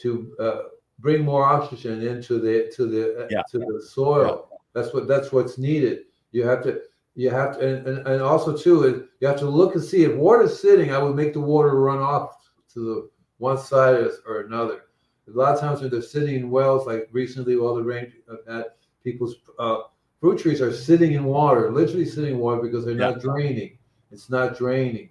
to 0.00 0.36
uh, 0.38 0.62
bring 0.98 1.24
more 1.24 1.44
oxygen 1.44 2.06
into 2.06 2.38
the 2.38 2.70
to 2.76 2.86
the 2.86 3.24
uh, 3.24 3.28
Yeah. 3.30 3.42
to 3.50 3.58
the 3.58 3.82
soil. 3.82 4.50
That's 4.74 4.92
what 4.92 5.08
that's 5.08 5.32
what's 5.32 5.56
needed. 5.56 6.00
You 6.32 6.46
have 6.46 6.62
to 6.64 6.82
you 7.14 7.30
have 7.30 7.58
to 7.58 7.66
and, 7.66 7.86
and, 7.88 8.06
and 8.06 8.22
also 8.22 8.54
too 8.54 9.08
you 9.20 9.26
have 9.26 9.38
to 9.38 9.46
look 9.48 9.74
and 9.74 9.82
see 9.82 10.04
if 10.04 10.14
water's 10.14 10.60
sitting. 10.60 10.92
I 10.92 10.98
would 10.98 11.16
make 11.16 11.32
the 11.32 11.40
water 11.40 11.74
run 11.80 12.00
off 12.00 12.36
to 12.74 12.80
the 12.80 13.10
one 13.38 13.56
side 13.56 13.94
or, 13.94 14.10
or 14.26 14.40
another. 14.42 14.82
A 15.26 15.30
lot 15.30 15.54
of 15.54 15.60
times 15.60 15.80
when 15.80 15.90
they're 15.90 16.02
sitting 16.02 16.34
in 16.34 16.50
wells, 16.50 16.86
like 16.86 17.08
recently, 17.12 17.56
all 17.56 17.74
the 17.74 17.82
rain 17.82 18.12
I've 18.30 18.54
had, 18.54 18.64
people's 19.02 19.36
uh, 19.58 19.78
fruit 20.24 20.38
trees 20.38 20.62
are 20.62 20.72
sitting 20.72 21.12
in 21.12 21.22
water, 21.24 21.70
literally 21.70 22.06
sitting 22.06 22.32
in 22.36 22.38
water 22.38 22.62
because 22.62 22.82
they're 22.86 22.94
not 22.94 23.20
draining. 23.20 23.76
It's 24.10 24.30
not 24.30 24.56
draining, 24.56 25.10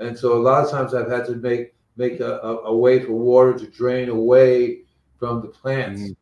and 0.00 0.18
so 0.18 0.34
a 0.34 0.42
lot 0.48 0.62
of 0.62 0.70
times 0.70 0.92
I've 0.92 1.08
had 1.10 1.24
to 1.28 1.36
make 1.36 1.72
make 1.96 2.20
a, 2.20 2.40
a, 2.40 2.56
a 2.64 2.76
way 2.76 3.00
for 3.00 3.12
water 3.14 3.58
to 3.58 3.66
drain 3.68 4.10
away 4.10 4.82
from 5.18 5.40
the 5.40 5.48
plants. 5.48 6.02
Mhm. 6.02 6.16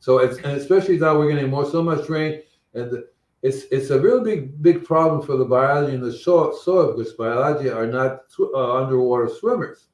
So 0.00 0.16
it's 0.20 0.38
and 0.38 0.56
especially 0.56 0.96
now 0.96 1.18
we're 1.18 1.30
getting 1.30 1.50
more 1.50 1.66
so 1.66 1.82
much 1.82 2.08
rain, 2.08 2.40
and 2.72 2.90
the, 2.90 3.08
it's 3.42 3.64
it's 3.70 3.90
a 3.90 4.00
real 4.00 4.24
big 4.24 4.62
big 4.62 4.82
problem 4.82 5.20
for 5.26 5.36
the 5.36 5.44
biology 5.44 5.94
in 5.94 6.00
the 6.00 6.10
soil, 6.12 6.54
soil 6.54 6.96
because 6.96 7.12
biology 7.12 7.68
are 7.68 7.86
not 7.86 8.22
sw- 8.28 8.54
uh, 8.54 8.80
underwater 8.80 9.28
swimmers, 9.28 9.88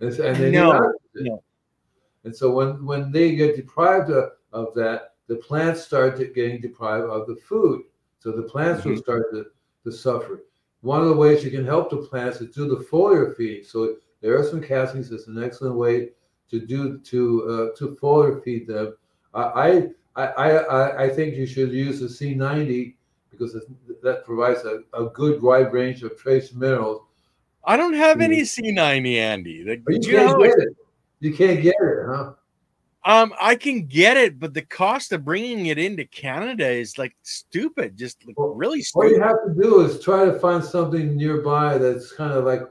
and, 0.00 0.14
so- 0.14 0.24
and 0.24 0.36
they 0.38 0.50
No, 0.50 0.94
no. 1.14 1.42
And 2.24 2.34
so 2.34 2.50
when 2.52 2.86
when 2.86 3.12
they 3.12 3.34
get 3.36 3.54
deprived 3.54 4.10
of, 4.10 4.30
of 4.54 4.72
that, 4.76 5.11
the 5.32 5.40
plants 5.48 5.82
start 5.82 6.16
to 6.18 6.26
getting 6.26 6.60
deprived 6.60 7.06
of 7.06 7.26
the 7.26 7.36
food. 7.36 7.82
So 8.18 8.30
the 8.32 8.42
plants 8.42 8.84
will 8.84 8.92
Mhm. 8.92 9.02
start 9.06 9.24
to, 9.32 9.46
to 9.84 9.90
suffer. 9.90 10.42
One 10.82 11.00
of 11.00 11.08
the 11.08 11.16
ways 11.24 11.42
you 11.44 11.50
can 11.50 11.64
help 11.64 11.90
the 11.90 11.96
plants 12.10 12.40
is 12.40 12.54
do 12.54 12.68
the 12.68 12.84
foliar 12.90 13.34
feeding. 13.36 13.64
So 13.64 13.96
there 14.20 14.36
are 14.38 14.44
some 14.44 14.60
castings. 14.60 15.10
It's 15.10 15.26
an 15.28 15.42
excellent 15.42 15.76
way 15.76 16.10
to 16.50 16.58
do 16.74 16.98
to 17.10 17.20
uh, 17.52 17.66
to 17.78 17.96
foliar 18.00 18.42
feed 18.44 18.66
them. 18.66 18.88
I 19.34 19.88
I 20.16 20.24
I 20.24 20.48
I, 20.78 21.02
I 21.04 21.08
think 21.08 21.34
you 21.36 21.46
should 21.46 21.72
use 21.72 22.00
the 22.00 22.08
C90 22.08 22.94
because 23.30 23.52
that 24.02 24.24
provides 24.24 24.62
a, 24.64 24.74
a 24.92 25.04
good 25.20 25.40
wide 25.40 25.72
range 25.72 26.02
of 26.02 26.16
trace 26.18 26.52
minerals. 26.52 27.00
I 27.64 27.76
don't 27.76 27.94
have 27.94 28.18
Mhm. 28.18 28.24
any 28.28 28.40
C90, 28.42 29.18
Andy. 29.18 29.62
The- 29.62 29.80
you 29.88 29.98
know 30.12 30.18
can't 30.18 30.28
how 30.28 30.38
get 30.42 30.58
it. 30.66 30.76
You 31.20 31.32
can't 31.40 31.62
get 31.62 31.76
it, 31.80 31.98
huh? 32.06 32.32
Um, 33.04 33.34
I 33.40 33.56
can 33.56 33.86
get 33.86 34.16
it, 34.16 34.38
but 34.38 34.54
the 34.54 34.62
cost 34.62 35.12
of 35.12 35.24
bringing 35.24 35.66
it 35.66 35.78
into 35.78 36.04
Canada 36.06 36.68
is 36.68 36.98
like 36.98 37.16
stupid, 37.22 37.96
just 37.96 38.24
like 38.24 38.38
Well, 38.38 38.50
really 38.50 38.84
All 38.94 39.08
you 39.08 39.20
have 39.20 39.36
to 39.46 39.54
do 39.60 39.80
is 39.80 40.00
try 40.00 40.24
to 40.24 40.38
find 40.38 40.64
something 40.64 41.16
nearby 41.16 41.78
that's 41.78 42.12
kind 42.12 42.32
of 42.32 42.44
like, 42.44 42.62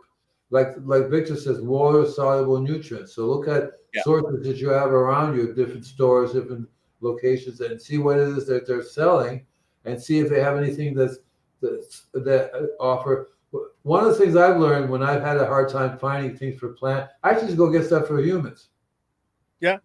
like, 0.49 0.69
like 0.83 1.09
Victor 1.09 1.35
says, 1.35 1.59
water 1.59 2.05
soluble 2.09 2.59
nutrients. 2.61 3.13
So 3.13 3.25
look 3.25 3.47
at 3.47 3.73
Yeah. 3.93 4.03
sources 4.03 4.41
that 4.45 4.57
you 4.57 4.69
have 4.69 4.91
around 4.91 5.35
you, 5.35 5.53
different 5.53 5.85
stores, 5.85 6.31
different 6.31 6.69
locations, 7.01 7.59
and 7.59 7.81
see 7.81 7.97
what 7.97 8.17
it 8.17 8.29
is 8.29 8.45
that 8.47 8.65
they're 8.65 8.83
selling, 8.83 9.45
and 9.83 10.01
see 10.01 10.19
if 10.19 10.29
they 10.29 10.39
have 10.39 10.57
anything 10.57 10.93
that's 10.93 11.17
that's 11.61 12.07
that 12.13 12.51
offer. 12.79 13.31
One 13.83 14.05
of 14.05 14.11
the 14.11 14.15
things 14.15 14.35
I've 14.37 14.57
learned 14.57 14.89
when 14.89 15.03
I've 15.03 15.21
had 15.21 15.37
a 15.37 15.45
hard 15.45 15.69
time 15.69 15.97
finding 15.97 16.37
things 16.37 16.57
for 16.57 16.69
plant, 16.69 17.09
I 17.21 17.33
just 17.33 17.57
go 17.57 17.69
get 17.69 17.85
stuff 17.85 18.07
for 18.07 18.21
humans. 18.21 18.69
Yeah. 19.59 19.79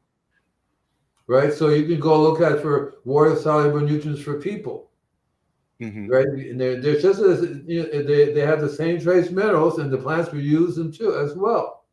Right. 1.29 1.53
So 1.53 1.69
you 1.71 1.87
can 1.87 1.99
go 2.01 2.21
look 2.23 2.41
at 2.41 2.63
for 2.63 2.95
water 3.05 3.35
soluble 3.37 3.81
nutrients 3.81 4.23
for 4.23 4.41
people 4.41 4.91
Mhm. 5.81 6.09
right? 6.09 6.27
And 6.27 6.59
they're, 6.59 6.81
they're 6.81 6.99
just 7.01 7.21
as 7.21 7.43
you 7.67 7.83
know, 7.83 8.03
they, 8.03 8.33
they 8.33 8.41
have 8.41 8.61
the 8.63 8.69
same 8.69 8.99
trace 8.99 9.31
minerals, 9.31 9.79
and 9.79 9.91
the 9.91 9.99
plants 9.99 10.33
will 10.33 10.41
use 10.41 10.75
them 10.77 10.91
too 10.91 11.15
as 11.19 11.35
well. 11.35 11.85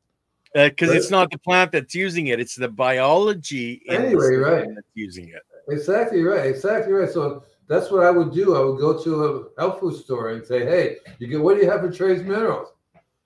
because 0.53 0.89
Uh, 0.91 0.93
it's 0.93 1.11
not 1.11 1.31
the 1.31 1.37
plant 1.39 1.71
that's 1.73 1.93
using 1.93 2.27
it; 2.27 2.39
it's 2.39 2.55
the 2.55 2.69
biology 2.69 3.81
Anyway, 3.89 4.35
right. 4.35 4.67
that's 4.73 4.87
using 4.93 5.27
it. 5.29 5.41
Exactly 5.67 6.21
right. 6.23 6.45
Exactly 6.45 6.93
right. 6.93 7.09
So 7.09 7.43
that's 7.67 7.91
what 7.91 8.03
I 8.05 8.11
would 8.11 8.31
do. 8.31 8.55
I 8.55 8.61
would 8.63 8.79
go 8.79 8.91
to 9.03 9.11
a 9.25 9.29
health 9.59 9.79
food 9.81 9.95
store 9.95 10.29
and 10.29 10.45
say, 10.45 10.59
"Hey, 10.65 10.97
you 11.19 11.27
get 11.27 11.41
what 11.41 11.55
do 11.55 11.63
you 11.63 11.69
have 11.69 11.81
for 11.81 11.91
trace 11.91 12.21
minerals?" 12.21 12.69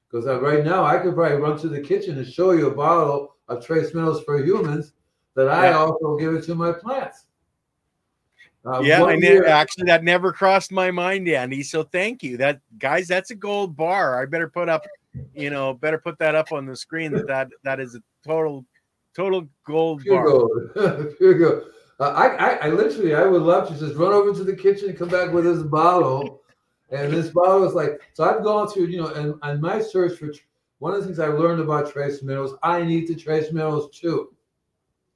Because 0.10 0.26
right 0.42 0.64
now 0.66 0.84
I 0.86 0.98
could 0.98 1.14
probably 1.14 1.38
run 1.38 1.58
to 1.60 1.68
the 1.68 1.82
kitchen 1.82 2.18
and 2.18 2.26
show 2.26 2.50
you 2.52 2.68
a 2.68 2.74
bottle 2.74 3.36
of 3.50 3.64
trace 3.64 3.94
minerals 3.94 4.24
for 4.24 4.42
humans 4.44 4.94
that 5.38 5.48
I 5.48 5.70
Yeah. 5.70 5.78
also 5.78 6.18
give 6.18 6.34
it 6.34 6.44
to 6.46 6.56
my 6.56 6.74
plants. 6.74 7.26
Uh, 8.66 8.82
yeah, 8.82 9.04
I 9.06 9.16
ne- 9.16 9.46
actually 9.46 9.86
that 9.86 10.04
never 10.04 10.34
crossed 10.34 10.72
my 10.72 10.92
mind, 10.92 11.30
Andy. 11.30 11.64
So 11.64 11.84
thank 11.84 12.22
you. 12.24 12.36
That 12.38 12.60
guys, 12.80 13.08
that's 13.08 13.32
a 13.32 13.36
gold 13.36 13.78
bar. 13.78 14.22
I 14.22 14.26
better 14.26 14.50
put 14.50 14.68
up, 14.68 14.86
you 15.36 15.50
know, 15.52 15.74
better 15.76 16.00
put 16.00 16.18
that 16.20 16.36
up 16.36 16.52
on 16.52 16.66
the 16.66 16.76
screen. 16.76 17.14
That 17.14 17.28
that, 17.28 17.50
that 17.64 17.80
is 17.80 17.96
a 17.96 18.02
total, 18.26 18.66
total 19.16 19.48
gold 19.64 20.02
Pure 20.02 20.16
bar. 20.16 20.26
gold. 20.26 21.16
Pure 21.18 21.34
gold. 21.36 21.64
Uh, 22.00 22.10
I, 22.10 22.28
I, 22.28 22.50
I 22.66 22.70
literally, 22.70 23.16
I 23.16 23.24
would 23.26 23.44
love 23.44 23.70
to 23.70 23.80
just 23.80 23.96
run 23.96 24.12
over 24.12 24.34
to 24.34 24.44
the 24.44 24.56
kitchen 24.56 24.90
and 24.90 24.98
come 24.98 25.10
back 25.10 25.32
with 25.32 25.46
this 25.46 25.64
bottle. 25.64 26.42
And 26.90 27.14
this 27.14 27.30
bottle 27.30 27.64
is 27.64 27.74
like, 27.74 28.02
so 28.14 28.24
I've 28.24 28.44
gone 28.44 28.68
through, 28.68 28.88
you 28.88 29.02
know, 29.02 29.08
and, 29.14 29.36
and 29.44 29.62
my 29.62 29.82
search 29.82 30.18
for 30.18 30.32
one 30.80 30.94
of 30.94 31.00
the 31.00 31.06
things 31.06 31.20
I 31.20 31.28
learned 31.28 31.62
about 31.62 31.92
trace 31.92 32.22
minerals, 32.22 32.56
I 32.64 32.84
need 32.84 33.08
the 33.08 33.16
trace 33.16 33.52
minerals 33.52 33.98
too. 33.98 34.34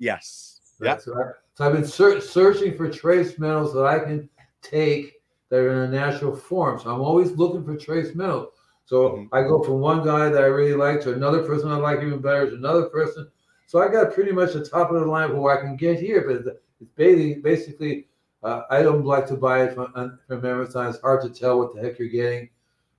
Yes. 0.01 0.59
Right? 0.79 0.87
Yeah. 0.87 0.97
So, 0.97 1.13
I, 1.13 1.31
so 1.53 1.65
I've 1.65 1.73
been 1.73 1.85
search, 1.85 2.23
searching 2.23 2.75
for 2.75 2.89
trace 2.89 3.37
minerals 3.37 3.71
that 3.73 3.85
I 3.85 3.99
can 3.99 4.27
take 4.63 5.21
that 5.49 5.59
are 5.59 5.83
in 5.83 5.89
a 5.89 5.91
natural 5.91 6.35
form. 6.35 6.79
So 6.79 6.89
I'm 6.89 7.01
always 7.01 7.31
looking 7.33 7.63
for 7.63 7.77
trace 7.77 8.15
minerals. 8.15 8.49
So 8.85 8.97
Mhm. 9.11 9.29
I 9.31 9.43
go 9.43 9.61
from 9.63 9.79
one 9.79 10.03
guy 10.03 10.29
that 10.29 10.43
I 10.43 10.47
really 10.47 10.73
like 10.73 11.01
to 11.01 11.13
another 11.13 11.43
person 11.43 11.69
I 11.69 11.77
like 11.77 12.01
even 12.01 12.19
better 12.19 12.49
to 12.49 12.55
another 12.55 12.87
person. 12.89 13.29
So 13.67 13.79
I 13.79 13.87
got 13.89 14.13
pretty 14.13 14.31
much 14.31 14.53
the 14.53 14.65
top 14.65 14.91
of 14.91 14.99
the 14.99 15.05
line 15.05 15.29
who 15.29 15.47
I 15.47 15.57
can 15.57 15.75
get 15.77 15.99
here, 15.99 16.21
but 16.27 16.37
it's 16.37 16.49
basically 16.95 17.35
basically 17.35 18.07
uh, 18.43 18.63
I 18.71 18.81
don't 18.81 19.05
like 19.05 19.27
to 19.27 19.35
buy 19.35 19.65
it 19.65 19.75
from, 19.75 20.17
from 20.27 20.45
Amazon. 20.45 20.87
It's 20.89 20.99
hard 20.99 21.21
to 21.21 21.29
tell 21.29 21.59
what 21.59 21.75
the 21.75 21.81
heck 21.81 21.99
you're 21.99 22.07
getting. 22.07 22.49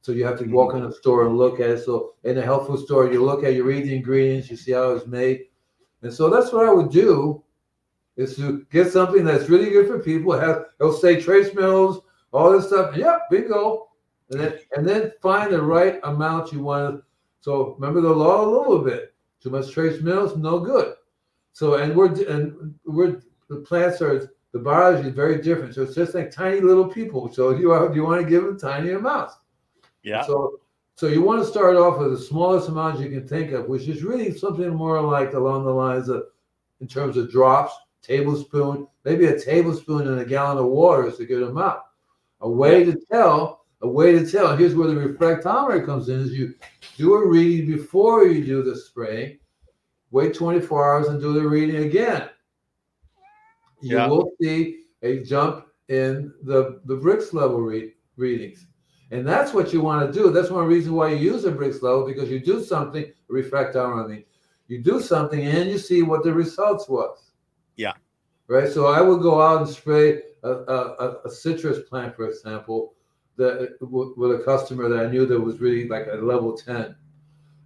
So 0.03 0.12
you 0.12 0.24
have 0.24 0.38
to 0.38 0.46
walk 0.46 0.74
in 0.74 0.82
the 0.82 0.92
store 0.92 1.26
and 1.26 1.36
look 1.36 1.59
at 1.59 1.70
it. 1.70 1.84
So 1.84 2.14
in 2.22 2.38
a 2.38 2.42
health 2.42 2.68
food 2.68 2.78
store, 2.78 3.12
you 3.12 3.24
look 3.24 3.42
at, 3.42 3.55
you 3.55 3.64
read 3.64 3.84
the 3.84 3.96
ingredients, 3.96 4.50
you 4.50 4.57
see 4.57 4.72
how 4.72 4.92
it's 4.92 5.07
made. 5.07 5.46
And 6.03 6.12
so 6.12 6.28
that's 6.28 6.53
what 6.53 6.66
I 6.66 6.72
would 6.72 6.90
do 6.90 7.42
is 8.16 8.36
to 8.36 8.66
get 8.70 8.92
something 8.92 9.24
that's 9.24 9.48
really 9.48 9.70
good 9.70 9.86
for 9.86 9.98
people. 9.98 10.32
Have 10.38 10.66
it'll 10.80 10.92
say 10.92 11.20
trace 11.20 11.55
minerals, 11.55 12.03
all 12.32 12.53
this 12.53 12.66
stuff. 12.66 12.96
Yep, 12.96 13.22
bingo. 13.30 13.88
And 14.30 14.40
then 14.40 14.59
and 14.76 14.86
then 14.86 15.12
find 15.20 15.53
the 15.53 15.62
right 15.62 16.00
amount 16.05 16.53
you 16.53 16.62
want. 16.62 17.03
So 17.40 17.74
remember 17.78 18.00
the 18.00 18.11
law 18.14 18.44
a 18.44 18.50
little 18.50 18.78
bit. 18.78 19.14
Too 19.42 19.50
much 19.50 19.70
trace 19.72 20.00
minerals, 20.00 20.36
no 20.36 20.59
good. 20.61 20.94
So 21.53 21.74
and 21.74 21.94
we're 21.94 22.12
and 22.28 22.74
we're 22.84 23.22
the 23.48 23.57
plants 23.57 24.00
are 24.00 24.30
the 24.53 24.59
biology 24.59 25.09
is 25.09 25.14
very 25.14 25.40
different. 25.40 25.74
So 25.74 25.82
it's 25.82 25.94
just 25.94 26.14
like 26.14 26.30
tiny 26.30 26.61
little 26.61 26.86
people. 26.86 27.32
So 27.32 27.50
you 27.50 27.72
are, 27.72 27.92
you 27.94 28.05
want 28.05 28.22
to 28.22 28.28
give 28.28 28.44
them 28.44 28.59
tiny 28.59 28.90
amounts. 28.90 29.34
Yeah. 30.03 30.22
So, 30.22 30.61
so 30.95 31.07
you 31.07 31.22
want 31.22 31.43
to 31.43 31.49
start 31.49 31.76
off 31.76 31.99
with 31.99 32.11
the 32.12 32.18
smallest 32.18 32.68
amount 32.68 33.01
you 33.01 33.09
can 33.09 33.26
think 33.26 33.53
of, 33.53 33.66
which 33.68 33.88
is 33.88 34.03
really 34.03 34.36
something 34.36 34.70
more 34.70 35.01
like 35.01 35.32
along 35.32 35.64
the 35.64 35.70
lines 35.70 36.09
of, 36.09 36.24
in 36.80 36.86
terms 36.86 37.16
of 37.16 37.30
drops, 37.30 37.72
tablespoon, 38.03 38.86
maybe 39.05 39.26
a 39.26 39.38
tablespoon 39.38 40.07
in 40.07 40.18
a 40.18 40.24
gallon 40.24 40.59
of 40.59 40.66
water 40.66 41.07
is 41.07 41.20
a 41.20 41.24
good 41.24 41.43
amount. 41.43 41.80
A 42.40 42.51
way 42.51 42.84
to 42.84 42.99
tell, 43.11 43.64
a 43.82 43.88
way 43.88 44.12
to 44.12 44.28
tell. 44.28 44.57
Here's 44.57 44.74
where 44.74 44.88
the 44.88 44.95
refractometer 44.95 45.84
comes 45.86 46.09
in: 46.09 46.20
is 46.20 46.32
you 46.32 46.55
do 46.97 47.14
a 47.14 47.26
reading 47.26 47.66
before 47.76 48.26
you 48.26 48.45
do 48.45 48.62
the 48.62 48.76
spraying, 48.76 49.38
wait 50.11 50.34
24 50.34 50.93
hours 50.93 51.09
and 51.09 51.20
do 51.20 51.32
the 51.32 51.49
reading 51.49 51.84
again. 51.84 52.28
You 53.80 53.97
Yeah. 53.97 54.09
will 54.09 54.32
see 54.40 54.84
a 55.03 55.22
jump 55.22 55.66
in 55.88 56.32
the 56.43 56.80
the 56.84 56.97
Brix 56.97 57.32
level 57.32 57.61
read, 57.61 57.93
readings. 58.16 58.66
And 59.12 59.28
that's 59.28 59.52
what 59.52 59.74
you 59.74 59.82
want 59.82 60.06
to 60.06 60.18
do. 60.18 60.30
That's 60.30 60.48
one 60.48 60.66
reason 60.66 60.94
why 60.94 61.10
you 61.10 61.16
use 61.32 61.44
a 61.44 61.52
Brix 61.52 61.82
level 61.82 62.06
because 62.06 62.30
you 62.30 62.40
do 62.40 62.64
something, 62.64 63.12
refractometer, 63.30 64.04
I 64.04 64.08
mean, 64.08 64.24
you 64.68 64.78
do 64.78 65.02
something 65.02 65.42
and 65.42 65.68
you 65.68 65.76
see 65.76 66.02
what 66.02 66.24
the 66.24 66.32
results 66.32 66.88
was. 66.88 67.32
Yeah. 67.76 67.92
Right. 68.46 68.70
So 68.70 68.86
I 68.86 69.02
would 69.02 69.20
go 69.20 69.42
out 69.42 69.60
and 69.60 69.68
spray 69.68 70.22
a, 70.42 70.50
a, 70.50 71.20
a- 71.26 71.30
citrus 71.30 71.86
plant, 71.90 72.16
for 72.16 72.26
example, 72.26 72.94
that 73.36 73.76
with 73.82 74.40
a 74.40 74.44
customer 74.44 74.88
that 74.88 75.06
I 75.06 75.10
knew 75.10 75.26
that 75.26 75.38
was 75.38 75.60
really 75.60 75.86
like 75.88 76.06
a 76.10 76.16
level 76.16 76.56
10. 76.56 76.96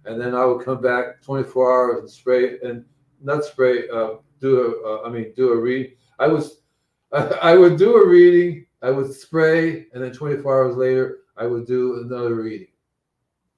And 0.03 0.19
then 0.19 0.35
I 0.35 0.43
would 0.43 0.65
come 0.65 0.81
back 0.81 1.21
24 1.21 1.71
hours 1.71 1.99
and 2.01 2.09
spray 2.09 2.59
and 2.59 2.83
not 3.21 3.45
spray, 3.45 3.87
uh, 3.87 4.15
do 4.41 4.83
a, 4.83 4.89
uh, 4.89 5.07
I 5.07 5.11
mean, 5.11 5.31
do 5.33 5.53
a 5.53 5.57
read. 5.57 5.95
I 6.19 6.27
was, 6.27 6.61
I 7.13 7.55
would 7.55 7.77
do 7.77 7.95
a 7.95 8.05
reading, 8.05 8.65
I 8.81 8.91
would 8.91 9.13
spray, 9.13 9.87
and 9.93 10.03
then 10.03 10.11
24 10.11 10.65
hours 10.65 10.75
later, 10.75 11.19
I 11.37 11.45
would 11.45 11.65
do 11.65 12.01
another 12.01 12.35
reading. 12.35 12.67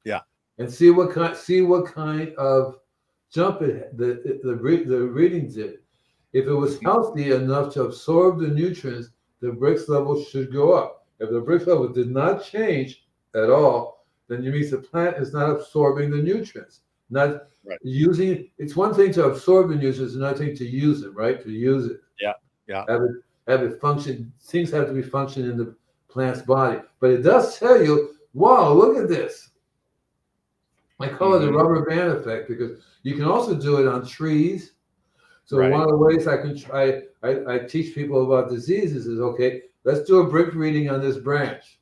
Yeah. 0.04 0.22
And 0.58 0.72
see 0.72 0.90
what 0.90 1.12
kind, 1.12 1.36
see 1.36 1.62
what 1.62 1.86
kind 1.86 2.34
of 2.36 2.80
jump 3.32 3.62
it 3.62 3.96
the 3.98 4.40
the 4.44 4.54
the 4.86 5.04
readings 5.04 5.56
did. 5.56 5.80
If 6.34 6.46
it 6.46 6.54
was 6.54 6.80
healthy 6.82 7.32
enough 7.32 7.74
to 7.74 7.84
absorb 7.84 8.40
the 8.40 8.48
nutrients, 8.48 9.10
the 9.42 9.48
Brix 9.48 9.90
level 9.90 10.24
should 10.24 10.52
go 10.52 10.74
up. 10.74 11.08
If 11.20 11.32
the 11.32 11.42
Brix 11.42 11.66
level 11.66 11.88
did 11.88 12.12
not 12.12 12.44
change 12.44 13.04
at 13.36 13.50
all, 13.50 14.06
then 14.28 14.44
you 14.44 14.52
means 14.52 14.72
the 14.72 14.78
plant 14.78 15.18
is 15.18 15.34
not 15.34 15.50
absorbing 15.50 16.12
the 16.12 16.18
nutrients. 16.22 16.82
Not 17.10 17.50
Right. 17.66 17.78
using 17.84 18.50
it's 18.58 18.76
one 18.76 18.94
thing 18.94 19.12
to 19.14 19.26
absorb 19.26 19.70
the 19.70 19.76
nutrients, 19.76 20.16
another 20.16 20.38
thing 20.38 20.56
to 20.56 20.66
use 20.66 21.04
it, 21.04 21.14
right? 21.14 21.44
To 21.44 21.52
use 21.52 21.88
it. 21.88 22.00
Yeah, 22.20 22.34
yeah. 22.68 22.86
Have 22.88 23.02
it 23.04 23.12
have 23.48 23.64
it 23.64 23.82
function. 23.82 24.32
Things 24.42 24.72
have 24.72 24.88
to 24.88 24.94
be 24.94 25.02
functioning 25.02 25.52
in 25.52 25.58
the 25.58 25.76
plant's 26.10 26.42
body. 26.42 26.82
But 27.00 27.12
it 27.12 27.22
does 27.22 27.58
tell 27.58 27.82
you, 27.82 28.16
wow, 28.34 28.74
look 28.74 28.98
at 28.98 29.08
this. 29.08 29.50
I 31.00 31.08
call 31.08 31.36
it 31.36 31.40
the 31.40 31.48
Mhm. 31.48 31.56
rubber 31.56 31.86
band 31.86 32.12
effect 32.12 32.50
because 32.50 32.82
you 33.04 33.16
can 33.16 33.24
also 33.24 33.56
do 33.56 33.80
it 33.80 33.88
on 33.88 34.06
trees. 34.06 34.74
So 35.46 35.58
Right. 35.58 35.72
one 35.72 35.82
of 35.82 35.90
the 35.90 35.98
ways 35.98 36.28
I 36.28 36.38
can 36.38 36.56
try, 36.58 37.04
I, 37.24 37.56
I 37.56 37.60
teach 37.60 37.96
people 37.96 38.26
about 38.26 38.52
diseases 38.52 39.08
is 39.08 39.20
okay, 39.20 39.64
let's 39.84 40.04
do 40.04 40.20
a 40.20 40.30
brick 40.30 40.54
reading 40.54 40.90
on 40.90 41.02
this 41.02 41.18
branch, 41.18 41.80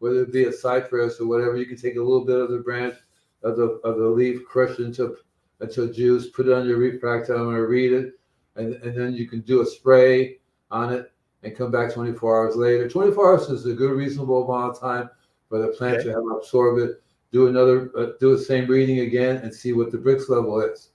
whether 0.00 0.22
it 0.22 0.32
be 0.32 0.44
a 0.44 0.52
cypress 0.52 1.20
or 1.20 1.26
whatever. 1.26 1.56
You 1.56 1.66
can 1.66 1.76
take 1.76 1.96
a 1.96 2.02
little 2.02 2.24
bit 2.24 2.40
of 2.40 2.50
the 2.50 2.58
branch 2.58 2.94
of 3.42 3.56
the 3.56 3.80
of 3.84 3.98
the 3.98 4.08
leaf, 4.08 4.44
crush 4.44 4.78
it 4.78 4.84
into 4.84 5.16
into 5.60 5.92
juice, 5.92 6.28
put 6.30 6.48
it 6.48 6.52
on 6.52 6.66
your 6.66 6.78
refractometer, 6.78 7.68
read 7.68 7.92
it, 7.92 8.18
and, 8.56 8.74
and 8.74 8.96
then 8.96 9.12
you 9.14 9.26
can 9.26 9.40
do 9.40 9.60
a 9.60 9.66
spray 9.66 10.38
on 10.70 10.92
it 10.92 11.12
and 11.42 11.56
come 11.56 11.70
back 11.70 11.92
24 11.92 12.36
hours 12.46 12.56
later. 12.56 12.88
24 12.88 13.32
hours 13.32 13.48
is 13.50 13.66
a 13.66 13.72
good, 13.72 13.92
reasonable 13.92 14.50
amount 14.50 14.76
of 14.76 14.80
time 14.80 15.08
for 15.48 15.58
the 15.60 15.68
plant 15.68 15.98
Okay. 15.98 16.04
to 16.04 16.14
have 16.14 16.36
absorbed 16.36 16.80
it. 16.82 17.02
Do 17.30 17.46
another, 17.48 17.90
uh, 17.96 18.12
do 18.20 18.36
the 18.36 18.42
same 18.42 18.66
reading 18.68 19.00
again 19.00 19.36
and 19.36 19.54
see 19.54 19.72
what 19.72 19.90
the 19.92 19.98
Brix 19.98 20.28
level 20.28 20.60
is. 20.60 20.90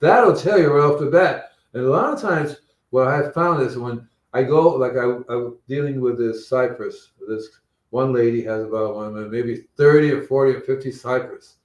that'll 0.00 0.34
tell 0.34 0.58
you 0.58 0.72
right 0.72 0.84
off 0.90 0.98
the 0.98 1.06
bat. 1.06 1.50
And 1.74 1.84
a 1.84 1.90
lot 1.90 2.12
of 2.14 2.20
times, 2.20 2.56
what 2.88 3.06
I've 3.06 3.34
found 3.34 3.62
is 3.62 3.76
when 3.76 4.08
I 4.32 4.42
go, 4.42 4.68
like 4.76 4.96
I, 4.96 5.18
I'm 5.28 5.58
dealing 5.68 6.00
with 6.00 6.18
this 6.18 6.48
cypress. 6.48 7.12
This 7.28 7.48
one 7.90 8.12
lady 8.12 8.42
has 8.44 8.64
about 8.64 8.94
one, 8.94 9.30
maybe 9.30 9.66
30 9.76 10.12
or 10.12 10.22
40 10.22 10.54
or 10.56 10.60
50 10.62 10.90
cypress. 10.92 11.56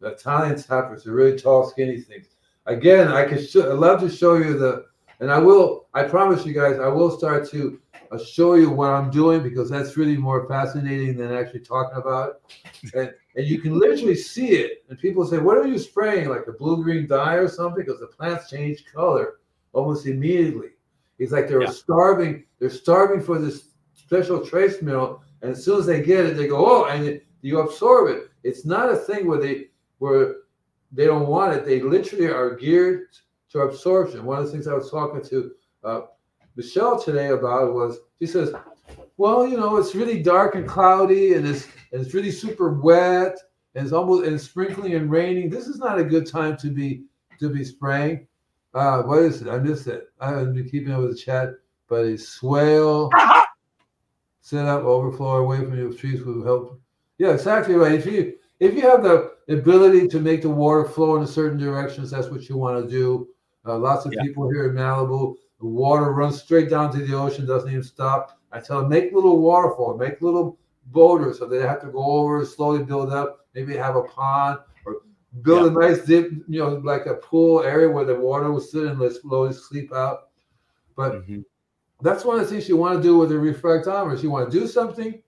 The 0.00 0.08
Italian 0.08 0.58
cypress, 0.58 1.06
are 1.06 1.12
really 1.12 1.38
tall, 1.38 1.68
skinny 1.68 2.00
things. 2.00 2.28
Again, 2.66 3.08
I 3.08 3.24
could 3.24 3.48
show, 3.48 3.72
I'd 3.72 3.78
love 3.78 4.00
to 4.00 4.10
show 4.10 4.34
you 4.34 4.58
the, 4.58 4.84
and 5.20 5.30
I 5.32 5.38
will, 5.38 5.88
I 5.94 6.04
promise 6.04 6.46
you 6.46 6.52
guys, 6.52 6.78
I 6.78 6.88
will 6.88 7.10
start 7.10 7.48
to 7.50 7.80
uh, 8.12 8.18
show 8.18 8.54
you 8.54 8.70
what 8.70 8.90
I'm 8.90 9.10
doing 9.10 9.42
because 9.42 9.68
that's 9.68 9.96
really 9.96 10.16
more 10.16 10.46
fascinating 10.46 11.16
than 11.16 11.32
actually 11.32 11.60
talking 11.60 11.98
about 11.98 12.36
it. 12.82 12.94
And, 12.94 13.12
and 13.34 13.46
you 13.46 13.60
can 13.60 13.78
literally 13.78 14.14
see 14.14 14.50
it. 14.50 14.84
And 14.88 14.98
people 14.98 15.26
say, 15.26 15.38
What 15.38 15.58
are 15.58 15.66
you 15.66 15.78
spraying? 15.78 16.28
Like 16.28 16.46
a 16.46 16.52
blue 16.52 16.82
green 16.82 17.06
dye 17.06 17.34
or 17.34 17.48
something? 17.48 17.84
Because 17.84 18.00
the 18.00 18.06
plants 18.06 18.48
change 18.48 18.84
color 18.92 19.40
almost 19.72 20.06
immediately. 20.06 20.70
It's 21.18 21.32
like 21.32 21.48
they're 21.48 21.62
yeah. 21.62 21.70
starving, 21.70 22.44
they're 22.60 22.70
starving 22.70 23.20
for 23.20 23.38
this 23.38 23.70
special 23.94 24.46
trace 24.46 24.80
mineral. 24.80 25.22
And 25.42 25.50
as 25.50 25.64
soon 25.64 25.80
as 25.80 25.86
they 25.86 26.02
get 26.02 26.26
it, 26.26 26.36
they 26.36 26.46
go, 26.46 26.64
Oh, 26.64 26.84
and 26.86 27.04
it, 27.04 27.26
you 27.42 27.60
absorb 27.60 28.08
it. 28.08 28.30
It's 28.44 28.64
not 28.64 28.90
a 28.90 28.96
thing 28.96 29.26
where 29.26 29.40
they 29.40 29.66
where 29.98 30.36
they 30.92 31.04
don't 31.04 31.26
want 31.26 31.54
it. 31.54 31.64
They 31.64 31.82
literally 31.82 32.28
are 32.28 32.54
geared 32.54 33.08
to 33.50 33.60
absorption. 33.60 34.24
One 34.24 34.38
of 34.38 34.46
the 34.46 34.52
things 34.52 34.66
I 34.66 34.74
was 34.74 34.90
talking 34.90 35.22
to 35.22 35.50
uh, 35.84 36.00
Michelle 36.56 37.00
today 37.00 37.28
about 37.28 37.74
was 37.74 37.98
she 38.18 38.26
says, 38.26 38.52
"Well, 39.16 39.46
you 39.46 39.56
know, 39.56 39.76
it's 39.76 39.94
really 39.94 40.22
dark 40.22 40.54
and 40.54 40.68
cloudy, 40.68 41.34
and 41.34 41.46
it's 41.46 41.66
and 41.92 42.00
it's 42.00 42.14
really 42.14 42.30
super 42.30 42.72
wet, 42.72 43.36
and 43.74 43.84
it's 43.84 43.92
almost 43.92 44.24
and 44.26 44.34
it's 44.34 44.44
sprinkling 44.44 44.94
and 44.94 45.10
raining. 45.10 45.50
This 45.50 45.66
is 45.66 45.78
not 45.78 45.98
a 45.98 46.04
good 46.04 46.26
time 46.26 46.56
to 46.58 46.68
be 46.68 47.04
to 47.40 47.48
be 47.48 47.64
spraying. 47.64 48.26
Uh, 48.74 49.02
what 49.02 49.20
is 49.20 49.40
it? 49.42 49.48
I 49.48 49.58
missed 49.58 49.86
it. 49.86 50.08
I 50.20 50.30
haven't 50.30 50.54
been 50.54 50.68
keeping 50.68 50.92
up 50.92 51.00
with 51.00 51.12
the 51.12 51.16
chat, 51.16 51.50
but 51.88 52.04
it's 52.04 52.28
swale." 52.28 53.10
set 54.48 54.64
up 54.64 54.82
overflow 54.82 55.36
away 55.36 55.58
from 55.58 55.76
your 55.76 55.92
trees 55.92 56.24
will 56.24 56.42
help. 56.42 56.80
Yeah, 57.18 57.32
exactly 57.32 57.74
right. 57.74 57.92
If 57.92 58.06
you 58.06 58.32
if 58.60 58.74
you 58.74 58.80
have 58.80 59.02
the 59.02 59.34
ability 59.50 60.08
to 60.08 60.20
make 60.20 60.40
the 60.40 60.48
water 60.48 60.86
flow 60.86 61.16
in 61.16 61.22
a 61.22 61.26
certain 61.26 61.58
directions, 61.58 62.10
that's 62.10 62.28
what 62.28 62.48
you 62.48 62.56
want 62.56 62.82
to 62.82 62.90
do. 62.90 63.28
Uh, 63.68 63.78
lots 63.78 64.06
of 64.06 64.12
yeah. 64.14 64.22
people 64.22 64.48
here 64.48 64.70
in 64.70 64.74
Malibu, 64.74 65.36
the 65.60 65.66
water 65.66 66.12
runs 66.12 66.40
straight 66.40 66.70
down 66.70 66.90
to 66.92 67.04
the 67.04 67.14
ocean, 67.14 67.46
doesn't 67.46 67.70
even 67.70 67.82
stop. 67.82 68.40
I 68.50 68.60
tell 68.60 68.80
them 68.80 68.88
make 68.88 69.12
little 69.12 69.40
waterfall, 69.40 69.96
make 69.96 70.22
little 70.22 70.58
boulders 70.86 71.38
so 71.38 71.46
they 71.46 71.60
have 71.60 71.80
to 71.82 71.88
go 71.88 72.02
over, 72.02 72.44
slowly 72.44 72.82
build 72.82 73.12
up. 73.12 73.46
Maybe 73.54 73.76
have 73.76 73.96
a 73.96 74.02
pond 74.02 74.60
or 74.86 75.02
build 75.42 75.72
yeah. 75.72 75.86
a 75.86 75.90
nice 75.90 76.04
dip, 76.06 76.30
you 76.48 76.60
know, 76.60 76.76
like 76.84 77.06
a 77.06 77.14
pool 77.14 77.62
area 77.62 77.90
where 77.90 78.04
the 78.04 78.14
water 78.14 78.50
will 78.50 78.60
sit 78.60 78.84
and 78.84 78.98
let 78.98 79.12
slowly 79.12 79.52
sleep 79.52 79.92
out. 79.92 80.28
But 80.96 81.14
mm-hmm. 81.14 81.40
that's 82.00 82.24
one 82.24 82.38
of 82.38 82.42
the 82.42 82.50
things 82.50 82.68
you 82.68 82.76
want 82.76 82.96
to 82.96 83.02
do 83.02 83.18
with 83.18 83.32
a 83.32 83.34
refractometer. 83.34 84.22
You 84.22 84.30
want 84.30 84.50
to 84.50 84.60
do 84.60 84.66
something, 84.66 85.22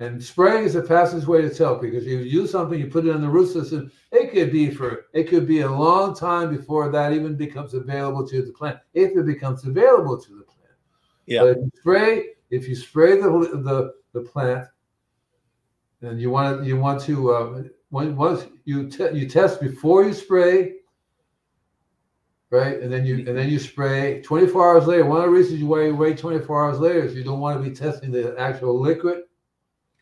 and 0.00 0.22
spraying 0.22 0.64
is 0.64 0.72
the 0.72 0.82
fastest 0.82 1.26
way 1.26 1.42
to 1.42 1.50
tell 1.50 1.76
because 1.76 2.06
you 2.06 2.18
use 2.20 2.50
something, 2.50 2.80
you 2.80 2.86
put 2.86 3.04
it 3.06 3.10
in 3.10 3.20
the 3.20 3.28
root 3.28 3.52
system. 3.52 3.92
It 4.10 4.32
could 4.32 4.50
be 4.50 4.70
for 4.70 5.06
it 5.12 5.24
could 5.28 5.46
be 5.46 5.60
a 5.60 5.70
long 5.70 6.16
time 6.16 6.56
before 6.56 6.90
that 6.90 7.12
even 7.12 7.36
becomes 7.36 7.74
available 7.74 8.26
to 8.28 8.42
the 8.42 8.52
plant, 8.52 8.78
if 8.94 9.14
it 9.14 9.26
becomes 9.26 9.66
available 9.66 10.18
to 10.18 10.30
the 10.30 10.42
plant. 10.42 10.74
Yeah. 11.26 11.42
But 11.42 11.50
if 11.50 11.56
you 11.58 11.70
spray, 11.76 12.24
if 12.48 12.66
you 12.66 12.74
spray 12.74 13.20
the 13.20 13.28
the, 13.28 13.92
the 14.18 14.26
plant, 14.26 14.68
and 16.00 16.18
you 16.18 16.30
want 16.30 16.62
to 16.62 16.66
you 16.66 16.78
want 16.78 17.02
to 17.02 17.32
uh, 17.34 17.62
once 17.90 18.46
you 18.64 18.88
te- 18.88 19.12
you 19.12 19.28
test 19.28 19.60
before 19.60 20.04
you 20.04 20.14
spray, 20.14 20.76
right? 22.48 22.80
And 22.80 22.90
then 22.90 23.04
you 23.04 23.16
and 23.16 23.36
then 23.36 23.50
you 23.50 23.58
spray 23.58 24.22
24 24.22 24.66
hours 24.66 24.86
later. 24.86 25.04
One 25.04 25.18
of 25.18 25.24
the 25.24 25.30
reasons 25.30 25.62
why 25.62 25.84
you 25.84 25.94
wait 25.94 26.16
24 26.16 26.64
hours 26.64 26.80
later 26.80 27.02
is 27.02 27.14
you 27.14 27.22
don't 27.22 27.40
want 27.40 27.62
to 27.62 27.68
be 27.68 27.76
testing 27.76 28.10
the 28.10 28.34
actual 28.38 28.80
liquid 28.80 29.24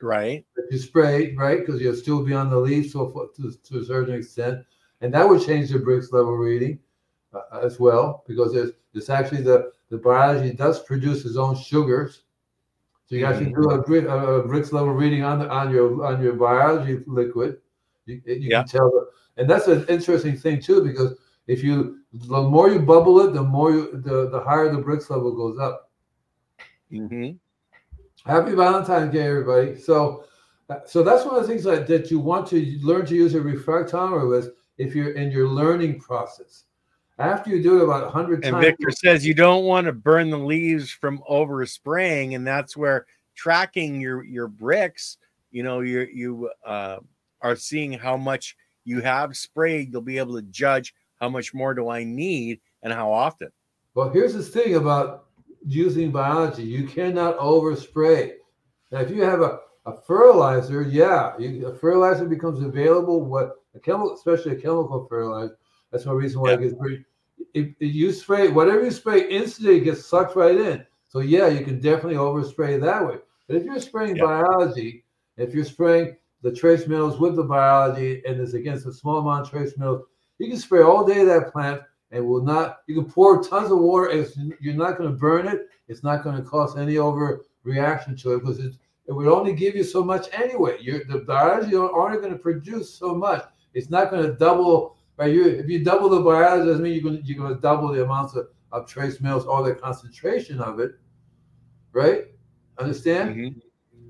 Right. 0.00 0.44
You 0.70 0.78
spray, 0.78 1.34
right, 1.34 1.58
because 1.58 1.80
you'll 1.80 1.96
still 1.96 2.24
be 2.24 2.34
on 2.34 2.50
the 2.50 2.56
leaf 2.56 2.92
so 2.92 3.08
far, 3.08 3.26
to, 3.36 3.52
to 3.52 3.80
a 3.80 3.84
certain 3.84 4.14
extent, 4.14 4.64
and 5.00 5.12
that 5.12 5.28
would 5.28 5.44
change 5.44 5.70
the 5.70 5.78
Brix 5.78 6.12
level 6.12 6.36
reading 6.36 6.78
uh, 7.32 7.58
as 7.60 7.80
well, 7.80 8.22
because 8.28 8.52
there's 8.52 8.70
it's 8.94 9.10
actually 9.10 9.42
the 9.42 9.72
the 9.90 9.98
biology 9.98 10.54
does 10.54 10.82
produce 10.82 11.24
its 11.24 11.36
own 11.36 11.56
sugars. 11.56 12.22
So 13.06 13.16
you 13.16 13.24
actually 13.24 13.52
mm-hmm. 13.52 13.92
do 13.92 14.08
a, 14.08 14.38
a 14.38 14.46
Brix 14.46 14.72
level 14.72 14.92
reading 14.92 15.24
on 15.24 15.38
the, 15.40 15.48
on 15.48 15.72
your 15.72 16.04
on 16.04 16.22
your 16.22 16.34
biology 16.34 17.02
liquid. 17.06 17.58
You, 18.06 18.20
you 18.24 18.34
yeah. 18.50 18.62
can 18.62 18.68
tell, 18.68 19.08
and 19.36 19.48
that's 19.48 19.66
an 19.66 19.84
interesting 19.88 20.36
thing 20.36 20.60
too, 20.60 20.84
because 20.84 21.16
if 21.46 21.64
you 21.64 22.00
the 22.12 22.42
more 22.42 22.70
you 22.70 22.80
bubble 22.80 23.20
it, 23.20 23.32
the 23.32 23.42
more 23.42 23.70
you, 23.72 23.90
the 23.92 24.28
the 24.30 24.40
higher 24.40 24.70
the 24.70 24.82
Brix 24.82 25.10
level 25.10 25.34
goes 25.34 25.58
up. 25.58 25.90
Mm-hmm. 26.92 27.36
Happy 28.26 28.52
Valentine's 28.54 29.12
Day, 29.12 29.26
everybody. 29.26 29.78
So, 29.78 30.24
so 30.86 31.02
that's 31.02 31.24
one 31.24 31.36
of 31.36 31.42
the 31.42 31.48
things 31.48 31.64
that, 31.64 31.86
that 31.86 32.10
you 32.10 32.18
want 32.18 32.46
to 32.48 32.78
learn 32.82 33.06
to 33.06 33.14
use 33.14 33.34
a 33.34 33.40
refractometer 33.40 34.28
with 34.28 34.54
if 34.76 34.94
you're 34.94 35.12
in 35.12 35.30
your 35.30 35.48
learning 35.48 36.00
process. 36.00 36.64
After 37.18 37.50
you 37.50 37.62
do 37.62 37.80
it 37.80 37.84
about 37.84 38.04
100 38.04 38.34
and 38.34 38.42
times. 38.44 38.54
And 38.54 38.62
Victor 38.62 38.90
says 38.90 39.26
you 39.26 39.34
don't 39.34 39.64
want 39.64 39.86
to 39.86 39.92
burn 39.92 40.30
the 40.30 40.38
leaves 40.38 40.90
from 40.90 41.20
over 41.26 41.64
spraying, 41.66 42.34
and 42.34 42.46
that's 42.46 42.76
where 42.76 43.06
tracking 43.34 44.00
your 44.00 44.24
your 44.24 44.48
Brix, 44.48 45.16
you 45.50 45.62
know, 45.62 45.80
you 45.80 46.06
you 46.12 46.50
uh, 46.64 46.98
are 47.40 47.56
seeing 47.56 47.92
how 47.92 48.16
much 48.16 48.56
you 48.84 49.00
have 49.00 49.36
sprayed. 49.36 49.92
You'll 49.92 50.02
be 50.02 50.18
able 50.18 50.34
to 50.36 50.42
judge 50.42 50.94
how 51.20 51.28
much 51.28 51.54
more 51.54 51.74
do 51.74 51.88
I 51.88 52.04
need 52.04 52.60
and 52.82 52.92
how 52.92 53.12
often. 53.12 53.48
Well, 53.94 54.10
here's 54.10 54.34
the 54.34 54.42
thing 54.42 54.76
about 54.76 55.27
using 55.68 56.10
biology. 56.10 56.62
You 56.62 56.86
cannot 56.86 57.38
overspray. 57.38 58.32
Now, 58.90 59.00
if 59.00 59.10
you 59.10 59.22
have 59.22 59.42
a, 59.42 59.60
a 59.84 59.94
fertilizer, 59.94 60.82
yeah, 60.82 61.36
you, 61.38 61.66
a 61.66 61.74
fertilizer 61.74 62.24
becomes 62.24 62.62
available. 62.62 63.24
What 63.24 63.56
a 63.74 63.78
chemical, 63.78 64.14
especially 64.14 64.52
a 64.52 64.60
chemical 64.60 65.06
fertilizer. 65.08 65.58
That's 65.92 66.06
one 66.06 66.16
reason 66.16 66.40
why 66.40 66.54
it 66.54 66.60
gets 66.60 66.74
pretty. 66.74 67.04
If, 67.54 67.68
if, 67.80 67.94
you 67.94 68.12
spray 68.12 68.48
whatever 68.48 68.84
you 68.84 68.90
spray 68.90 69.28
instantly, 69.28 69.76
it 69.76 69.84
gets 69.84 70.06
sucked 70.06 70.36
right 70.36 70.56
in. 70.56 70.84
So 71.08 71.20
yeah, 71.20 71.48
you 71.48 71.64
can 71.64 71.80
definitely 71.80 72.16
overspray 72.16 72.80
that 72.80 73.06
way. 73.06 73.16
But 73.46 73.56
if 73.56 73.64
you're 73.64 73.80
spraying 73.80 74.16
biology, 74.16 75.04
if 75.36 75.54
you're 75.54 75.64
spraying 75.64 76.16
the 76.42 76.52
trace 76.52 76.86
minerals 76.86 77.18
with 77.18 77.36
the 77.36 77.44
biology 77.44 78.22
and 78.26 78.40
it's 78.40 78.54
against 78.54 78.86
a 78.86 78.92
small 78.92 79.18
amount 79.18 79.46
of 79.46 79.50
trace 79.50 79.76
minerals, 79.76 80.04
you 80.38 80.48
can 80.48 80.58
spray 80.58 80.82
all 80.82 81.06
day 81.06 81.24
that 81.24 81.52
plant 81.52 81.82
and 82.10 82.26
will 82.26 82.42
not 82.42 82.78
you 82.86 82.94
can 82.94 83.10
pour 83.10 83.42
tons 83.42 83.70
of 83.70 83.78
water 83.78 84.26
you're 84.60 84.74
not 84.74 84.96
going 84.98 85.10
to 85.10 85.16
burn 85.16 85.46
it. 85.46 85.68
It's 85.88 86.02
not 86.02 86.22
going 86.22 86.36
to 86.36 86.42
cause 86.42 86.76
any 86.76 86.94
overreaction 86.94 88.20
to 88.22 88.34
it 88.34 88.40
because 88.40 88.58
it, 88.58 88.74
it 89.06 89.12
would 89.12 89.26
only 89.26 89.54
give 89.54 89.74
you 89.74 89.84
so 89.84 90.04
much 90.04 90.28
anyway. 90.32 90.78
You're 90.80 91.04
the 91.04 91.18
biology 91.18 91.74
are 91.74 91.94
only 91.94 92.18
going 92.18 92.32
to 92.32 92.38
produce 92.38 92.94
so 92.94 93.14
much. 93.14 93.44
It's 93.74 93.90
not 93.90 94.10
going 94.10 94.24
to 94.24 94.34
double 94.34 94.96
right? 95.16 95.32
You 95.32 95.46
if 95.46 95.68
you 95.68 95.84
double 95.84 96.08
the 96.08 96.20
biology 96.20 96.66
doesn't 96.66 96.82
mean 96.82 96.94
you're 96.94 97.02
going 97.02 97.22
to, 97.22 97.24
you're 97.24 97.38
going 97.38 97.54
to 97.54 97.60
double 97.60 97.92
the 97.92 98.04
amounts 98.04 98.34
of, 98.34 98.48
of 98.72 98.86
trace 98.86 99.20
minerals 99.20 99.44
or 99.44 99.62
the 99.62 99.74
concentration 99.74 100.60
of 100.60 100.80
it 100.80 100.92
right? 101.92 102.26
Understand? 102.78 103.34
Mm-hmm. 103.34 103.58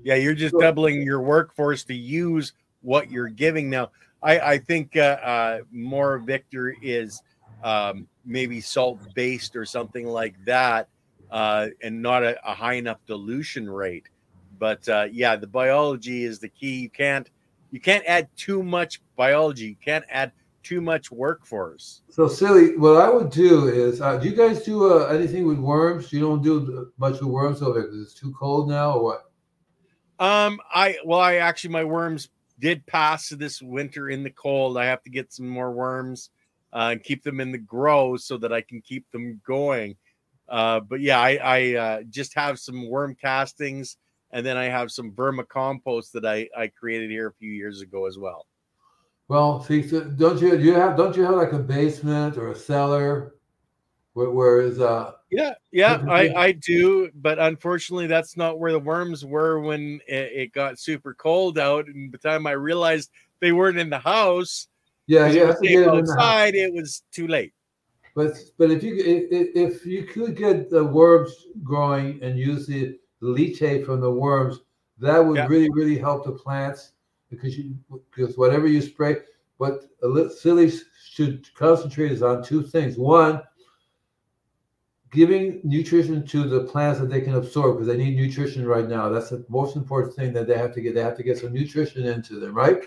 yeah 0.03 0.15
you're 0.15 0.33
just 0.33 0.53
so, 0.53 0.59
doubling 0.59 1.01
your 1.01 1.21
workforce 1.21 1.83
to 1.85 1.95
use 1.95 2.53
what 2.81 3.09
you're 3.09 3.29
giving. 3.29 3.69
Now 3.69 3.91
i 4.21 4.39
i 4.39 4.57
think 4.57 4.95
uh, 4.97 5.17
uh 5.23 5.59
more 5.71 6.19
victor 6.19 6.75
is 6.81 7.21
um, 7.63 8.07
maybe 8.25 8.61
salt 8.61 8.99
based 9.13 9.55
or 9.55 9.65
something 9.65 10.07
like 10.07 10.35
that, 10.45 10.87
uh, 11.31 11.67
and 11.81 12.01
not 12.01 12.23
a, 12.23 12.37
a, 12.49 12.53
high 12.53 12.73
enough 12.73 12.99
dilution 13.05 13.69
rate. 13.69 14.07
But 14.57 14.87
uh, 14.89 15.07
yeah, 15.11 15.35
the 15.35 15.47
biology 15.47 16.23
is 16.23 16.39
the 16.39 16.49
key. 16.49 16.79
You 16.79 16.89
can't 16.89 17.29
you 17.71 17.79
can't 17.79 18.03
add 18.05 18.27
too 18.35 18.63
much 18.63 19.01
biology. 19.15 19.65
You 19.65 19.75
can't 19.83 20.05
add 20.09 20.31
too 20.63 20.81
much 20.81 21.11
workforce. 21.11 22.01
So 22.09 22.27
silly. 22.27 22.77
What 22.77 22.97
I 22.97 23.09
would 23.09 23.29
do 23.29 23.67
is, 23.67 24.01
uh, 24.01 24.17
do 24.17 24.29
you 24.29 24.35
guys 24.35 24.63
do 24.63 24.91
uh, 24.91 25.05
anything 25.05 25.47
with 25.47 25.59
worms? 25.59 26.11
You 26.11 26.19
don't 26.19 26.41
do 26.41 26.91
much 26.97 27.13
with 27.13 27.29
worms 27.29 27.61
over 27.61 27.81
because 27.81 28.01
it's 28.01 28.13
too 28.13 28.33
cold 28.37 28.69
now, 28.69 28.93
or 28.93 29.03
what? 29.03 29.31
Um, 30.19 30.59
I 30.73 30.97
well, 31.05 31.19
I 31.19 31.35
actually 31.35 31.71
my 31.71 31.83
worms 31.83 32.29
did 32.59 32.85
pass 32.85 33.29
this 33.29 33.61
winter 33.61 34.09
in 34.09 34.23
the 34.23 34.29
cold. 34.29 34.77
I 34.77 34.85
have 34.85 35.01
to 35.03 35.09
get 35.09 35.31
some 35.31 35.47
more 35.47 35.71
worms 35.71 36.29
uh, 36.73 36.89
and 36.91 37.03
keep 37.03 37.23
them 37.23 37.39
in 37.39 37.51
the 37.51 37.57
grow 37.57 38.17
so 38.17 38.37
that 38.37 38.53
I 38.53 38.61
can 38.61 38.81
keep 38.81 39.09
them 39.11 39.41
going. 39.45 39.95
Uh, 40.47 40.79
but 40.79 40.99
yeah, 40.99 41.19
I, 41.19 41.39
I 41.41 41.75
uh, 41.75 42.01
just 42.09 42.33
have 42.35 42.59
some 42.59 42.89
worm 42.89 43.15
castings, 43.15 43.97
and 44.31 44.45
then 44.45 44.57
I 44.57 44.65
have 44.65 44.91
some 44.91 45.11
vermicompost 45.11 46.11
that 46.13 46.25
I, 46.25 46.49
I 46.57 46.67
created 46.67 47.11
here 47.11 47.27
a 47.27 47.33
few 47.33 47.51
years 47.51 47.81
ago 47.81 48.07
as 48.07 48.17
well. 48.17 48.45
Well, 49.27 49.61
see, 49.61 49.81
don't 49.83 50.41
you 50.41 50.57
do 50.57 50.63
you 50.63 50.73
have 50.73 50.97
don't 50.97 51.15
you 51.15 51.23
have 51.23 51.35
like 51.35 51.53
a 51.53 51.59
basement 51.59 52.35
or 52.35 52.51
a 52.51 52.55
cellar 52.55 53.35
where, 54.13 54.31
where 54.31 54.61
is 54.61 54.79
uh 54.79 55.11
yeah 55.29 55.53
yeah 55.71 56.03
I 56.09 56.33
I 56.33 56.51
do, 56.53 57.11
but 57.13 57.37
unfortunately 57.37 58.07
that's 58.07 58.35
not 58.35 58.57
where 58.57 58.71
the 58.71 58.79
worms 58.79 59.23
were 59.23 59.59
when 59.59 60.01
it, 60.07 60.31
it 60.33 60.53
got 60.53 60.79
super 60.79 61.13
cold 61.13 61.59
out, 61.59 61.85
and 61.85 62.11
by 62.11 62.17
the 62.19 62.27
time 62.27 62.47
I 62.47 62.53
realized 62.53 63.11
they 63.39 63.51
weren't 63.51 63.77
in 63.77 63.91
the 63.91 63.99
house, 63.99 64.67
Yeah, 65.09 65.23
Because 65.23 65.35
you 65.35 65.41
it 65.41 65.47
have 65.47 65.59
to 65.61 65.67
get 65.67 65.79
it 65.79 65.93
in 65.95 66.05
the 66.05 66.13
house. 66.13 66.21
outside, 66.21 66.53
it 66.55 66.71
was 66.71 67.01
too 67.11 67.27
late. 67.27 67.51
But 68.13 68.33
but 68.59 68.69
if 68.69 68.83
you 68.83 68.93
if, 68.95 69.47
if 69.55 69.85
you 69.85 70.03
could 70.03 70.35
get 70.35 70.69
the 70.69 70.83
worms 70.83 71.47
growing 71.63 72.21
and 72.21 72.37
use 72.37 72.67
the 72.67 72.99
leachate 73.23 73.85
from 73.87 74.01
the 74.01 74.11
worms, 74.11 74.59
that 74.99 75.17
would 75.17 75.37
Yeah. 75.37 75.47
really 75.47 75.69
really 75.71 75.97
help 75.97 76.25
the 76.25 76.33
plants 76.33 76.91
because 77.31 77.57
you 77.57 77.75
because 78.11 78.37
whatever 78.37 78.67
you 78.67 78.81
spray, 78.81 79.17
what 79.57 79.89
silly 80.31 80.71
should 81.13 81.51
concentrate 81.55 82.11
is 82.11 82.21
on 82.21 82.43
two 82.43 82.61
things. 82.61 82.95
One, 82.97 83.41
giving 85.11 85.59
nutrition 85.63 86.23
to 86.27 86.43
the 86.47 86.65
plants 86.65 86.99
that 86.99 87.09
they 87.09 87.21
can 87.21 87.33
absorb 87.33 87.77
because 87.77 87.87
they 87.87 87.97
need 87.97 88.15
nutrition 88.15 88.63
right 88.67 88.87
now. 88.87 89.09
That's 89.09 89.31
the 89.31 89.43
most 89.49 89.75
important 89.75 90.13
thing 90.15 90.33
that 90.33 90.45
they 90.47 90.57
have 90.57 90.73
to 90.75 90.81
get. 90.81 90.93
They 90.93 91.01
have 91.01 91.17
to 91.17 91.23
get 91.23 91.39
some 91.39 91.51
nutrition 91.53 92.05
into 92.05 92.39
them, 92.39 92.53
right? 92.53 92.83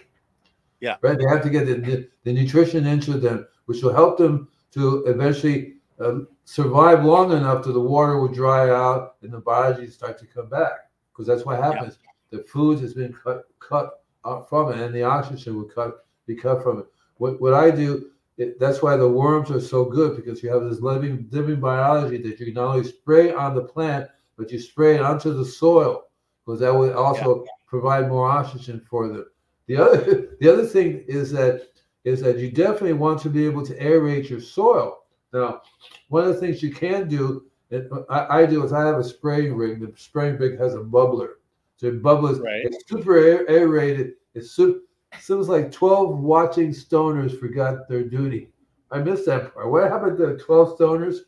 Yeah. 0.82 0.96
Right. 1.00 1.16
They 1.16 1.24
have 1.24 1.42
to 1.44 1.48
get 1.48 1.66
the, 1.66 2.08
the 2.24 2.32
nutrition 2.32 2.86
into 2.86 3.12
them, 3.12 3.46
which 3.66 3.82
will 3.82 3.94
help 3.94 4.18
them 4.18 4.48
to 4.72 5.04
eventually 5.06 5.76
uh, 6.00 6.20
survive 6.44 7.04
long 7.04 7.30
enough 7.30 7.62
till 7.62 7.72
the 7.72 7.80
water 7.80 8.18
will 8.18 8.32
dry 8.32 8.68
out 8.68 9.14
and 9.22 9.32
the 9.32 9.38
biology 9.38 9.88
start 9.88 10.18
to 10.18 10.26
come 10.26 10.48
back. 10.48 10.72
Because 11.12 11.28
that's 11.28 11.46
what 11.46 11.62
happens. 11.62 11.98
The 12.30 12.42
food 12.42 12.80
has 12.80 12.94
been 12.94 13.12
cut 13.12 13.44
cut 13.60 14.02
out 14.24 14.48
from 14.48 14.72
it, 14.72 14.80
and 14.80 14.94
the 14.94 15.04
oxygen 15.04 15.56
will 15.56 15.68
cut 15.68 16.04
be 16.26 16.34
cut 16.34 16.62
from 16.62 16.80
it. 16.80 16.86
What 17.18 17.40
what 17.40 17.54
I 17.54 17.70
do, 17.70 18.10
it, 18.38 18.58
that's 18.58 18.82
why 18.82 18.96
the 18.96 19.08
worms 19.08 19.50
are 19.50 19.60
so 19.60 19.84
good 19.84 20.16
because 20.16 20.42
you 20.42 20.50
have 20.50 20.64
this 20.64 20.80
living 20.80 21.28
living 21.30 21.60
biology 21.60 22.16
that 22.22 22.40
you 22.40 22.46
can 22.46 22.54
not 22.54 22.74
only 22.74 22.88
spray 22.88 23.32
on 23.32 23.54
the 23.54 23.62
plant, 23.62 24.08
but 24.36 24.50
you 24.50 24.58
spray 24.58 24.96
it 24.96 25.02
onto 25.02 25.32
the 25.32 25.44
soil 25.44 26.04
because 26.44 26.58
that 26.60 26.74
would 26.74 26.94
also 26.94 27.44
provide 27.68 28.08
more 28.08 28.28
oxygen 28.28 28.84
for 28.90 29.08
them. 29.08 29.26
The 29.66 29.76
other 29.76 30.28
the 30.40 30.52
other 30.52 30.66
thing 30.66 31.04
is 31.06 31.30
that 31.32 31.68
is 32.04 32.20
that 32.20 32.38
you 32.38 32.50
definitely 32.50 32.94
want 32.94 33.20
to 33.22 33.30
be 33.30 33.46
able 33.46 33.64
to 33.66 33.78
aerate 33.78 34.28
your 34.28 34.40
soil. 34.40 35.04
Now, 35.32 35.62
one 36.08 36.24
of 36.24 36.34
the 36.34 36.40
things 36.40 36.62
you 36.62 36.72
can 36.72 37.08
do, 37.08 37.46
and 37.70 37.88
I, 38.10 38.40
I 38.40 38.46
do, 38.46 38.64
is 38.64 38.72
I 38.72 38.84
have 38.84 38.98
a 38.98 39.04
spraying 39.04 39.54
rig. 39.54 39.80
The 39.80 39.92
spraying 39.96 40.36
rig 40.36 40.58
has 40.58 40.74
a 40.74 40.78
bubbler, 40.78 41.34
so 41.76 41.88
it 41.88 42.02
bubbles. 42.02 42.40
Right. 42.40 42.64
It's 42.64 42.88
super 42.88 43.16
aer- 43.16 43.48
aerated. 43.48 44.14
It's 44.34 44.50
super. 44.50 44.80
Seems 45.20 45.48
like 45.48 45.70
twelve 45.70 46.18
watching 46.18 46.70
stoners 46.70 47.38
forgot 47.38 47.88
their 47.88 48.02
duty. 48.02 48.48
I 48.90 48.98
missed 48.98 49.26
that 49.26 49.54
part. 49.54 49.70
What 49.70 49.90
happened 49.90 50.18
to 50.18 50.26
the 50.26 50.36
twelve 50.38 50.78
stoners? 50.78 51.18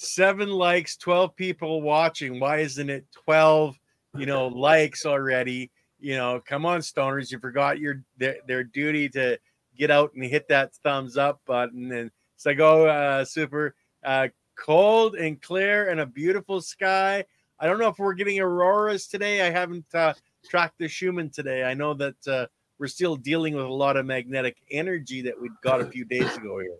Seven 0.00 0.48
likes, 0.48 0.96
12 0.96 1.34
people 1.34 1.82
watching. 1.82 2.38
Why 2.38 2.58
isn't 2.58 2.88
it 2.88 3.04
12, 3.24 3.76
you 4.16 4.26
know, 4.26 4.46
likes 4.46 5.04
already? 5.04 5.72
You 6.00 6.16
know, 6.16 6.40
come 6.46 6.64
on, 6.64 6.80
stoners. 6.80 7.30
You 7.30 7.38
forgot 7.38 7.78
your 7.78 8.02
their, 8.16 8.36
their 8.46 8.64
duty 8.64 9.08
to 9.10 9.38
get 9.76 9.90
out 9.90 10.12
and 10.14 10.24
hit 10.24 10.48
that 10.48 10.74
thumbs 10.76 11.16
up 11.16 11.40
button. 11.46 11.92
And 11.92 12.10
like, 12.44 12.60
oh, 12.60 12.86
uh, 12.86 13.24
super 13.24 13.74
uh, 14.04 14.28
cold 14.56 15.16
and 15.16 15.40
clear 15.40 15.90
and 15.90 16.00
a 16.00 16.06
beautiful 16.06 16.60
sky. 16.60 17.24
I 17.60 17.66
don't 17.66 17.78
know 17.78 17.88
if 17.88 17.98
we're 17.98 18.14
getting 18.14 18.38
auroras 18.38 19.08
today. 19.08 19.42
I 19.46 19.50
haven't 19.50 19.86
uh, 19.94 20.14
tracked 20.48 20.78
the 20.78 20.88
Schumann 20.88 21.30
today. 21.30 21.64
I 21.64 21.74
know 21.74 21.94
that 21.94 22.28
uh, 22.28 22.46
we're 22.78 22.86
still 22.86 23.16
dealing 23.16 23.54
with 23.54 23.64
a 23.64 23.72
lot 23.72 23.96
of 23.96 24.06
magnetic 24.06 24.56
energy 24.70 25.22
that 25.22 25.40
we 25.40 25.50
got 25.62 25.80
a 25.80 25.86
few 25.86 26.04
days 26.04 26.36
ago 26.36 26.60
here. 26.60 26.78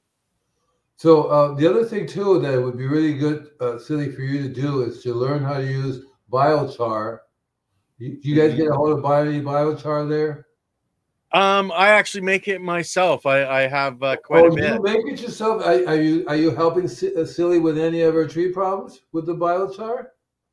So 0.97 1.25
uh, 1.25 1.55
the 1.55 1.69
other 1.69 1.85
thing 1.85 2.07
too 2.07 2.41
that 2.41 2.61
would 2.61 2.77
be 2.77 2.87
really 2.87 3.15
good, 3.15 3.51
uh, 3.61 3.79
silly 3.79 4.11
for 4.11 4.23
you 4.23 4.43
to 4.43 4.49
do 4.49 4.83
is 4.83 5.03
to 5.03 5.15
learn 5.15 5.43
how 5.43 5.55
to 5.55 5.67
use 5.67 6.05
biochar. 6.31 7.21
You, 7.99 8.19
you 8.23 8.35
guys 8.37 8.55
get 8.55 8.69
a 8.69 8.73
hold 8.73 8.91
of 8.91 9.03
bio, 9.03 9.23
any 9.23 9.41
biochar 9.41 10.09
there? 10.09 10.47
Um, 11.33 11.71
I 11.73 11.89
actually 11.89 12.23
make 12.23 12.49
it 12.49 12.61
myself. 12.61 13.27
I, 13.27 13.45
I 13.45 13.61
have 13.67 14.03
uh, 14.03 14.17
quite 14.17 14.45
oh, 14.45 14.53
a 14.53 14.55
bit. 14.55 14.75
you 14.75 14.83
make 14.83 15.07
it 15.07 15.21
yourself. 15.21 15.63
Are, 15.63 15.87
are 15.87 16.01
you 16.01 16.25
are 16.27 16.37
you 16.37 16.51
helping 16.53 16.85
uh, 16.85 17.25
silly 17.27 17.59
with 17.59 17.77
any 17.77 18.01
of 18.01 18.15
her 18.15 18.27
tree 18.27 18.51
problems 18.51 19.01
with 19.13 19.27
the 19.27 19.35
biochar? 19.35 20.07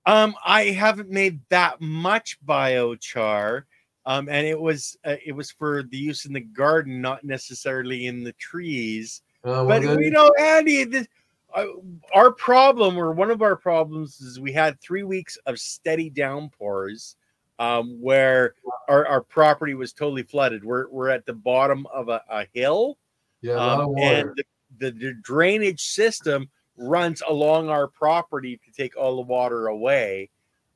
Um, 0.05 0.35
I 0.45 0.65
haven't 0.65 1.09
made 1.09 1.39
that 1.49 1.79
much 1.79 2.37
biochar, 2.45 3.63
um, 4.05 4.27
and 4.27 4.45
it 4.45 4.59
was 4.59 4.97
uh, 5.05 5.15
it 5.25 5.31
was 5.31 5.49
for 5.49 5.83
the 5.83 5.97
use 5.97 6.25
in 6.25 6.33
the 6.33 6.41
garden, 6.41 6.99
not 6.99 7.23
necessarily 7.23 8.07
in 8.07 8.23
the 8.23 8.33
trees. 8.33 9.21
Uh, 9.45 9.63
But 9.65 9.83
then- 9.83 10.01
you 10.01 10.11
know, 10.11 10.29
Andy, 10.37 10.83
this, 10.83 11.07
uh, 11.55 11.67
our 12.13 12.31
problem 12.31 12.97
or 12.97 13.13
one 13.13 13.31
of 13.31 13.41
our 13.41 13.55
problems 13.55 14.19
is 14.19 14.39
we 14.41 14.51
had 14.51 14.81
three 14.81 15.03
weeks 15.03 15.37
of 15.45 15.57
steady 15.57 16.09
downpours, 16.09 17.15
um, 17.59 18.01
where 18.01 18.55
our, 18.87 19.05
our 19.07 19.21
property 19.21 19.73
was 19.73 19.93
totally 19.93 20.23
flooded. 20.23 20.63
We're 20.63 20.89
we're 20.89 21.09
at 21.09 21.25
the 21.25 21.33
bottom 21.33 21.87
of 21.93 22.09
a, 22.09 22.21
a 22.29 22.45
hill. 22.53 22.97
yeah, 23.41 23.53
a 23.53 23.79
Um, 23.79 23.95
and 23.97 24.31
the, 24.35 24.43
the, 24.79 24.91
the 24.91 25.13
drainage 25.21 25.81
system 25.81 26.49
runs 26.77 27.21
along 27.27 27.69
our 27.69 27.87
property 27.87 28.59
to 28.65 28.71
take 28.71 28.97
all 28.97 29.15
the 29.15 29.21
water 29.21 29.67
away. 29.67 30.29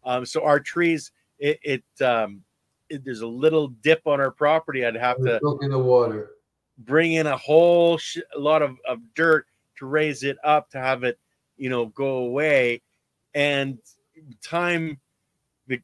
Um, 0.06 0.26
so 0.26 0.44
our 0.44 0.60
trees, 0.60 1.12
it, 1.40 1.60
it, 1.62 2.02
um, 2.02 2.42
it 2.90 3.04
there's 3.04 3.22
a 3.22 3.28
little 3.28 3.68
dip 3.68 4.08
on 4.08 4.22
our 4.22 4.32
property. 4.32 4.86
I'd 4.86 4.96
have 4.96 5.18
We're 5.20 5.34
to 5.34 5.40
soaking 5.44 5.72
the 5.72 5.80
water. 5.80 6.32
bring 6.78 7.14
in 7.14 7.28
a 7.28 7.36
whole 7.36 7.98
sh- 7.98 8.20
a 8.34 8.40
lot 8.40 8.62
of, 8.62 8.78
of 8.88 9.00
dirt 9.14 9.48
to 9.80 9.86
raise 9.86 10.24
it 10.24 10.38
up 10.44 10.70
to 10.72 10.78
have 10.78 11.04
it, 11.04 11.20
you 11.58 11.70
know, 11.70 11.88
go 11.88 12.18
away. 12.20 12.82
And 13.34 13.80
time, 14.42 15.00
the, 15.68 15.82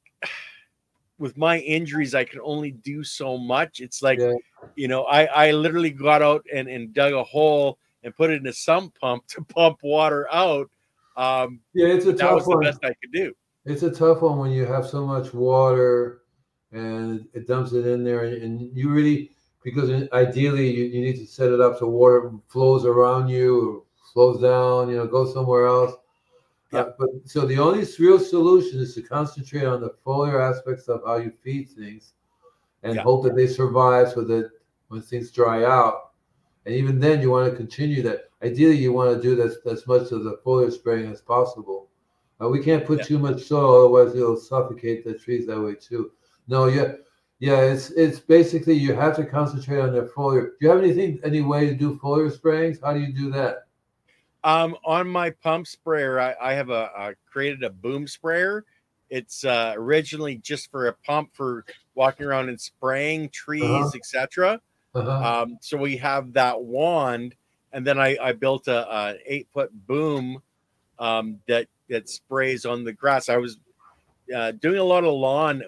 with 1.17 1.37
my 1.37 1.59
injuries, 1.59 2.13
I 2.13 2.23
can 2.23 2.39
only 2.41 2.71
do 2.71 3.03
so 3.03 3.37
much. 3.37 3.79
It's 3.79 4.01
like, 4.01 4.19
Yeah. 4.19 4.33
you 4.75 4.87
know, 4.87 5.03
I, 5.03 5.25
I 5.25 5.51
literally 5.51 5.91
got 5.91 6.21
out 6.21 6.45
and, 6.53 6.67
and 6.67 6.93
dug 6.93 7.13
a 7.13 7.23
hole 7.23 7.77
and 8.03 8.15
put 8.15 8.29
it 8.29 8.41
in 8.41 8.47
a 8.47 8.53
sump 8.53 8.93
pump 8.99 9.25
to 9.29 9.41
pump 9.43 9.79
water 9.83 10.27
out. 10.31 10.69
Um, 11.17 11.61
Yeah, 11.73 11.87
it's 11.87 12.05
a 12.05 12.11
that 12.11 12.19
tough 12.19 12.35
was 12.35 12.45
the 12.45 12.55
one. 12.55 12.63
best 12.65 12.79
I 12.83 12.93
could 13.01 13.11
do. 13.13 13.33
It's 13.65 13.83
a 13.83 13.91
tough 13.91 14.21
one 14.21 14.37
when 14.37 14.51
you 14.51 14.65
have 14.65 14.85
so 14.87 15.05
much 15.05 15.33
water 15.33 16.21
and 16.71 17.25
it 17.33 17.47
dumps 17.47 17.71
it 17.73 17.87
in 17.87 18.03
there, 18.03 18.25
and 18.25 18.75
you 18.75 18.89
really 18.89 19.31
because 19.63 19.89
ideally 20.11 20.69
you, 20.69 20.83
you 20.85 21.01
need 21.01 21.15
to 21.15 21.25
set 21.25 21.51
it 21.51 21.59
up 21.61 21.79
so 21.79 21.87
water 21.87 22.31
flows 22.49 22.85
around 22.85 23.29
you, 23.29 23.59
or 23.59 23.83
flows 24.13 24.41
down, 24.41 24.89
you 24.89 24.97
know, 24.97 25.07
goes 25.07 25.33
somewhere 25.33 25.65
else. 25.65 25.95
Uh, 26.73 26.77
Yeah. 26.77 26.89
but 26.97 27.09
so 27.25 27.45
the 27.45 27.57
only 27.59 27.85
real 27.99 28.19
solution 28.19 28.79
is 28.79 28.95
to 28.95 29.01
concentrate 29.01 29.65
on 29.65 29.81
the 29.81 29.91
foliar 30.05 30.39
aspects 30.41 30.87
of 30.87 31.01
how 31.05 31.17
you 31.17 31.31
feed 31.43 31.69
things, 31.69 32.13
and 32.83 32.95
Yeah. 32.95 33.03
hope 33.03 33.23
that 33.23 33.35
they 33.35 33.47
survive 33.47 34.11
so 34.11 34.21
that 34.21 34.51
when 34.89 35.01
things 35.01 35.31
dry 35.31 35.63
out, 35.63 36.11
and 36.65 36.73
even 36.75 36.99
then 36.99 37.21
you 37.21 37.29
want 37.31 37.49
to 37.49 37.55
continue 37.55 38.01
that. 38.03 38.29
Ideally, 38.41 38.77
you 38.77 38.93
want 38.93 39.15
to 39.15 39.21
do 39.21 39.35
this 39.35 39.57
as 39.65 39.85
much 39.87 40.11
of 40.11 40.23
the 40.23 40.37
foliar 40.45 40.71
spraying 40.71 41.11
as 41.11 41.21
possible. 41.21 41.89
Uh, 42.41 42.49
we 42.49 42.59
can't 42.59 42.85
put 42.85 42.99
Yeah. 42.99 43.05
too 43.05 43.19
much 43.19 43.43
soil, 43.43 43.85
otherwise 43.85 44.15
it'll 44.15 44.35
suffocate 44.35 45.05
the 45.05 45.13
trees 45.13 45.45
that 45.47 45.59
way 45.61 45.75
too. 45.75 46.11
No, 46.47 46.65
yeah, 46.67 46.95
yeah. 47.39 47.61
It's 47.61 47.91
it's 47.91 48.19
basically 48.19 48.73
you 48.73 48.93
have 48.93 49.15
to 49.15 49.25
concentrate 49.25 49.79
on 49.79 49.93
their 49.93 50.07
foliar. 50.07 50.49
Do 50.49 50.55
you 50.61 50.69
have 50.69 50.79
anything, 50.83 51.19
any 51.23 51.41
way 51.41 51.67
to 51.67 51.75
do 51.75 51.95
foliar 51.97 52.31
sprayings? 52.31 52.79
How 52.81 52.93
do 52.93 52.99
you 52.99 53.13
do 53.13 53.31
that? 53.31 53.64
Um, 54.45 54.77
on 54.85 55.09
my 55.09 55.31
pump 55.31 55.65
sprayer, 55.67 56.19
I, 56.19 56.35
I 56.39 56.53
have 56.53 56.69
a, 56.69 56.91
I 56.95 57.15
created 57.29 57.63
a 57.63 57.69
boom 57.71 58.07
sprayer. 58.07 58.63
It's 59.09 59.43
uh, 59.43 59.73
originally 59.75 60.37
just 60.37 60.69
for 60.71 60.87
a 60.87 60.93
pump 60.93 61.31
for 61.33 61.65
walking 61.95 62.27
around 62.27 62.49
and 62.49 62.61
spraying 62.61 63.29
trees, 63.29 63.63
Uh-huh. 63.63 63.97
etc. 63.97 64.61
Uh-huh. 64.93 65.41
Um, 65.43 65.57
so 65.61 65.77
we 65.77 65.97
have 65.97 66.31
that 66.33 66.61
wand, 66.61 67.35
and 67.73 67.85
then 67.85 67.99
I, 67.99 68.17
I 68.21 68.33
built 68.33 68.67
a, 68.67 68.87
a 68.95 69.15
eight 69.25 69.47
foot 69.51 69.71
boom 69.87 70.41
um, 70.99 71.39
that 71.47 71.67
that 71.89 72.07
sprays 72.07 72.65
on 72.65 72.83
the 72.83 72.93
grass. 72.93 73.29
I 73.29 73.37
was 73.37 73.57
uh, 74.35 74.51
doing 74.51 74.77
a 74.77 74.83
lot 74.83 75.03
of 75.03 75.13
lawn. 75.13 75.63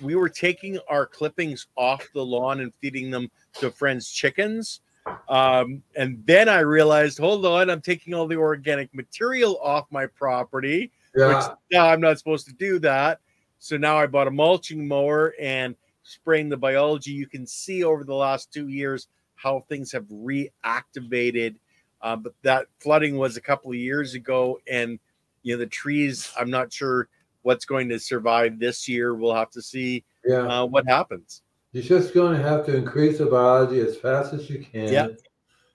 We 0.00 0.14
were 0.16 0.28
taking 0.28 0.78
our 0.88 1.06
clippings 1.06 1.66
off 1.76 2.06
the 2.14 2.24
lawn 2.24 2.60
and 2.60 2.72
feeding 2.80 3.10
them 3.10 3.30
to 3.54 3.70
friends' 3.70 4.10
chickens. 4.10 4.80
Um, 5.28 5.82
and 5.94 6.22
then 6.26 6.48
I 6.48 6.60
realized, 6.60 7.18
hold 7.18 7.44
on, 7.44 7.68
I'm 7.68 7.82
taking 7.82 8.14
all 8.14 8.26
the 8.26 8.36
organic 8.36 8.94
material 8.94 9.58
off 9.60 9.86
my 9.90 10.06
property 10.06 10.90
yeah. 11.18 11.36
which 11.36 11.56
now 11.72 11.88
I'm 11.88 12.00
not 12.00 12.18
supposed 12.18 12.46
to 12.46 12.52
do 12.54 12.78
that. 12.80 13.20
So 13.58 13.76
now 13.76 13.98
I 13.98 14.06
bought 14.06 14.28
a 14.28 14.30
mulching 14.30 14.86
mower 14.86 15.34
and 15.40 15.74
spraying 16.02 16.48
the 16.48 16.56
biology. 16.56 17.10
You 17.10 17.26
can 17.26 17.46
see 17.46 17.84
over 17.84 18.04
the 18.04 18.14
last 18.14 18.52
two 18.52 18.68
years 18.68 19.08
how 19.34 19.64
things 19.68 19.92
have 19.92 20.04
reactivated. 20.04 21.56
Uh, 22.00 22.16
but 22.16 22.34
that 22.42 22.66
flooding 22.78 23.16
was 23.16 23.36
a 23.36 23.40
couple 23.40 23.70
of 23.70 23.76
years 23.76 24.14
ago, 24.14 24.60
and 24.70 25.00
you 25.42 25.54
know 25.54 25.58
the 25.58 25.66
trees. 25.66 26.32
I'm 26.38 26.50
not 26.50 26.72
sure 26.72 27.08
what's 27.42 27.64
going 27.64 27.88
to 27.88 27.98
survive 27.98 28.60
this 28.60 28.88
year. 28.88 29.14
We'll 29.14 29.34
have 29.34 29.50
to 29.50 29.62
see 29.62 30.04
yeah. 30.24 30.60
uh, 30.62 30.66
what 30.66 30.86
happens. 30.86 31.42
You're 31.78 32.00
just 32.00 32.12
going 32.12 32.36
to 32.36 32.42
have 32.42 32.66
to 32.66 32.76
increase 32.76 33.18
the 33.18 33.26
biology 33.26 33.78
as 33.78 33.96
fast 33.96 34.34
as 34.34 34.50
you 34.50 34.64
can. 34.64 34.92
Yeah. 34.92 35.06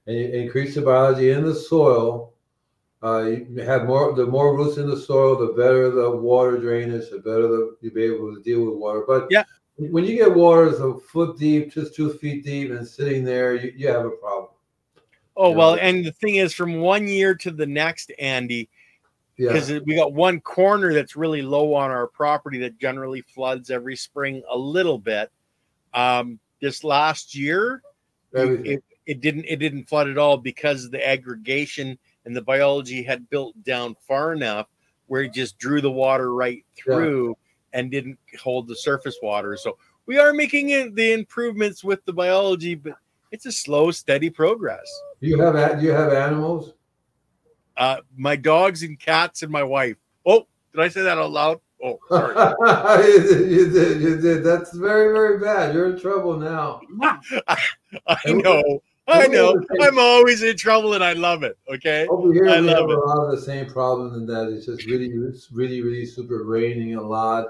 And 0.06 0.18
you 0.18 0.26
increase 0.26 0.76
the 0.76 0.82
biology 0.82 1.32
in 1.32 1.46
the 1.46 1.56
soil. 1.56 2.34
Uh, 3.02 3.22
you 3.24 3.62
have 3.62 3.86
more, 3.86 4.14
the 4.14 4.26
more 4.26 4.58
roots 4.58 4.78
in 4.78 4.90
the 4.90 4.98
soil, 4.98 5.38
the 5.38 5.54
better 5.54 5.90
the 5.90 6.12
water 6.12 6.58
drainage, 6.58 7.10
the 7.10 7.20
better 7.20 7.48
the, 7.48 7.78
you'll 7.80 7.94
be 7.94 8.04
able 8.04 8.36
to 8.36 8.42
deal 8.42 8.66
with 8.66 8.76
water. 8.78 9.06
But 9.08 9.28
Yeah. 9.30 9.46
when 9.78 10.04
you 10.04 10.18
get 10.18 10.34
waters 10.34 10.82
a 10.82 10.94
foot 10.96 11.38
deep, 11.38 11.72
just 11.72 11.96
two 11.96 12.12
feet 12.12 12.44
deep, 12.44 12.72
and 12.72 12.86
sitting 12.86 13.24
there, 13.24 13.56
you, 13.56 13.72
you 13.74 13.88
have 13.88 14.06
a 14.06 14.10
problem. 14.12 14.50
Oh 15.38 15.52
Yeah. 15.52 15.56
well, 15.56 15.76
and 15.76 16.04
the 16.04 16.12
thing 16.12 16.36
is, 16.36 16.54
from 16.54 16.82
one 16.82 17.08
year 17.08 17.34
to 17.36 17.50
the 17.50 17.66
next, 17.66 18.12
Andy, 18.20 18.70
Yeah, 19.38 19.54
because 19.54 19.72
we 19.86 19.96
got 19.96 20.12
one 20.12 20.42
corner 20.42 20.94
that's 20.94 21.16
really 21.16 21.44
low 21.44 21.74
on 21.74 21.92
our 21.92 22.08
property 22.08 22.60
that 22.60 22.78
generally 22.78 23.22
floods 23.22 23.72
every 23.72 23.96
spring 23.96 24.44
a 24.50 24.58
little 24.58 24.98
bit. 24.98 25.32
Um, 25.94 26.40
this 26.62 26.84
last 26.84 27.36
year, 27.36 27.82
it, 28.66 28.84
it 29.06 29.22
didn't 29.22 29.46
it 29.48 29.58
didn't 29.58 29.90
flood 29.90 30.10
at 30.10 30.18
all 30.18 30.38
because 30.38 30.90
the 30.90 31.06
aggregation 31.08 31.98
and 32.26 32.36
the 32.36 32.42
biology 32.42 33.04
had 33.04 33.30
built 33.30 33.62
down 33.64 33.96
far 34.08 34.34
enough 34.34 34.68
where 35.08 35.24
it 35.24 35.34
just 35.34 35.58
drew 35.58 35.82
the 35.82 35.92
water 35.92 36.34
right 36.34 36.66
through 36.76 37.38
and 37.74 37.92
didn't 37.92 38.18
hold 38.42 38.68
the 38.68 38.76
surface 38.76 39.18
water. 39.22 39.58
So 39.58 39.78
we 40.06 40.18
are 40.18 40.34
making 40.34 40.96
the 40.96 41.12
improvements 41.14 41.84
with 41.84 42.04
the 42.06 42.14
biology, 42.14 42.76
but 42.76 42.94
it's 43.32 43.46
a 43.46 43.52
slow, 43.52 43.92
steady 43.92 44.30
progress. 44.30 44.90
Do 45.22 45.28
you 45.28 45.40
have 45.40 45.80
do 45.80 45.86
you 45.86 45.92
have 45.92 46.14
animals? 46.14 46.74
Uh, 47.76 47.98
my 48.16 48.36
dogs 48.36 48.84
and 48.84 49.00
cats 49.00 49.42
and 49.42 49.52
my 49.52 49.64
wife. 49.64 49.98
Oh, 50.26 50.48
did 50.74 50.82
I 50.82 50.88
say 50.90 51.02
that 51.02 51.18
out 51.18 51.32
loud? 51.32 51.60
Oh, 51.84 52.00
sorry. 52.08 53.08
you, 53.12 53.20
did, 53.22 53.52
you 53.52 53.70
did. 53.72 54.02
You 54.02 54.22
did. 54.22 54.44
That's 54.44 54.74
very 54.74 55.12
very 55.14 55.38
bad. 55.40 55.74
You're 55.76 55.92
in 55.94 56.00
trouble 56.00 56.38
now. 56.38 56.80
I 58.08 58.18
know. 58.28 58.82
I 59.08 59.28
know. 59.28 59.62
I'm 59.82 60.00
always 60.00 60.44
in 60.44 60.56
trouble 60.56 60.94
and 60.94 61.04
I 61.04 61.12
love 61.14 61.44
it. 61.44 61.58
Okay. 61.70 62.08
Over 62.08 62.32
here, 62.34 62.48
I 62.48 62.62
we 62.62 62.68
love 62.68 62.90
have 62.90 62.90
it. 62.90 62.98
a 62.98 63.00
lot 63.02 63.26
of 63.26 63.32
the 63.32 63.42
same 63.42 63.66
problem 63.70 64.14
in 64.16 64.26
that 64.28 64.48
it's 64.50 64.66
just 64.66 64.86
really, 64.86 65.08
it's 65.08 65.52
really, 65.52 65.82
really 65.82 66.06
super 66.06 66.44
raining 66.46 66.96
a 66.96 67.02
lot. 67.02 67.48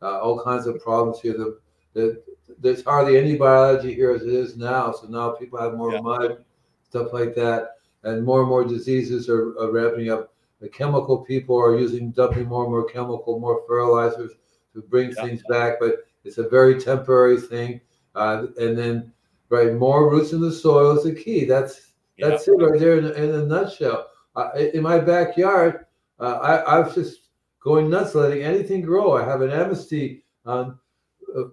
Uh, 0.00 0.18
all 0.20 0.42
kinds 0.42 0.66
of 0.66 0.80
problems 0.82 1.20
here. 1.20 1.34
The, 1.34 1.58
the, 1.92 2.22
there's 2.58 2.82
hardly 2.82 3.18
any 3.18 3.36
biology 3.36 3.94
here 3.94 4.12
as 4.12 4.22
it 4.22 4.28
is 4.32 4.56
now. 4.56 4.92
So 4.92 5.06
now 5.08 5.30
people 5.32 5.58
have 5.58 5.74
more 5.74 5.92
Yeah. 5.92 6.00
mud, 6.00 6.44
stuff 6.88 7.12
like 7.12 7.34
that, 7.34 7.76
and 8.04 8.24
more 8.24 8.40
and 8.40 8.48
more 8.48 8.64
diseases 8.64 9.28
are, 9.28 9.58
are 9.58 9.70
ramping 9.70 10.08
up. 10.10 10.32
The 10.60 10.68
chemical 10.68 11.18
people 11.18 11.56
are 11.60 11.78
using 11.78 12.10
dumping 12.10 12.46
more 12.46 12.62
and 12.64 12.72
more 12.72 12.84
chemical, 12.86 13.38
more 13.38 13.62
fertilizers 13.66 14.32
to 14.72 14.82
bring 14.82 15.12
Yeah. 15.16 15.24
things 15.24 15.42
back, 15.48 15.78
but 15.80 16.04
it's 16.24 16.38
a 16.38 16.48
very 16.48 16.80
temporary 16.80 17.40
thing. 17.40 17.80
Uh, 18.14 18.46
and 18.58 18.76
then, 18.78 19.12
right, 19.50 19.74
more 19.74 20.08
roots 20.10 20.32
in 20.32 20.40
the 20.40 20.52
soil 20.52 20.96
is 20.96 21.04
the 21.04 21.14
key. 21.14 21.44
That's 21.44 21.92
Yeah. 22.16 22.28
that's 22.28 22.46
it 22.48 22.52
right 22.52 22.78
there 22.78 22.96
in, 22.98 23.04
a- 23.06 23.12
in 23.12 23.30
a 23.34 23.44
nutshell. 23.44 24.08
Uh, 24.36 24.50
in 24.72 24.82
my 24.82 24.98
backyard, 24.98 25.86
uh, 26.20 26.38
I, 26.40 26.56
I 26.58 26.80
was 26.80 26.94
just 26.94 27.28
going 27.60 27.90
nuts, 27.90 28.14
letting 28.14 28.42
anything 28.42 28.82
grow. 28.82 29.12
I 29.12 29.24
have 29.24 29.42
an 29.42 29.50
amnesty. 29.50 30.24
Um, 30.46 30.78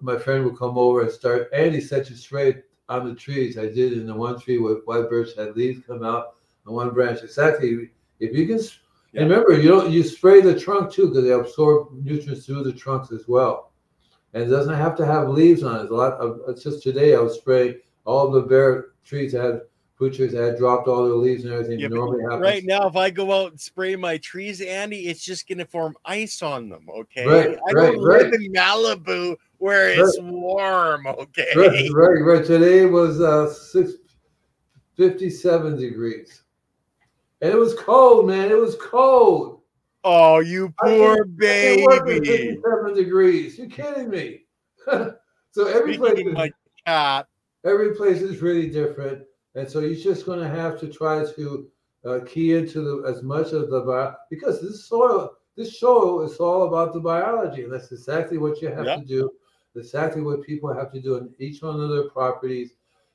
my 0.00 0.16
friend 0.16 0.44
would 0.44 0.56
come 0.58 0.78
over 0.78 1.02
and 1.02 1.10
start. 1.10 1.48
Andy 1.52 1.80
set 1.80 2.08
you 2.08 2.14
straight 2.16 2.62
on 2.88 3.08
the 3.08 3.14
trees. 3.14 3.58
I 3.58 3.66
did 3.66 3.94
in 3.94 4.06
the 4.06 4.14
one 4.14 4.38
tree 4.38 4.58
where 4.58 4.76
white 4.84 5.08
birch 5.10 5.34
had 5.36 5.56
leaves 5.56 5.84
come 5.86 6.04
out 6.04 6.36
on 6.66 6.74
one 6.74 6.90
branch. 6.90 7.22
Exactly. 7.22 7.90
If 8.20 8.36
you 8.36 8.46
can, 8.46 8.60
Yeah. 9.12 9.22
and 9.22 9.30
remember, 9.30 9.60
you 9.60 9.68
don't 9.68 9.90
you 9.90 10.02
spray 10.02 10.40
the 10.40 10.58
trunk 10.58 10.92
too 10.92 11.08
because 11.08 11.24
they 11.24 11.30
absorb 11.30 11.92
nutrients 11.92 12.46
through 12.46 12.64
the 12.64 12.72
trunks 12.72 13.12
as 13.12 13.28
well. 13.28 13.72
And 14.34 14.42
it 14.42 14.46
doesn't 14.46 14.74
have 14.74 14.96
to 14.96 15.06
have 15.06 15.28
leaves 15.28 15.62
on 15.62 15.84
it. 15.84 15.90
A 15.90 15.94
lot 15.94 16.14
of 16.14 16.40
it's 16.48 16.62
just 16.62 16.82
today 16.82 17.14
I 17.14 17.20
was 17.20 17.34
spraying 17.34 17.80
all 18.04 18.30
the 18.30 18.42
bare 18.42 18.92
trees 19.04 19.32
that 19.32 19.44
had 19.44 19.60
fruit 19.94 20.14
trees 20.14 20.32
that 20.32 20.42
had 20.42 20.58
dropped 20.58 20.88
all 20.88 21.04
their 21.04 21.14
leaves 21.14 21.44
and 21.44 21.52
everything. 21.52 21.78
Yeah, 21.78 21.88
normally 21.88 22.24
happens. 22.24 22.42
Right 22.42 22.64
now, 22.64 22.88
if 22.88 22.96
I 22.96 23.10
go 23.10 23.32
out 23.32 23.52
and 23.52 23.60
spray 23.60 23.94
my 23.94 24.18
trees, 24.18 24.60
Andy, 24.60 25.08
it's 25.08 25.22
just 25.22 25.46
going 25.46 25.58
to 25.58 25.64
form 25.64 25.94
ice 26.04 26.42
on 26.42 26.68
them. 26.68 26.88
Okay. 26.90 27.26
Right, 27.26 27.58
I 27.68 27.72
right, 27.72 27.92
don't 27.92 27.98
live 27.98 28.24
right. 28.24 28.34
in 28.34 28.52
Malibu 28.52 29.36
where 29.58 29.90
it's 29.90 30.18
warm. 30.20 31.06
Okay. 31.06 31.46
Right, 31.54 31.88
right, 31.92 32.20
right. 32.24 32.44
Today 32.44 32.84
was 32.86 33.20
uh, 33.20 33.52
six, 33.52 33.92
57 34.96 35.78
degrees. 35.78 36.41
And 37.42 37.52
it 37.52 37.58
was 37.58 37.74
cold, 37.74 38.28
man. 38.28 38.50
It 38.50 38.58
was 38.58 38.76
cold. 38.76 39.62
Oh, 40.04 40.38
you 40.38 40.72
I 40.80 40.96
poor 40.96 41.26
It 41.40 41.88
wasn't 41.88 42.06
baby. 42.24 42.26
57 42.26 42.94
degrees. 42.94 43.58
You 43.58 43.68
kidding 43.68 44.08
me? 44.08 44.44
so 44.86 45.66
every 45.66 45.98
place, 45.98 46.12
Speaking 46.12 46.36
of 46.36 46.50
is, 46.86 47.24
every 47.64 47.94
place 47.94 48.22
is 48.22 48.42
really 48.42 48.68
different, 48.70 49.22
and 49.54 49.68
so 49.68 49.80
you're 49.80 49.94
just 49.94 50.24
going 50.26 50.40
to 50.40 50.48
have 50.48 50.78
to 50.80 50.88
try 50.88 51.24
to 51.24 51.68
uh, 52.04 52.20
key 52.26 52.54
into 52.54 52.80
the, 52.80 53.08
as 53.08 53.22
much 53.22 53.52
of 53.52 53.70
the 53.70 53.80
bio 53.80 54.14
because 54.30 54.60
this 54.60 54.86
soil, 54.86 55.36
this 55.56 55.76
show 55.76 56.22
is 56.22 56.38
all 56.38 56.64
about 56.64 56.92
the 56.92 57.00
biology, 57.00 57.64
and 57.64 57.72
that's 57.72 57.92
exactly 57.92 58.38
what 58.38 58.60
you 58.62 58.68
have 58.68 58.86
Yeah. 58.86 58.96
to 58.96 59.04
do. 59.04 59.30
Exactly 59.74 60.20
what 60.20 60.42
people 60.42 60.72
have 60.72 60.92
to 60.92 61.00
do 61.00 61.16
in 61.16 61.34
each 61.38 61.62
one 61.62 61.80
of 61.80 61.90
their 61.90 62.08
properties. 62.10 62.72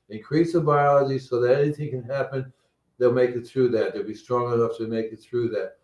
Increase 0.08 0.54
the 0.54 0.60
biology 0.60 1.18
so 1.18 1.40
that 1.40 1.60
anything 1.60 1.90
can 1.90 2.02
happen. 2.02 2.52
They'll 2.98 3.12
make 3.12 3.30
it 3.30 3.46
through 3.46 3.68
that. 3.70 3.94
They'll 3.94 4.02
be 4.04 4.14
strong 4.14 4.52
enough 4.52 4.76
to 4.78 4.86
make 4.86 5.12
it 5.12 5.20
through 5.20 5.48
that. 5.50 5.76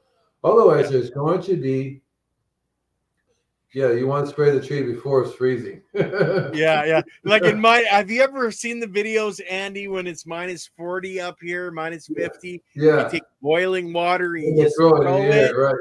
Otherwise, 0.43 0.91
there's 0.91 1.11
going 1.11 1.41
to 1.43 1.57
be. 1.57 2.01
Yeah, 3.73 3.91
you 3.91 4.07
want 4.07 4.25
to 4.27 4.31
spray 4.31 4.51
the 4.57 4.65
tree 4.65 4.83
before 4.83 5.25
it's 5.25 5.35
freezing. 5.35 5.83
Yeah, 6.55 6.85
yeah. 6.85 7.03
Like 7.25 7.43
in 7.43 7.61
my, 7.61 7.79
have 7.91 8.09
you 8.09 8.23
ever 8.23 8.53
seen 8.53 8.79
the 8.79 8.87
videos, 8.87 9.41
Andy, 9.51 9.89
when 9.89 10.07
it's 10.07 10.25
minus 10.27 10.71
40 10.77 11.21
up 11.21 11.39
here, 11.43 11.73
minus 11.73 12.07
50? 12.07 12.63
Yeah. 12.77 13.05
You 13.07 13.11
take 13.11 13.23
boiling 13.43 13.93
water 13.93 14.37
and 14.37 14.45
And 14.45 14.57
you 14.57 14.63
you 14.63 14.65
just 14.69 14.77
throw 14.79 15.01
it 15.01 15.05
throw 15.05 15.23
it, 15.23 15.35
air, 15.35 15.57
right? 15.57 15.75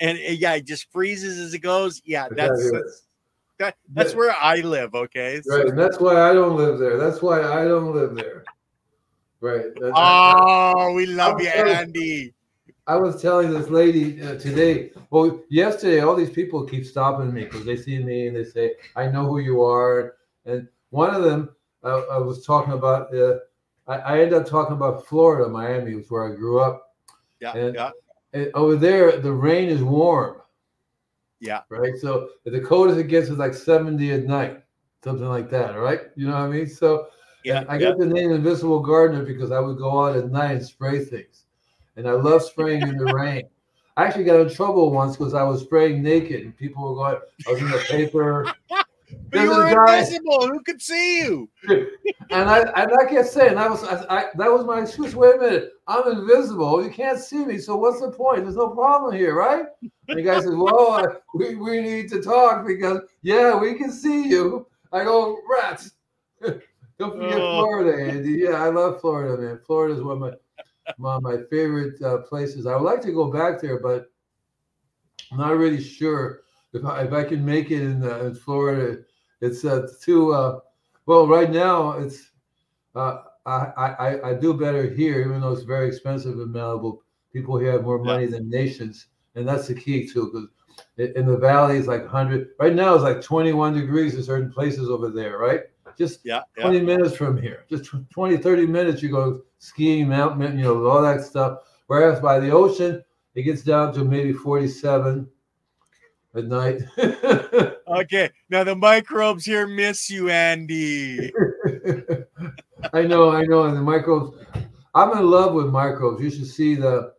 and 0.00 0.18
uh, 0.18 0.32
yeah, 0.32 0.54
it 0.54 0.66
just 0.66 0.92
freezes 0.92 1.38
as 1.38 1.54
it 1.54 1.60
goes. 1.60 2.02
Yeah, 2.04 2.28
that's 2.30 2.70
that's, 2.70 3.06
that, 3.58 3.76
that's 3.94 4.14
where 4.14 4.34
I 4.38 4.56
live. 4.56 4.94
Okay. 4.94 5.40
So- 5.42 5.56
Right, 5.56 5.66
and 5.68 5.78
that's 5.78 5.98
why 5.98 6.20
I 6.30 6.34
don't 6.34 6.56
live 6.56 6.78
there. 6.78 6.98
That's 6.98 7.22
why 7.22 7.42
I 7.42 7.64
don't 7.64 7.94
live 7.94 8.14
there. 8.14 8.44
Right. 9.40 9.66
Oh, 9.82 10.92
we 10.94 11.06
love 11.06 11.40
you, 11.40 11.50
I'm. 11.50 11.68
Andy. 11.68 12.34
I 12.86 12.96
was 12.96 13.20
telling 13.20 13.50
this 13.50 13.68
lady 13.68 14.20
uh, 14.22 14.36
today. 14.38 14.90
Well, 15.10 15.42
yesterday, 15.50 16.00
all 16.00 16.16
these 16.16 16.30
people 16.30 16.64
keep 16.64 16.86
stopping 16.86 17.32
me 17.32 17.44
because 17.44 17.64
they 17.66 17.76
see 17.76 17.98
me 17.98 18.26
and 18.28 18.36
they 18.36 18.44
say, 18.44 18.74
"I 18.96 19.06
know 19.08 19.26
who 19.26 19.38
you 19.38 19.62
are." 19.62 20.16
And 20.46 20.66
one 20.90 21.14
of 21.14 21.22
them, 21.22 21.50
uh, 21.84 22.02
I 22.10 22.18
was 22.18 22.44
talking 22.44 22.72
about. 22.72 23.14
Uh, 23.14 23.38
I, 23.86 23.96
I 23.98 24.18
ended 24.20 24.34
up 24.34 24.46
talking 24.46 24.74
about 24.74 25.06
Florida, 25.06 25.48
Miami, 25.48 25.94
was 25.94 26.10
where 26.10 26.30
I 26.32 26.34
grew 26.34 26.60
up. 26.60 26.94
Yeah, 27.40 27.52
And- 27.56 27.74
yeah, 27.74 27.90
And 28.34 28.50
over 28.54 28.76
there, 28.76 29.18
the 29.18 29.32
rain 29.32 29.68
is 29.70 29.82
warm. 29.82 30.42
yeah. 31.40 31.62
right? 31.70 31.96
So 31.98 32.30
the 32.44 32.60
coldest 32.60 32.98
it 32.98 33.04
gets 33.08 33.28
is 33.28 33.38
like 33.38 33.54
70 33.54 34.12
at 34.12 34.24
night, 34.24 34.62
something 35.04 35.28
like 35.28 35.48
that, 35.50 35.74
all 35.74 35.80
right? 35.80 36.00
You 36.16 36.26
know 36.26 36.32
what 36.34 36.42
I 36.42 36.48
mean? 36.48 36.66
So 36.66 37.06
Yeah, 37.44 37.64
I 37.68 37.78
yeah. 37.78 37.90
got 37.90 37.98
the 37.98 38.06
name 38.06 38.30
Invisible 38.32 38.80
Gardener 38.80 39.24
because 39.24 39.52
I 39.52 39.60
would 39.60 39.78
go 39.78 40.04
out 40.06 40.16
at 40.16 40.30
night 40.30 40.52
and 40.52 40.64
spray 40.64 41.04
things. 41.04 41.44
And 41.96 42.08
I 42.08 42.12
love 42.12 42.42
spraying 42.42 42.82
in 42.86 42.96
the 42.96 43.06
rain. 43.12 43.44
I 43.96 44.04
actually 44.04 44.24
got 44.24 44.40
in 44.40 44.48
trouble 44.48 44.90
once 44.92 45.16
because 45.16 45.34
I 45.34 45.42
was 45.42 45.62
spraying 45.62 46.02
naked 46.02 46.42
and 46.42 46.56
people 46.56 46.82
were 46.82 46.94
going, 46.94 47.20
I 47.46 47.50
was 47.50 47.60
in 47.60 47.70
the 47.70 47.78
paper. 47.90 48.54
But 48.68 48.86
There's 49.32 49.44
you 49.44 49.56
were 49.56 49.74
guy- 49.74 49.98
invisible. 49.98 50.48
Who 50.48 50.60
could 50.62 50.80
see 50.82 51.18
you? 51.20 51.48
And 52.30 52.50
I 52.50 52.58
and 52.60 52.90
I 52.92 53.06
kept 53.08 53.28
saying 53.28 53.54
that 53.54 53.70
was 53.70 53.82
I, 53.84 54.04
I, 54.10 54.24
that 54.34 54.52
was 54.52 54.66
my 54.66 54.82
excuse. 54.82 55.16
Wait 55.16 55.36
a 55.36 55.38
minute, 55.38 55.70
I'm 55.86 56.12
invisible. 56.12 56.84
You 56.84 56.90
can't 56.90 57.18
see 57.18 57.42
me. 57.42 57.56
So 57.56 57.74
what's 57.74 58.02
the 58.02 58.10
point? 58.10 58.42
There's 58.42 58.54
no 58.56 58.68
problem 58.68 59.16
here, 59.16 59.34
right? 59.34 59.64
And 59.80 60.18
the 60.18 60.20
guy 60.22 60.38
says, 60.38 60.54
"Well, 60.54 60.92
I, 60.92 61.04
we 61.32 61.54
we 61.54 61.80
need 61.80 62.10
to 62.10 62.20
talk 62.20 62.66
because 62.66 63.00
yeah, 63.22 63.58
we 63.58 63.76
can 63.76 63.90
see 63.90 64.28
you." 64.28 64.66
I 64.92 65.04
go, 65.04 65.38
"Rats." 65.50 65.92
Don't 66.98 67.16
forget 67.16 67.40
Oh. 67.40 67.50
Florida, 67.50 68.02
Andy. 68.02 68.32
Yeah, 68.32 68.62
I 68.62 68.68
love 68.68 69.00
Florida, 69.00 69.40
man. 69.40 69.60
Florida 69.64 69.94
is 69.94 70.02
one 70.02 70.14
of 70.14 70.18
my 70.20 70.32
one 70.96 71.16
of 71.16 71.22
my 71.22 71.38
favorite 71.48 72.00
uh, 72.02 72.18
places. 72.18 72.66
I 72.66 72.74
would 72.74 72.82
like 72.84 73.00
to 73.02 73.12
go 73.12 73.30
back 73.30 73.60
there, 73.60 73.78
but 73.78 74.10
I'm 75.30 75.38
not 75.38 75.56
really 75.56 75.80
sure 75.82 76.40
if 76.72 76.84
I, 76.84 77.02
if 77.02 77.12
I 77.12 77.22
can 77.24 77.44
make 77.44 77.70
it 77.70 77.82
in, 77.82 78.02
uh, 78.02 78.20
in 78.24 78.34
Florida. 78.34 79.02
It's 79.40 79.64
uh, 79.64 79.86
too 80.02 80.32
uh, 80.32 80.60
well 81.06 81.28
right 81.28 81.50
now. 81.50 81.92
It's 81.92 82.32
uh, 82.96 83.22
I, 83.46 83.72
I 83.76 84.30
I 84.30 84.34
do 84.34 84.52
better 84.54 84.88
here, 84.90 85.20
even 85.20 85.40
though 85.40 85.52
it's 85.52 85.62
very 85.62 85.86
expensive 85.86 86.34
in 86.40 86.48
Malibu. 86.48 86.98
People 87.32 87.58
here 87.58 87.72
have 87.72 87.84
more 87.84 87.98
Yeah. 87.98 88.12
money 88.12 88.26
than 88.26 88.50
nations, 88.50 89.06
and 89.36 89.46
that's 89.46 89.68
the 89.68 89.74
key 89.74 90.08
too. 90.08 90.48
Because 90.96 91.14
in 91.16 91.26
the 91.26 91.36
valley, 91.36 91.76
it's 91.76 91.86
like 91.86 92.02
100. 92.02 92.48
Right 92.58 92.74
now, 92.74 92.94
it's 92.94 93.04
like 93.04 93.20
21 93.22 93.74
degrees 93.74 94.14
in 94.16 94.22
certain 94.24 94.50
places 94.50 94.88
over 94.90 95.10
there. 95.10 95.38
Right, 95.38 95.60
just 95.98 96.20
Yeah, 96.24 96.42
yeah. 96.56 96.64
20 96.64 96.80
minutes 96.80 97.16
from 97.16 97.40
here, 97.40 97.64
just 97.68 97.90
20, 98.10 98.36
30 98.38 98.66
minutes, 98.66 99.02
you 99.02 99.10
go 99.10 99.42
skiing, 99.58 100.08
mountain, 100.08 100.56
you 100.56 100.64
know, 100.64 100.86
all 100.86 101.02
that 101.02 101.22
stuff. 101.22 101.58
Whereas 101.88 102.20
by 102.20 102.38
the 102.38 102.50
ocean, 102.50 103.02
it 103.34 103.42
gets 103.42 103.62
down 103.62 103.92
to 103.94 104.04
maybe 104.04 104.32
47 104.32 105.28
at 106.34 106.44
night. 106.44 106.82
Okay. 107.88 108.30
Now 108.50 108.64
the 108.64 108.76
microbes 108.76 109.44
here 109.44 109.66
miss 109.66 110.10
you, 110.10 110.28
Andy. 110.28 111.32
I 112.92 113.02
know, 113.02 113.30
I 113.30 113.44
know. 113.44 113.64
And 113.64 113.76
the 113.76 113.80
microbes, 113.80 114.36
I'm 114.94 115.16
in 115.16 115.30
love 115.30 115.54
with 115.54 115.68
microbes. 115.68 116.22
You 116.22 116.30
should 116.30 116.46
see 116.46 116.74
the, 116.74 117.14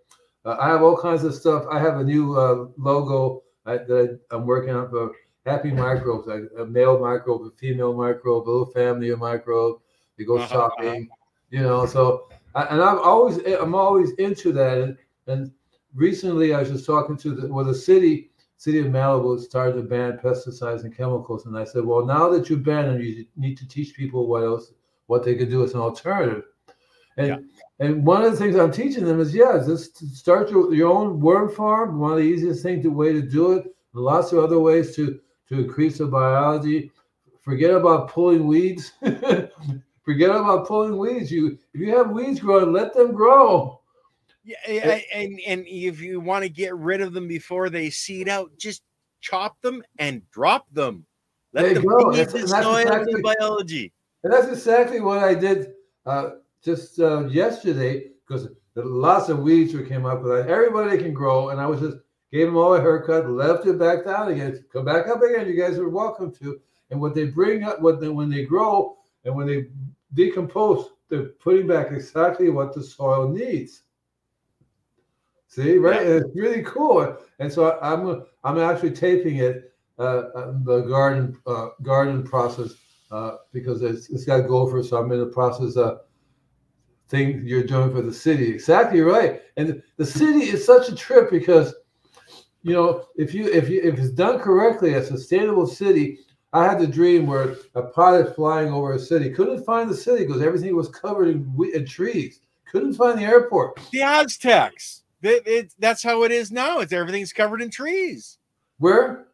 uh, 0.45 0.57
I 0.59 0.67
have 0.67 0.83
all 0.83 0.95
kinds 0.95 1.23
of 1.23 1.33
stuff. 1.33 1.65
I 1.71 1.79
have 1.79 1.97
a 1.97 2.03
new 2.03 2.37
uh, 2.37 2.67
logo 2.77 3.43
I, 3.65 3.77
that 3.77 4.19
I, 4.31 4.35
I'm 4.35 4.45
working 4.45 4.75
on 4.75 4.89
for 4.89 5.11
happy 5.49 5.71
microbes, 5.71 6.27
like 6.27 6.43
a 6.57 6.65
male 6.65 6.99
microbe, 6.99 7.41
a 7.47 7.51
female 7.57 7.93
microbe, 7.93 8.47
a 8.47 8.49
little 8.49 8.71
family 8.71 9.09
of 9.09 9.19
microbes. 9.19 9.81
They 10.17 10.25
go 10.25 10.37
Uh-huh. 10.37 10.47
shopping, 10.47 11.09
you 11.49 11.61
know. 11.61 11.85
So, 11.85 12.29
and 12.55 12.81
I'm 12.81 12.99
always, 12.99 13.37
I'm 13.45 13.75
always 13.75 14.11
into 14.13 14.51
that. 14.53 14.77
And, 14.77 14.97
and 15.27 15.51
recently, 15.95 16.53
I 16.53 16.59
was 16.59 16.69
just 16.69 16.85
talking 16.85 17.17
to 17.17 17.29
the 17.35 17.47
well, 17.53 17.65
the 17.65 17.73
city, 17.73 18.31
city 18.57 18.79
of 18.79 18.87
Malibu 18.87 19.39
started 19.39 19.75
to 19.75 19.83
ban 19.83 20.19
pesticides 20.23 20.83
and 20.83 20.95
chemicals, 20.95 21.45
and 21.45 21.57
I 21.57 21.63
said, 21.63 21.85
well, 21.85 22.05
now 22.05 22.29
that 22.29 22.49
you 22.49 22.57
ban 22.57 22.87
them, 22.87 23.01
you 23.01 23.25
need 23.35 23.57
to 23.57 23.67
teach 23.67 23.95
people 23.95 24.27
what 24.27 24.43
else, 24.43 24.73
what 25.07 25.23
they 25.23 25.35
could 25.35 25.49
do 25.49 25.63
as 25.63 25.73
an 25.73 25.79
alternative. 25.79 26.43
And 27.17 27.27
Yeah. 27.27 27.37
and 27.79 28.05
one 28.05 28.23
of 28.23 28.31
the 28.31 28.37
things 28.37 28.55
I'm 28.55 28.71
teaching 28.73 29.05
them 29.05 29.19
is, 29.21 29.33
yeah, 29.33 29.63
just 29.65 29.97
start 30.15 30.51
your, 30.51 30.73
your 30.73 30.91
own 30.91 31.19
worm 31.21 31.49
farm. 31.49 31.97
One 31.97 32.11
of 32.11 32.17
the 32.17 32.23
easiest 32.23 32.61
things, 32.61 32.83
the 32.83 32.91
way 32.91 33.13
to 33.13 33.21
do 33.21 33.53
it. 33.53 33.67
Lots 33.93 34.33
of 34.33 34.39
other 34.39 34.59
ways 34.59 34.95
to 34.97 35.19
to 35.51 35.59
increase 35.59 35.97
the 35.97 36.05
biology. 36.05 36.91
Forget 37.41 37.71
about 37.71 38.09
pulling 38.09 38.45
weeds. 38.47 38.93
Forget 40.03 40.29
about 40.29 40.67
pulling 40.67 40.97
weeds. 40.97 41.31
You 41.31 41.57
if 41.73 41.79
you 41.79 41.95
have 41.95 42.11
weeds 42.11 42.39
growing, 42.39 42.73
let 42.73 42.93
them 42.93 43.11
grow. 43.13 43.79
Yeah, 44.43 44.99
and 45.13 45.39
and 45.45 45.65
if 45.67 45.99
you 45.99 46.19
want 46.19 46.43
to 46.43 46.49
get 46.49 46.75
rid 46.75 47.01
of 47.01 47.13
them 47.13 47.27
before 47.27 47.69
they 47.69 47.89
seed 47.89 48.29
out, 48.29 48.51
just 48.57 48.81
chop 49.21 49.61
them 49.61 49.83
and 49.99 50.21
drop 50.31 50.65
them. 50.71 51.05
Let 51.53 51.75
them 51.75 51.83
feed 51.83 52.15
That's- 52.15 52.33
the 52.33 52.47
soil 52.47 52.77
exactly- 52.77 53.13
and 53.13 53.23
biology. 53.23 53.93
And 54.23 54.33
that's 54.33 54.47
exactly 54.47 54.99
what 54.99 55.19
I 55.19 55.33
did 55.33 55.73
uh, 56.05 56.31
just 56.63 56.99
uh, 56.99 57.27
yesterday 57.27 58.09
because 58.27 58.49
lots 58.75 59.29
of 59.29 59.39
weeds 59.39 59.73
were 59.73 59.83
came 59.83 60.05
up. 60.05 60.25
Everybody 60.25 60.97
can 60.97 61.13
grow, 61.13 61.49
and 61.49 61.59
I 61.61 61.65
was 61.65 61.79
just 61.79 61.97
gave 62.31 62.47
them 62.47 62.57
all 62.57 62.75
a 62.75 62.81
haircut, 62.81 63.29
left 63.29 63.65
it 63.65 63.79
back 63.79 64.05
down 64.05 64.31
again. 64.31 64.63
Come 64.71 64.85
back 64.85 65.07
up 65.07 65.21
again. 65.21 65.47
You 65.47 65.59
guys 65.59 65.77
are 65.77 65.89
welcome 65.89 66.31
to. 66.35 66.59
And 66.91 66.99
what 66.99 67.13
they 67.15 67.25
bring 67.25 67.63
up, 67.63 67.81
what 67.81 67.99
they, 67.99 68.09
when 68.09 68.29
they 68.29 68.45
grow 68.45 68.97
and 69.25 69.35
when 69.35 69.47
they 69.47 69.67
decompose, 70.13 70.89
they're 71.09 71.23
putting 71.23 71.67
back 71.67 71.91
exactly 71.91 72.49
what 72.49 72.73
the 72.73 72.83
soil 72.83 73.29
needs. 73.29 73.83
See, 75.47 75.77
right? 75.77 76.01
And 76.01 76.23
it's 76.23 76.35
really 76.35 76.61
cool. 76.61 77.17
And 77.39 77.51
so 77.51 77.71
I, 77.71 77.93
I'm 77.93 78.23
I'm 78.43 78.59
actually 78.59 78.91
taping 78.91 79.37
it, 79.37 79.73
uh, 79.97 80.29
uh, 80.35 80.53
the 80.63 80.81
garden 80.81 81.35
uh, 81.47 81.69
garden 81.81 82.23
process 82.23 82.75
uh, 83.11 83.37
because 83.51 83.81
it's, 83.81 84.09
it's 84.11 84.25
got 84.25 84.37
to 84.37 84.43
go 84.43 84.69
for. 84.69 84.83
So 84.83 84.97
I'm 84.97 85.11
in 85.11 85.19
the 85.19 85.25
process 85.25 85.75
of 85.75 86.01
thing 87.07 87.41
you're 87.43 87.63
doing 87.63 87.91
for 87.91 88.03
the 88.03 88.13
city. 88.13 88.53
Exactly 88.53 89.01
right. 89.01 89.41
And 89.57 89.81
the 89.97 90.05
city 90.05 90.45
is 90.45 90.63
such 90.63 90.89
a 90.89 90.95
trip 90.95 91.31
because 91.31 91.73
you 92.63 92.73
know 92.73 93.05
if 93.15 93.33
you 93.33 93.47
if 93.51 93.69
you 93.69 93.81
if 93.83 93.97
it's 93.97 94.11
done 94.11 94.39
correctly, 94.39 94.93
a 94.93 95.03
sustainable 95.03 95.67
city. 95.67 96.19
I 96.51 96.63
had 96.65 96.79
the 96.79 96.87
dream 96.87 97.27
where 97.27 97.57
a 97.75 97.83
pilot 97.83 98.35
flying 98.35 98.73
over 98.73 98.93
a 98.93 98.99
city 98.99 99.29
couldn't 99.29 99.63
find 99.65 99.87
the 99.87 99.95
city 99.95 100.25
because 100.25 100.41
everything 100.41 100.75
was 100.75 100.89
covered 100.89 101.27
in, 101.27 101.55
in 101.75 101.85
trees. 101.85 102.39
Couldn't 102.65 102.95
find 102.95 103.19
the 103.19 103.23
airport. 103.23 103.79
The 103.91 104.01
Aztecs. 104.01 105.03
It- 105.21 105.45
it- 105.45 105.73
that's 105.77 106.01
how 106.01 106.23
it 106.23 106.31
is 106.31 106.49
now. 106.51 106.79
It's 106.79 106.91
everything's 106.91 107.33
covered 107.33 107.61
in 107.61 107.69
trees. 107.69 108.39
Where? 108.79 109.27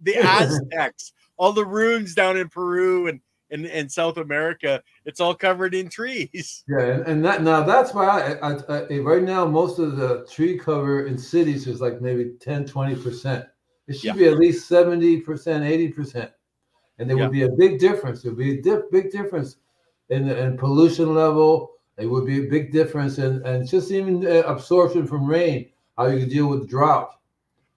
The 0.00 0.16
Aztecs, 0.22 1.12
all 1.36 1.52
the 1.52 1.66
ruins 1.66 2.14
down 2.14 2.38
in 2.38 2.48
Peru 2.48 3.08
and 3.08 3.20
and, 3.50 3.66
and 3.66 3.90
South 3.90 4.16
America, 4.16 4.82
it's 5.04 5.20
all 5.20 5.34
covered 5.34 5.74
in 5.74 5.88
trees. 5.88 6.64
Yeah, 6.68 6.84
and, 6.84 7.02
and 7.06 7.24
that 7.24 7.42
now 7.42 7.62
that's 7.62 7.94
why 7.94 8.06
I, 8.42 8.50
I, 8.52 8.56
I 8.68 8.98
right 8.98 9.22
now 9.22 9.46
most 9.46 9.78
of 9.78 9.96
the 9.96 10.26
tree 10.30 10.58
cover 10.58 11.06
in 11.06 11.16
cities 11.16 11.66
is 11.66 11.80
like 11.80 12.02
maybe 12.02 12.32
10, 12.40 12.66
20 12.66 12.96
percent. 12.96 13.46
It 13.86 13.94
should 13.94 14.08
Yeah. 14.08 14.12
be 14.12 14.26
at 14.26 14.38
least 14.38 14.68
70 14.68 15.20
percent, 15.20 15.64
80 15.64 15.88
percent. 15.88 16.30
And 16.98 17.08
there 17.08 17.16
Yeah. 17.16 17.24
would 17.24 17.32
be 17.32 17.42
a 17.42 17.50
big 17.50 17.78
difference. 17.78 18.22
There 18.22 18.32
would 18.32 18.38
be 18.38 18.58
a 18.58 18.62
dip, 18.62 18.90
big 18.90 19.10
difference 19.10 19.56
in, 20.10 20.28
in 20.28 20.58
pollution 20.58 21.14
level. 21.14 21.72
It 21.96 22.06
would 22.06 22.26
be 22.26 22.46
a 22.46 22.50
big 22.50 22.70
difference 22.70 23.18
in 23.18 23.42
and 23.46 23.66
just 23.66 23.90
even 23.90 24.26
uh, 24.26 24.42
absorption 24.46 25.06
from 25.06 25.26
rain, 25.26 25.70
how 25.96 26.06
you 26.06 26.20
can 26.20 26.28
deal 26.28 26.48
with 26.48 26.68
drought. 26.68 27.10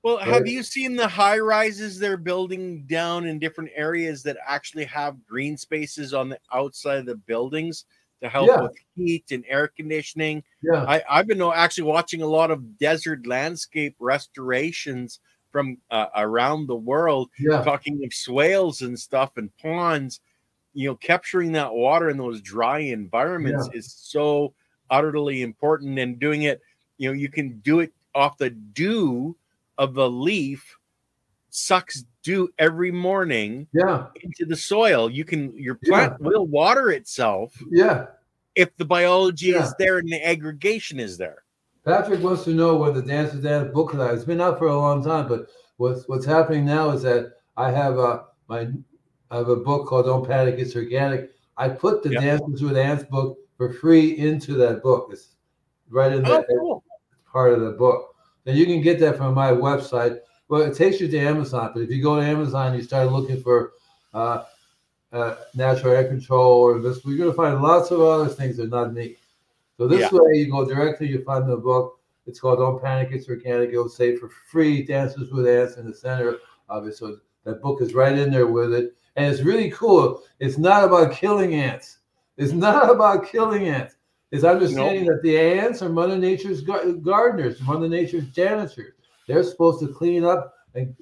Well, 0.04 0.18
have 0.18 0.48
you 0.48 0.64
seen 0.64 0.96
the 0.96 1.08
high 1.08 1.38
rises 1.38 2.00
they're 2.00 2.18
building 2.18 2.84
down 2.88 3.28
in 3.28 3.38
different 3.38 3.70
areas 3.76 4.24
that 4.24 4.38
actually 4.46 4.86
have 4.86 5.24
green 5.28 5.58
spaces 5.58 6.12
on 6.14 6.30
the 6.30 6.40
outside 6.52 6.98
of 6.98 7.06
the 7.06 7.16
buildings 7.16 7.86
to 8.24 8.28
help 8.30 8.48
Yeah. 8.50 8.62
with 8.64 8.76
heat 8.96 9.30
and 9.32 9.46
air 9.48 9.68
conditioning? 9.68 10.44
Yeah. 10.64 10.86
I, 10.88 11.04
I've 11.08 11.28
been 11.28 11.42
uh, 11.42 11.52
actually 11.52 11.84
watching 11.84 12.24
a 12.24 12.28
lot 12.28 12.50
of 12.50 12.80
desert 12.80 13.28
landscape 13.28 13.96
restorations 14.00 15.20
from 15.52 15.78
uh, 15.92 16.08
around 16.16 16.66
the 16.66 16.76
world, 16.76 17.30
Yeah. 17.38 17.62
talking 17.64 18.04
of 18.04 18.12
swales 18.12 18.82
and 18.82 19.00
stuff 19.00 19.38
and 19.38 19.56
ponds. 19.58 20.20
You 20.74 20.90
know, 20.90 20.96
capturing 20.96 21.52
that 21.52 21.74
water 21.74 22.10
in 22.10 22.18
those 22.18 22.42
dry 22.42 22.80
environments 22.80 23.70
is 23.74 23.94
so 23.94 24.54
utterly 24.90 25.44
important. 25.44 26.00
And 26.00 26.18
doing 26.20 26.44
it, 26.44 26.62
you 26.98 27.10
know, 27.10 27.14
you 27.14 27.30
can 27.30 27.60
do 27.60 27.82
it 27.82 27.94
off 28.16 28.38
the 28.38 28.50
dew 28.50 29.36
of 29.82 29.96
the 29.96 30.10
leaf, 30.10 30.78
sucks 31.50 32.06
dew 32.24 32.48
every 32.60 32.92
morning 32.92 33.68
Yeah. 33.74 34.06
into 34.24 34.46
the 34.46 34.56
soil. 34.56 35.10
You 35.10 35.26
can 35.26 35.58
your 35.58 35.78
Yeah. 35.82 35.90
plant 36.08 36.22
will 36.22 36.46
water 36.46 36.92
itself 36.92 37.52
Yeah. 37.72 38.06
if 38.56 38.76
the 38.78 38.86
biology 38.86 39.48
Yeah. 39.48 39.64
is 39.66 39.74
there 39.80 39.98
and 39.98 40.08
the 40.08 40.26
aggregation 40.26 41.00
is 41.00 41.18
there. 41.18 41.44
Patrick 41.84 42.22
wants 42.22 42.44
to 42.44 42.52
know 42.54 42.78
when 42.78 42.94
the 42.94 43.02
Dance 43.02 43.32
to 43.32 43.38
Dance 43.38 43.74
book 43.74 43.96
is. 43.96 44.00
It's 44.00 44.24
been 44.24 44.40
out 44.40 44.60
for 44.60 44.68
a 44.68 44.78
long 44.78 45.04
time, 45.04 45.28
but 45.28 45.48
what's 45.78 46.08
what's 46.08 46.26
happening 46.26 46.64
now 46.64 46.92
is 46.92 47.02
that 47.02 47.34
I 47.58 47.72
have 47.72 47.98
a 47.98 48.26
my 48.48 48.68
I 49.32 49.38
have 49.38 49.50
a 49.50 49.56
book 49.56 49.88
called 49.88 50.06
Don't 50.06 50.28
Panic, 50.28 50.56
It's 50.60 50.76
Organic. 50.76 51.32
I 51.58 51.70
put 51.70 52.04
the 52.04 52.12
Yeah. 52.12 52.22
Dances 52.38 52.62
with 52.62 52.78
Ants 52.78 53.04
book 53.06 53.40
for 53.58 53.74
free 53.74 54.16
into 54.18 54.54
that 54.56 54.84
book. 54.84 55.10
It's 55.12 55.36
right 55.90 56.12
in 56.14 56.24
Oh, 56.28 56.38
the 56.48 56.58
cool. 56.60 56.84
part 57.32 57.54
of 57.54 57.62
the 57.62 57.72
book. 57.72 58.11
And 58.46 58.58
you 58.58 58.66
can 58.66 58.82
get 58.82 59.00
that 59.00 59.18
from 59.18 59.34
my 59.34 59.52
website. 59.52 60.20
Well, 60.48 60.62
it 60.62 60.76
takes 60.76 61.00
you 61.00 61.08
to 61.08 61.18
Amazon, 61.20 61.72
but 61.74 61.84
if 61.84 61.90
you 61.90 62.02
go 62.02 62.20
to 62.20 62.26
Amazon, 62.26 62.76
you 62.76 62.82
start 62.82 63.12
looking 63.12 63.42
for 63.42 63.74
uh, 64.14 64.44
uh, 65.12 65.36
natural 65.56 65.94
air 65.94 66.08
control 66.08 66.60
or 66.62 66.80
this, 66.80 67.04
you're 67.06 67.18
going 67.18 67.30
to 67.30 67.36
find 67.36 67.62
lots 67.62 67.92
of 67.92 68.02
other 68.02 68.28
things 68.28 68.58
that 68.58 68.64
are 68.64 68.68
not 68.86 68.94
me. 68.94 69.18
So 69.78 69.88
this 69.88 70.02
Yeah. 70.02 70.20
way, 70.20 70.38
you 70.38 70.52
go 70.52 70.66
directly, 70.66 71.08
you 71.08 71.24
find 71.24 71.50
the 71.50 71.58
book. 71.58 72.00
It's 72.28 72.40
called 72.40 72.60
Don't 72.60 72.82
Panic, 72.82 73.10
It's 73.12 73.28
Organic. 73.30 73.70
It'll 73.72 73.90
say 73.90 74.16
for 74.16 74.30
free, 74.30 74.84
Dances 74.84 75.32
with 75.32 75.48
Ants 75.48 75.78
in 75.78 75.86
the 75.88 75.94
center 75.94 76.38
of 76.70 76.86
it. 76.88 76.96
So 76.96 77.18
that 77.46 77.62
book 77.62 77.82
is 77.82 77.94
right 77.94 78.18
in 78.18 78.32
there 78.32 78.48
with 78.48 78.74
it. 78.74 78.96
And 79.16 79.26
it's 79.34 79.44
really 79.44 79.72
cool. 79.72 80.24
It's 80.40 80.58
not 80.58 80.84
about 80.84 81.14
killing 81.14 81.56
ants. 81.56 82.00
It's 82.38 82.54
not 82.54 82.90
about 82.96 83.26
killing 83.26 83.68
ants. 83.68 83.96
It's 84.32 84.44
understanding 84.46 85.06
that 85.06 85.22
the 85.24 85.38
ants 85.38 85.82
are 85.82 85.90
Mother 85.90 86.18
Nature's 86.18 86.62
gardeners, 86.62 87.62
Mother 87.62 87.90
Nature's 87.90 88.28
janitors. 88.30 88.94
They're 89.28 89.44
supposed 89.44 89.80
to 89.82 89.88
clean 89.88 90.24
up 90.24 90.54
and 90.74 90.96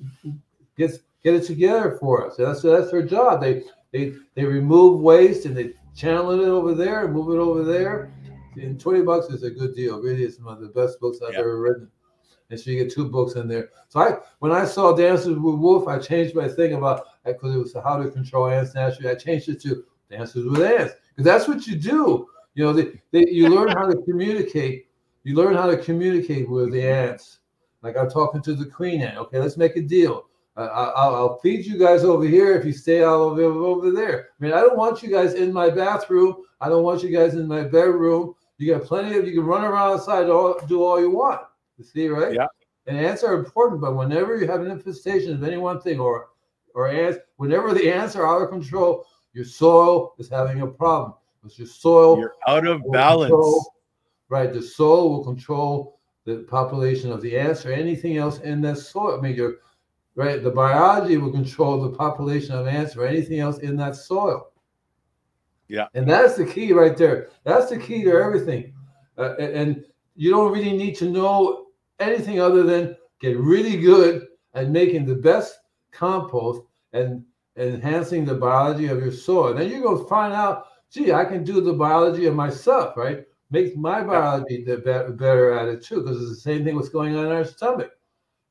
get 0.77 0.91
get 1.23 1.35
it 1.35 1.43
together 1.45 1.97
for 1.99 2.25
us. 2.27 2.37
That's 2.37 2.61
that's 2.61 2.91
their 2.91 3.05
job. 3.05 3.41
They 3.41 3.63
they 3.91 4.13
they 4.35 4.45
remove 4.45 5.01
waste 5.01 5.45
and 5.45 5.55
they 5.55 5.73
channel 5.95 6.31
it 6.31 6.47
over 6.47 6.73
there 6.73 7.05
and 7.05 7.13
move 7.13 7.29
it 7.35 7.39
over 7.39 7.63
there. 7.63 8.13
And 8.55 8.79
twenty 8.79 9.03
bucks 9.03 9.27
is 9.27 9.43
a 9.43 9.51
good 9.51 9.75
deal. 9.75 10.01
Really, 10.01 10.23
it's 10.23 10.39
one 10.39 10.55
of 10.55 10.61
the 10.61 10.69
best 10.69 10.99
books 10.99 11.19
I've 11.25 11.33
Yeah. 11.33 11.39
ever 11.39 11.59
written. 11.59 11.89
And 12.49 12.59
so 12.59 12.71
you 12.71 12.83
get 12.83 12.91
two 12.91 13.07
books 13.07 13.35
in 13.35 13.47
there. 13.47 13.69
So 13.89 13.99
I, 13.99 14.17
when 14.39 14.51
I 14.51 14.65
saw 14.65 14.91
Dances 14.95 15.27
with 15.27 15.55
Wolf, 15.55 15.87
I 15.87 15.99
changed 15.99 16.33
my 16.33 16.47
thing 16.47 16.73
about 16.73 17.05
because 17.23 17.53
it 17.53 17.59
was 17.59 17.75
how 17.83 18.01
to 18.01 18.09
control 18.09 18.47
ants 18.47 18.73
naturally. 18.73 19.11
I 19.11 19.13
changed 19.15 19.49
it 19.49 19.61
to 19.61 19.83
Dances 20.09 20.45
with 20.45 20.59
Ants 20.61 20.95
because 21.09 21.25
that's 21.25 21.47
what 21.47 21.67
you 21.67 21.75
do. 21.75 22.27
You 22.55 22.65
know, 22.65 22.73
they, 22.73 22.99
they, 23.11 23.25
you 23.29 23.49
learn 23.49 23.69
how 23.69 23.87
to 23.87 23.95
communicate. 24.03 24.87
You 25.23 25.35
learn 25.35 25.55
how 25.55 25.67
to 25.67 25.77
communicate 25.77 26.49
with 26.49 26.71
the 26.71 26.87
ants. 26.87 27.39
Like 27.81 27.95
I'm 27.97 28.09
talking 28.09 28.41
to 28.43 28.53
the 28.53 28.65
queen 28.65 29.01
ant. 29.01 29.17
Okay, 29.17 29.39
let's 29.39 29.57
make 29.57 29.75
a 29.75 29.81
deal. 29.81 30.25
Uh, 30.57 30.61
I- 30.61 31.01
I'll, 31.01 31.15
I'll 31.15 31.39
feed 31.39 31.65
you 31.65 31.77
guys 31.77 32.03
over 32.03 32.25
here 32.25 32.53
if 32.57 32.65
you 32.65 32.73
stay 32.73 33.03
out 33.03 33.19
over, 33.21 33.41
over 33.43 33.91
there. 33.91 34.29
I 34.39 34.43
mean, 34.43 34.53
I 34.53 34.59
don't 34.61 34.77
want 34.77 35.01
you 35.01 35.09
guys 35.09 35.33
in 35.33 35.53
my 35.53 35.69
bathroom. 35.69 36.37
I 36.59 36.67
don't 36.67 36.83
want 36.83 37.03
you 37.03 37.09
guys 37.09 37.35
in 37.35 37.47
my 37.47 37.63
bedroom. 37.63 38.35
You 38.57 38.73
got 38.73 38.85
plenty 38.85 39.17
of. 39.17 39.25
You 39.25 39.33
can 39.33 39.45
run 39.45 39.63
around 39.63 39.93
outside, 39.93 40.27
all, 40.29 40.59
do 40.67 40.83
all 40.83 40.99
you 40.99 41.09
want. 41.11 41.41
You 41.77 41.85
see, 41.85 42.09
right? 42.09 42.33
Yeah. 42.33 42.47
And 42.87 42.97
ants 42.97 43.23
are 43.23 43.35
important, 43.35 43.79
but 43.79 43.95
whenever 43.95 44.37
you 44.37 44.47
have 44.47 44.61
an 44.61 44.71
infestation 44.71 45.33
of 45.33 45.43
any 45.43 45.57
one 45.57 45.79
thing, 45.79 45.99
or 45.99 46.29
or 46.75 46.89
ants, 46.89 47.19
whenever 47.37 47.73
the 47.73 47.89
ants 47.89 48.15
are 48.17 48.27
out 48.27 48.41
of 48.41 48.49
control, 48.49 49.05
your 49.33 49.45
soil 49.45 50.13
is 50.17 50.27
having 50.27 50.61
a 50.61 50.67
problem. 50.67 51.13
Because 51.41 51.57
your 51.57 51.67
soil 51.67 52.17
You're 52.17 52.35
out 52.47 52.67
of 52.67 52.81
balance. 52.91 53.29
control- 53.31 53.73
right, 54.29 54.51
the 54.51 54.61
soil 54.61 55.09
will 55.09 55.23
control 55.23 55.99
the 56.25 56.39
population 56.49 57.11
of 57.11 57.21
the 57.21 57.37
ants 57.37 57.65
or 57.65 57.71
anything 57.71 58.17
else 58.17 58.39
in 58.39 58.61
that 58.61 58.77
soil. 58.77 59.17
I 59.17 59.21
mean, 59.21 59.35
your 59.35 59.55
right, 60.15 60.43
the 60.43 60.51
biology 60.51 61.17
will 61.17 61.31
control 61.31 61.81
the 61.81 61.95
population 61.97 62.53
of 62.53 62.67
ants 62.67 62.95
or 62.95 63.05
anything 63.05 63.39
else 63.39 63.59
in 63.59 63.77
that 63.77 63.95
soil. 63.95 64.51
Yeah. 65.69 65.85
and 65.93 66.09
that's 66.09 66.35
the 66.35 66.45
key 66.45 66.73
right 66.73 66.97
there. 66.97 67.29
That's 67.43 67.69
the 67.69 67.77
key 67.77 68.03
to 68.03 68.11
everything. 68.11 68.73
Uh, 69.19 69.35
and, 69.37 69.53
and 69.53 69.85
you 70.15 70.31
don't 70.31 70.51
really 70.51 70.75
need 70.75 70.95
to 70.97 71.09
know 71.09 71.67
anything 71.99 72.41
other 72.41 72.63
than 72.63 72.95
get 73.21 73.37
really 73.37 73.77
good 73.77 74.27
at 74.55 74.69
making 74.69 75.05
the 75.05 75.15
best 75.15 75.59
compost 75.91 76.61
and 76.93 77.23
enhancing 77.55 78.25
the 78.25 78.33
biology 78.33 78.87
of 78.87 78.99
your 78.99 79.11
soil. 79.11 79.49
And 79.49 79.59
then 79.59 79.69
you 79.69 79.81
go 79.81 80.03
find 80.05 80.33
out, 80.33 80.65
gee, 80.91 81.11
I 81.11 81.25
can 81.25 81.43
do 81.43 81.61
the 81.61 81.73
biology 81.73 82.25
of 82.25 82.35
myself, 82.35 82.97
right? 82.97 83.25
Make 83.51 83.75
my 83.77 84.03
biology 84.03 84.63
the 84.63 84.77
be- 84.77 85.13
better 85.15 85.53
at 85.53 85.67
it 85.67 85.83
too, 85.83 86.01
because 86.01 86.21
it's 86.21 86.29
the 86.29 86.41
same 86.41 86.63
thing 86.63 86.75
what's 86.75 86.89
going 86.89 87.15
on 87.15 87.25
in 87.25 87.31
our 87.31 87.45
stomach, 87.45 87.91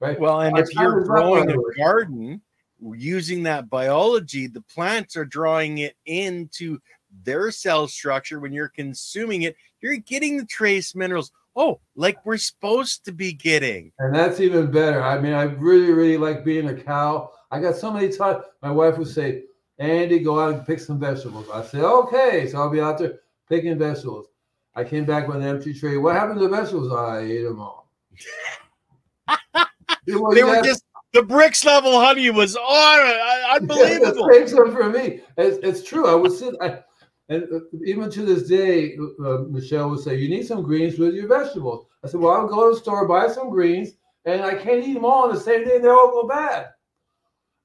right? 0.01 0.19
Well, 0.19 0.41
and 0.41 0.57
Our 0.57 0.63
if 0.63 0.75
you're 0.75 0.91
time 0.91 1.03
is 1.03 1.09
up, 1.09 1.15
growing 1.15 1.51
a 1.51 1.57
garden 1.77 2.41
using 2.81 3.43
that 3.45 3.71
biology, 3.71 4.47
the 4.47 4.63
plants 4.63 5.17
are 5.17 5.25
drawing 5.25 5.79
it 5.79 5.97
into 6.07 6.79
their 7.25 7.51
cell 7.51 7.89
structure. 7.89 8.41
When 8.41 8.53
you're 8.53 8.69
consuming 8.69 9.43
it, 9.43 9.57
you're 9.81 9.97
getting 9.97 10.37
the 10.37 10.47
trace 10.47 10.95
minerals. 10.95 11.31
Oh, 11.57 11.81
like 11.97 12.25
we're 12.25 12.37
supposed 12.37 13.05
to 13.07 13.13
be 13.13 13.33
getting. 13.33 13.93
And 13.99 14.15
that's 14.15 14.39
even 14.39 14.71
better. 14.71 15.03
I 15.03 15.21
mean, 15.21 15.33
I 15.33 15.43
really, 15.43 15.91
really 15.91 16.17
like 16.17 16.45
being 16.45 16.69
a 16.69 16.75
cow. 16.75 17.31
I 17.51 17.61
got 17.61 17.75
so 17.75 17.93
many 17.93 18.11
times 18.11 18.45
my 18.63 18.71
wife 18.71 18.99
would 18.99 19.09
say, 19.09 19.45
Andy, 19.79 20.19
go 20.19 20.41
out 20.41 20.55
and 20.55 20.67
pick 20.67 20.81
some 20.81 20.99
vegetables. 20.99 21.49
I 21.53 21.63
said, 21.63 21.85
okay. 21.85 22.49
So 22.49 22.59
I'll 22.59 22.71
be 22.71 22.81
out 22.81 22.99
there 22.99 23.21
picking 23.49 23.79
vegetables. 23.79 24.27
I 24.75 24.85
came 24.85 25.05
back 25.05 25.29
with 25.29 25.37
an 25.37 25.45
empty 25.45 25.73
tray. 25.75 25.97
What 25.97 26.15
happened 26.15 26.41
to 26.41 26.49
the 26.49 26.57
vegetables? 26.57 26.93
I 26.93 27.21
ate 27.21 27.43
them 27.43 27.61
all. 27.61 27.91
They 30.07 30.43
were 30.43 30.63
just 30.63 30.83
the 31.13 31.21
Brix 31.21 31.65
level 31.65 32.01
honey 32.01 32.31
was 32.31 32.57
on 32.57 33.01
uh, 33.01 33.55
unbelievable. 33.57 34.29
same 34.33 34.49
stuff 34.49 34.73
for 34.73 34.89
me. 34.89 35.21
It's, 35.37 35.59
it's 35.63 35.89
true. 35.89 36.07
I 36.07 36.15
would 36.15 36.33
sit, 36.33 36.55
I, 36.61 36.81
and 37.29 37.45
uh, 37.53 37.61
even 37.85 38.11
to 38.11 38.23
this 38.25 38.49
day, 38.49 38.97
uh, 39.25 39.39
Michelle 39.49 39.91
would 39.91 40.01
say, 40.01 40.17
"You 40.17 40.29
need 40.29 40.47
some 40.47 40.63
greens 40.63 40.99
with 40.99 41.15
your 41.15 41.29
vegetables." 41.29 41.87
I 42.05 42.09
said, 42.09 42.21
"Well, 42.21 42.35
I'll 42.35 42.47
go 42.47 42.69
to 42.69 42.75
the 42.75 42.81
store, 42.81 43.07
buy 43.07 43.29
some 43.29 43.51
greens, 43.51 43.91
and 44.25 44.43
I 44.43 44.55
can't 44.55 44.87
eat 44.87 44.95
them 44.95 45.05
all 45.05 45.25
on 45.25 45.35
the 45.35 45.41
same 45.41 45.65
day, 45.65 45.77
and 45.77 45.85
they 45.85 45.89
all 45.89 46.11
go 46.11 46.27
bad." 46.27 46.69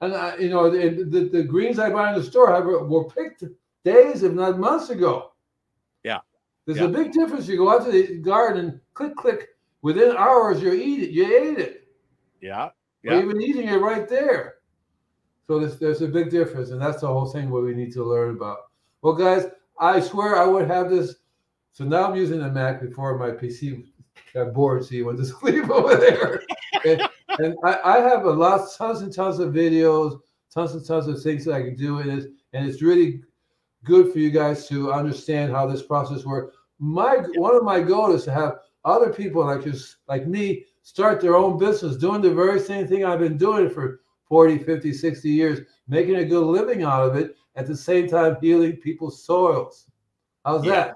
And 0.04 0.14
I, 0.14 0.36
you 0.36 0.50
know, 0.50 0.70
the, 0.70 1.04
the, 1.06 1.30
the 1.30 1.44
greens 1.44 1.80
I 1.80 1.90
buy 1.90 2.12
in 2.12 2.20
the 2.20 2.24
store 2.26 2.54
have, 2.54 2.66
were 2.66 3.06
picked 3.06 3.46
days, 3.86 4.24
if 4.24 4.34
not 4.34 4.60
months 4.60 4.90
ago. 4.90 5.32
Yeah. 6.04 6.20
There's 6.66 6.80
Yeah. 6.80 6.86
a 6.86 6.90
big 6.90 7.14
difference. 7.14 7.48
You 7.48 7.56
go 7.58 7.70
out 7.70 7.86
to 7.86 7.92
the 7.92 8.18
garden, 8.18 8.82
click, 8.94 9.16
click. 9.16 9.48
Within 9.82 10.16
hours, 10.18 10.62
you 10.62 10.74
eat 10.74 11.04
it. 11.04 11.10
You 11.12 11.26
ate 11.26 11.58
it 11.58 11.88
Yeah. 12.42 12.66
or 12.66 12.72
Yeah. 13.04 13.20
even 13.22 13.42
eating 13.42 13.70
it 13.70 13.78
right 13.78 14.08
there. 14.10 14.56
So 15.48 15.60
there's, 15.60 15.80
there's 15.80 16.02
a 16.02 16.08
big 16.08 16.30
difference, 16.30 16.72
and 16.72 16.82
that's 16.82 17.00
the 17.02 17.08
whole 17.08 17.28
thing 17.28 17.50
what 17.50 17.64
we 17.64 17.74
need 17.74 17.94
to 17.94 18.04
learn 18.04 18.36
about. 18.36 18.58
Well, 19.02 19.14
guys, 19.14 19.46
I 19.80 20.02
swear 20.02 20.36
I 20.38 20.46
would 20.46 20.68
have 20.68 20.90
this. 20.90 21.16
So 21.72 21.86
now 21.86 22.10
I'm 22.10 22.16
using 22.18 22.40
the 22.40 22.52
Mac 22.52 22.82
before 22.82 23.18
my 23.18 23.32
PC 23.32 23.86
got 24.34 24.54
bored, 24.54 24.84
so 24.84 24.96
you 24.96 25.06
went 25.06 25.20
to 25.20 25.26
sleep 25.26 25.70
over 25.70 25.96
there. 25.96 26.44
and 26.86 27.02
and 27.40 27.56
I, 27.64 27.80
I 27.84 28.00
have 28.00 28.26
a 28.26 28.32
lot, 28.32 28.68
tons 28.78 29.02
and 29.02 29.14
tons 29.14 29.40
of 29.40 29.54
videos, 29.54 30.20
tons 30.54 30.74
and 30.74 30.86
tons 30.86 31.08
of 31.08 31.22
things 31.22 31.46
that 31.46 31.54
I 31.56 31.62
can 31.64 31.76
do 31.76 32.00
in 32.00 32.10
it, 32.10 32.32
and 32.54 32.68
it's 32.68 32.82
really 32.82 33.22
good 33.84 34.12
for 34.12 34.20
you 34.20 34.30
guys 34.32 34.68
to 34.70 34.92
understand 34.94 35.52
how 35.52 35.66
this 35.68 35.84
process 35.84 36.26
works. 36.26 36.56
My 36.80 37.18
one 37.36 37.56
of 37.56 37.64
my 37.64 37.82
goals 37.82 38.16
is 38.16 38.24
to 38.26 38.32
have 38.32 38.60
other 38.86 39.12
people 39.14 39.46
like 39.46 39.64
just 39.64 39.98
like 40.08 40.28
me 40.28 40.66
start 40.82 41.22
their 41.22 41.36
own 41.36 41.58
business 41.58 41.96
doing 41.96 42.22
the 42.22 42.34
very 42.34 42.60
same 42.60 42.88
thing 42.88 43.06
I've 43.06 43.20
been 43.20 43.38
doing 43.38 43.70
for 43.70 44.02
40, 44.28 44.60
50, 44.60 44.94
60 44.94 45.30
years, 45.30 45.60
making 45.88 46.16
a 46.16 46.26
good 46.26 46.46
living 46.46 46.84
out 46.84 47.10
of 47.10 47.16
it, 47.16 47.36
at 47.56 47.68
the 47.68 47.76
same 47.76 48.08
time 48.08 48.38
healing 48.42 48.78
people's 48.78 49.24
soils. 49.24 49.86
How's 50.46 50.66
Yeah. 50.66 50.72
that? 50.72 50.96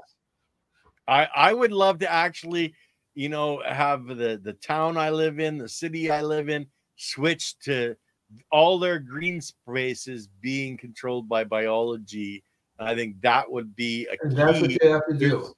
I 1.08 1.28
I 1.36 1.54
would 1.54 1.72
love 1.72 2.00
to 2.00 2.12
actually, 2.12 2.74
you 3.18 3.30
know, 3.30 3.64
have 3.66 4.06
the 4.06 4.40
the 4.44 4.54
town 4.54 4.96
I 4.96 5.10
live 5.10 5.40
in, 5.40 5.58
the 5.58 5.68
city 5.68 6.12
I 6.12 6.22
live 6.22 6.50
in, 6.50 6.68
switch 6.98 7.58
to 7.62 7.96
all 8.52 8.78
their 8.78 9.00
green 9.00 9.42
spaces 9.42 10.30
being 10.40 10.78
controlled 10.78 11.28
by 11.28 11.44
biology. 11.44 12.44
I 12.78 12.94
think 12.94 13.20
that 13.22 13.50
would 13.50 13.76
be 13.76 14.08
a 14.12 14.30
that's 14.30 14.62
what 14.62 14.70
you 14.70 14.92
have 14.92 15.08
to 15.08 15.16
do. 15.16 15.52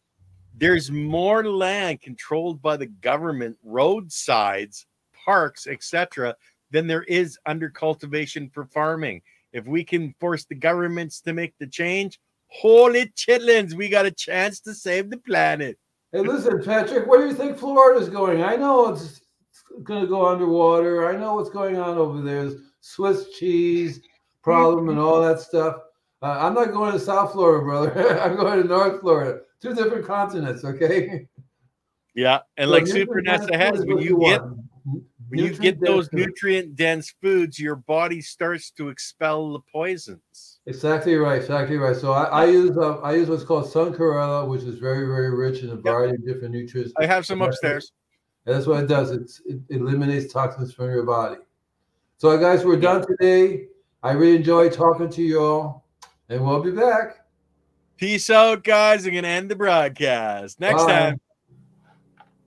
There's 0.55 0.89
more 0.89 1.45
land 1.45 1.99
controlled 1.99 2.61
by 2.61 2.77
the 2.77 2.85
government, 2.85 3.57
roadsides, 3.61 4.85
parks, 5.25 5.67
etc., 5.67 6.37
than 6.71 6.87
there 6.87 7.03
is 7.03 7.37
under 7.45 7.69
cultivation 7.69 8.49
for 8.53 8.67
farming. 8.67 9.21
If 9.51 9.67
we 9.67 9.83
can 9.83 10.15
force 10.21 10.45
the 10.45 10.55
governments 10.55 11.19
to 11.21 11.33
make 11.33 11.55
the 11.59 11.67
change, 11.67 12.21
holy 12.47 13.07
chitlins, 13.17 13.73
we 13.73 13.89
got 13.89 14.05
a 14.05 14.11
chance 14.11 14.61
to 14.61 14.73
save 14.73 15.09
the 15.09 15.17
planet. 15.17 15.77
Hey, 16.11 16.21
listen, 16.21 16.63
Patrick, 16.63 17.07
where 17.07 17.21
do 17.21 17.27
you 17.27 17.35
think 17.35 17.57
Florida's 17.57 18.09
going? 18.09 18.43
I 18.43 18.55
know 18.55 18.87
it's 18.87 19.21
going 19.83 20.01
to 20.01 20.07
go 20.07 20.27
underwater. 20.27 21.07
I 21.07 21.15
know 21.15 21.35
what's 21.35 21.51
going 21.51 21.77
on 21.77 21.97
over 21.97 22.21
there. 22.21 22.45
There's 22.45 22.61
Swiss 22.81 23.29
cheese 23.37 24.01
problem 24.41 24.89
and 24.89 24.97
all 24.97 25.21
that 25.21 25.39
stuff. 25.39 25.75
Uh, 26.21 26.37
I'm 26.39 26.55
not 26.55 26.71
going 26.71 26.93
to 26.93 26.99
South 26.99 27.33
Florida, 27.33 27.63
brother. 27.63 28.19
I'm 28.21 28.35
going 28.35 28.61
to 28.61 28.67
North 28.67 29.01
Florida. 29.01 29.41
Two 29.61 29.75
different 29.75 30.05
continents, 30.05 30.65
okay? 30.65 31.27
Yeah, 32.15 32.39
and 32.57 32.69
So 32.69 32.73
like 32.73 32.87
Super 32.87 33.21
NASA 33.21 33.55
has, 33.55 33.85
when 33.85 33.99
you 33.99 34.19
get 34.19 34.41
when 35.29 35.39
you 35.39 35.53
get 35.53 35.79
those 35.79 36.11
nutrient 36.11 36.75
dense 36.75 37.13
foods, 37.21 37.59
your 37.59 37.75
body 37.75 38.21
starts 38.21 38.71
to 38.71 38.89
expel 38.89 39.53
the 39.53 39.59
poisons. 39.71 40.59
Exactly 40.65 41.15
right, 41.15 41.41
exactly 41.41 41.77
right. 41.77 41.95
So 41.95 42.11
I, 42.11 42.23
I 42.23 42.45
use 42.45 42.77
uh, 42.77 42.97
I 42.97 43.13
use 43.13 43.29
what's 43.29 43.43
called 43.43 43.69
Sun 43.69 43.93
Chlorella, 43.93 44.47
which 44.47 44.63
is 44.63 44.79
very 44.79 45.05
very 45.05 45.33
rich 45.35 45.63
in 45.63 45.69
a 45.69 45.75
variety 45.75 46.15
of 46.15 46.25
different 46.25 46.53
nutrients. 46.53 46.93
I 46.97 47.05
have 47.05 47.25
some 47.25 47.41
upstairs. 47.41 47.91
And 48.45 48.55
that's 48.55 48.65
what 48.65 48.83
it 48.83 48.87
does. 48.87 49.11
It's, 49.11 49.41
it 49.45 49.59
eliminates 49.69 50.33
toxins 50.33 50.73
from 50.73 50.85
your 50.85 51.03
body. 51.03 51.37
So, 52.17 52.35
guys, 52.37 52.65
we're 52.65 52.79
done 52.79 53.05
today. 53.05 53.67
I 54.01 54.11
really 54.11 54.37
enjoyed 54.37 54.73
talking 54.73 55.09
to 55.09 55.21
you 55.21 55.39
all, 55.41 55.85
and 56.29 56.43
we'll 56.43 56.63
be 56.63 56.71
back. 56.71 57.25
Peace 57.97 58.29
out, 58.29 58.63
guys. 58.63 59.05
I'm 59.05 59.13
gonna 59.13 59.27
end 59.27 59.51
the 59.51 59.55
broadcast 59.55 60.59
next 60.59 60.83
Bye. 60.85 60.91
time. 60.91 61.21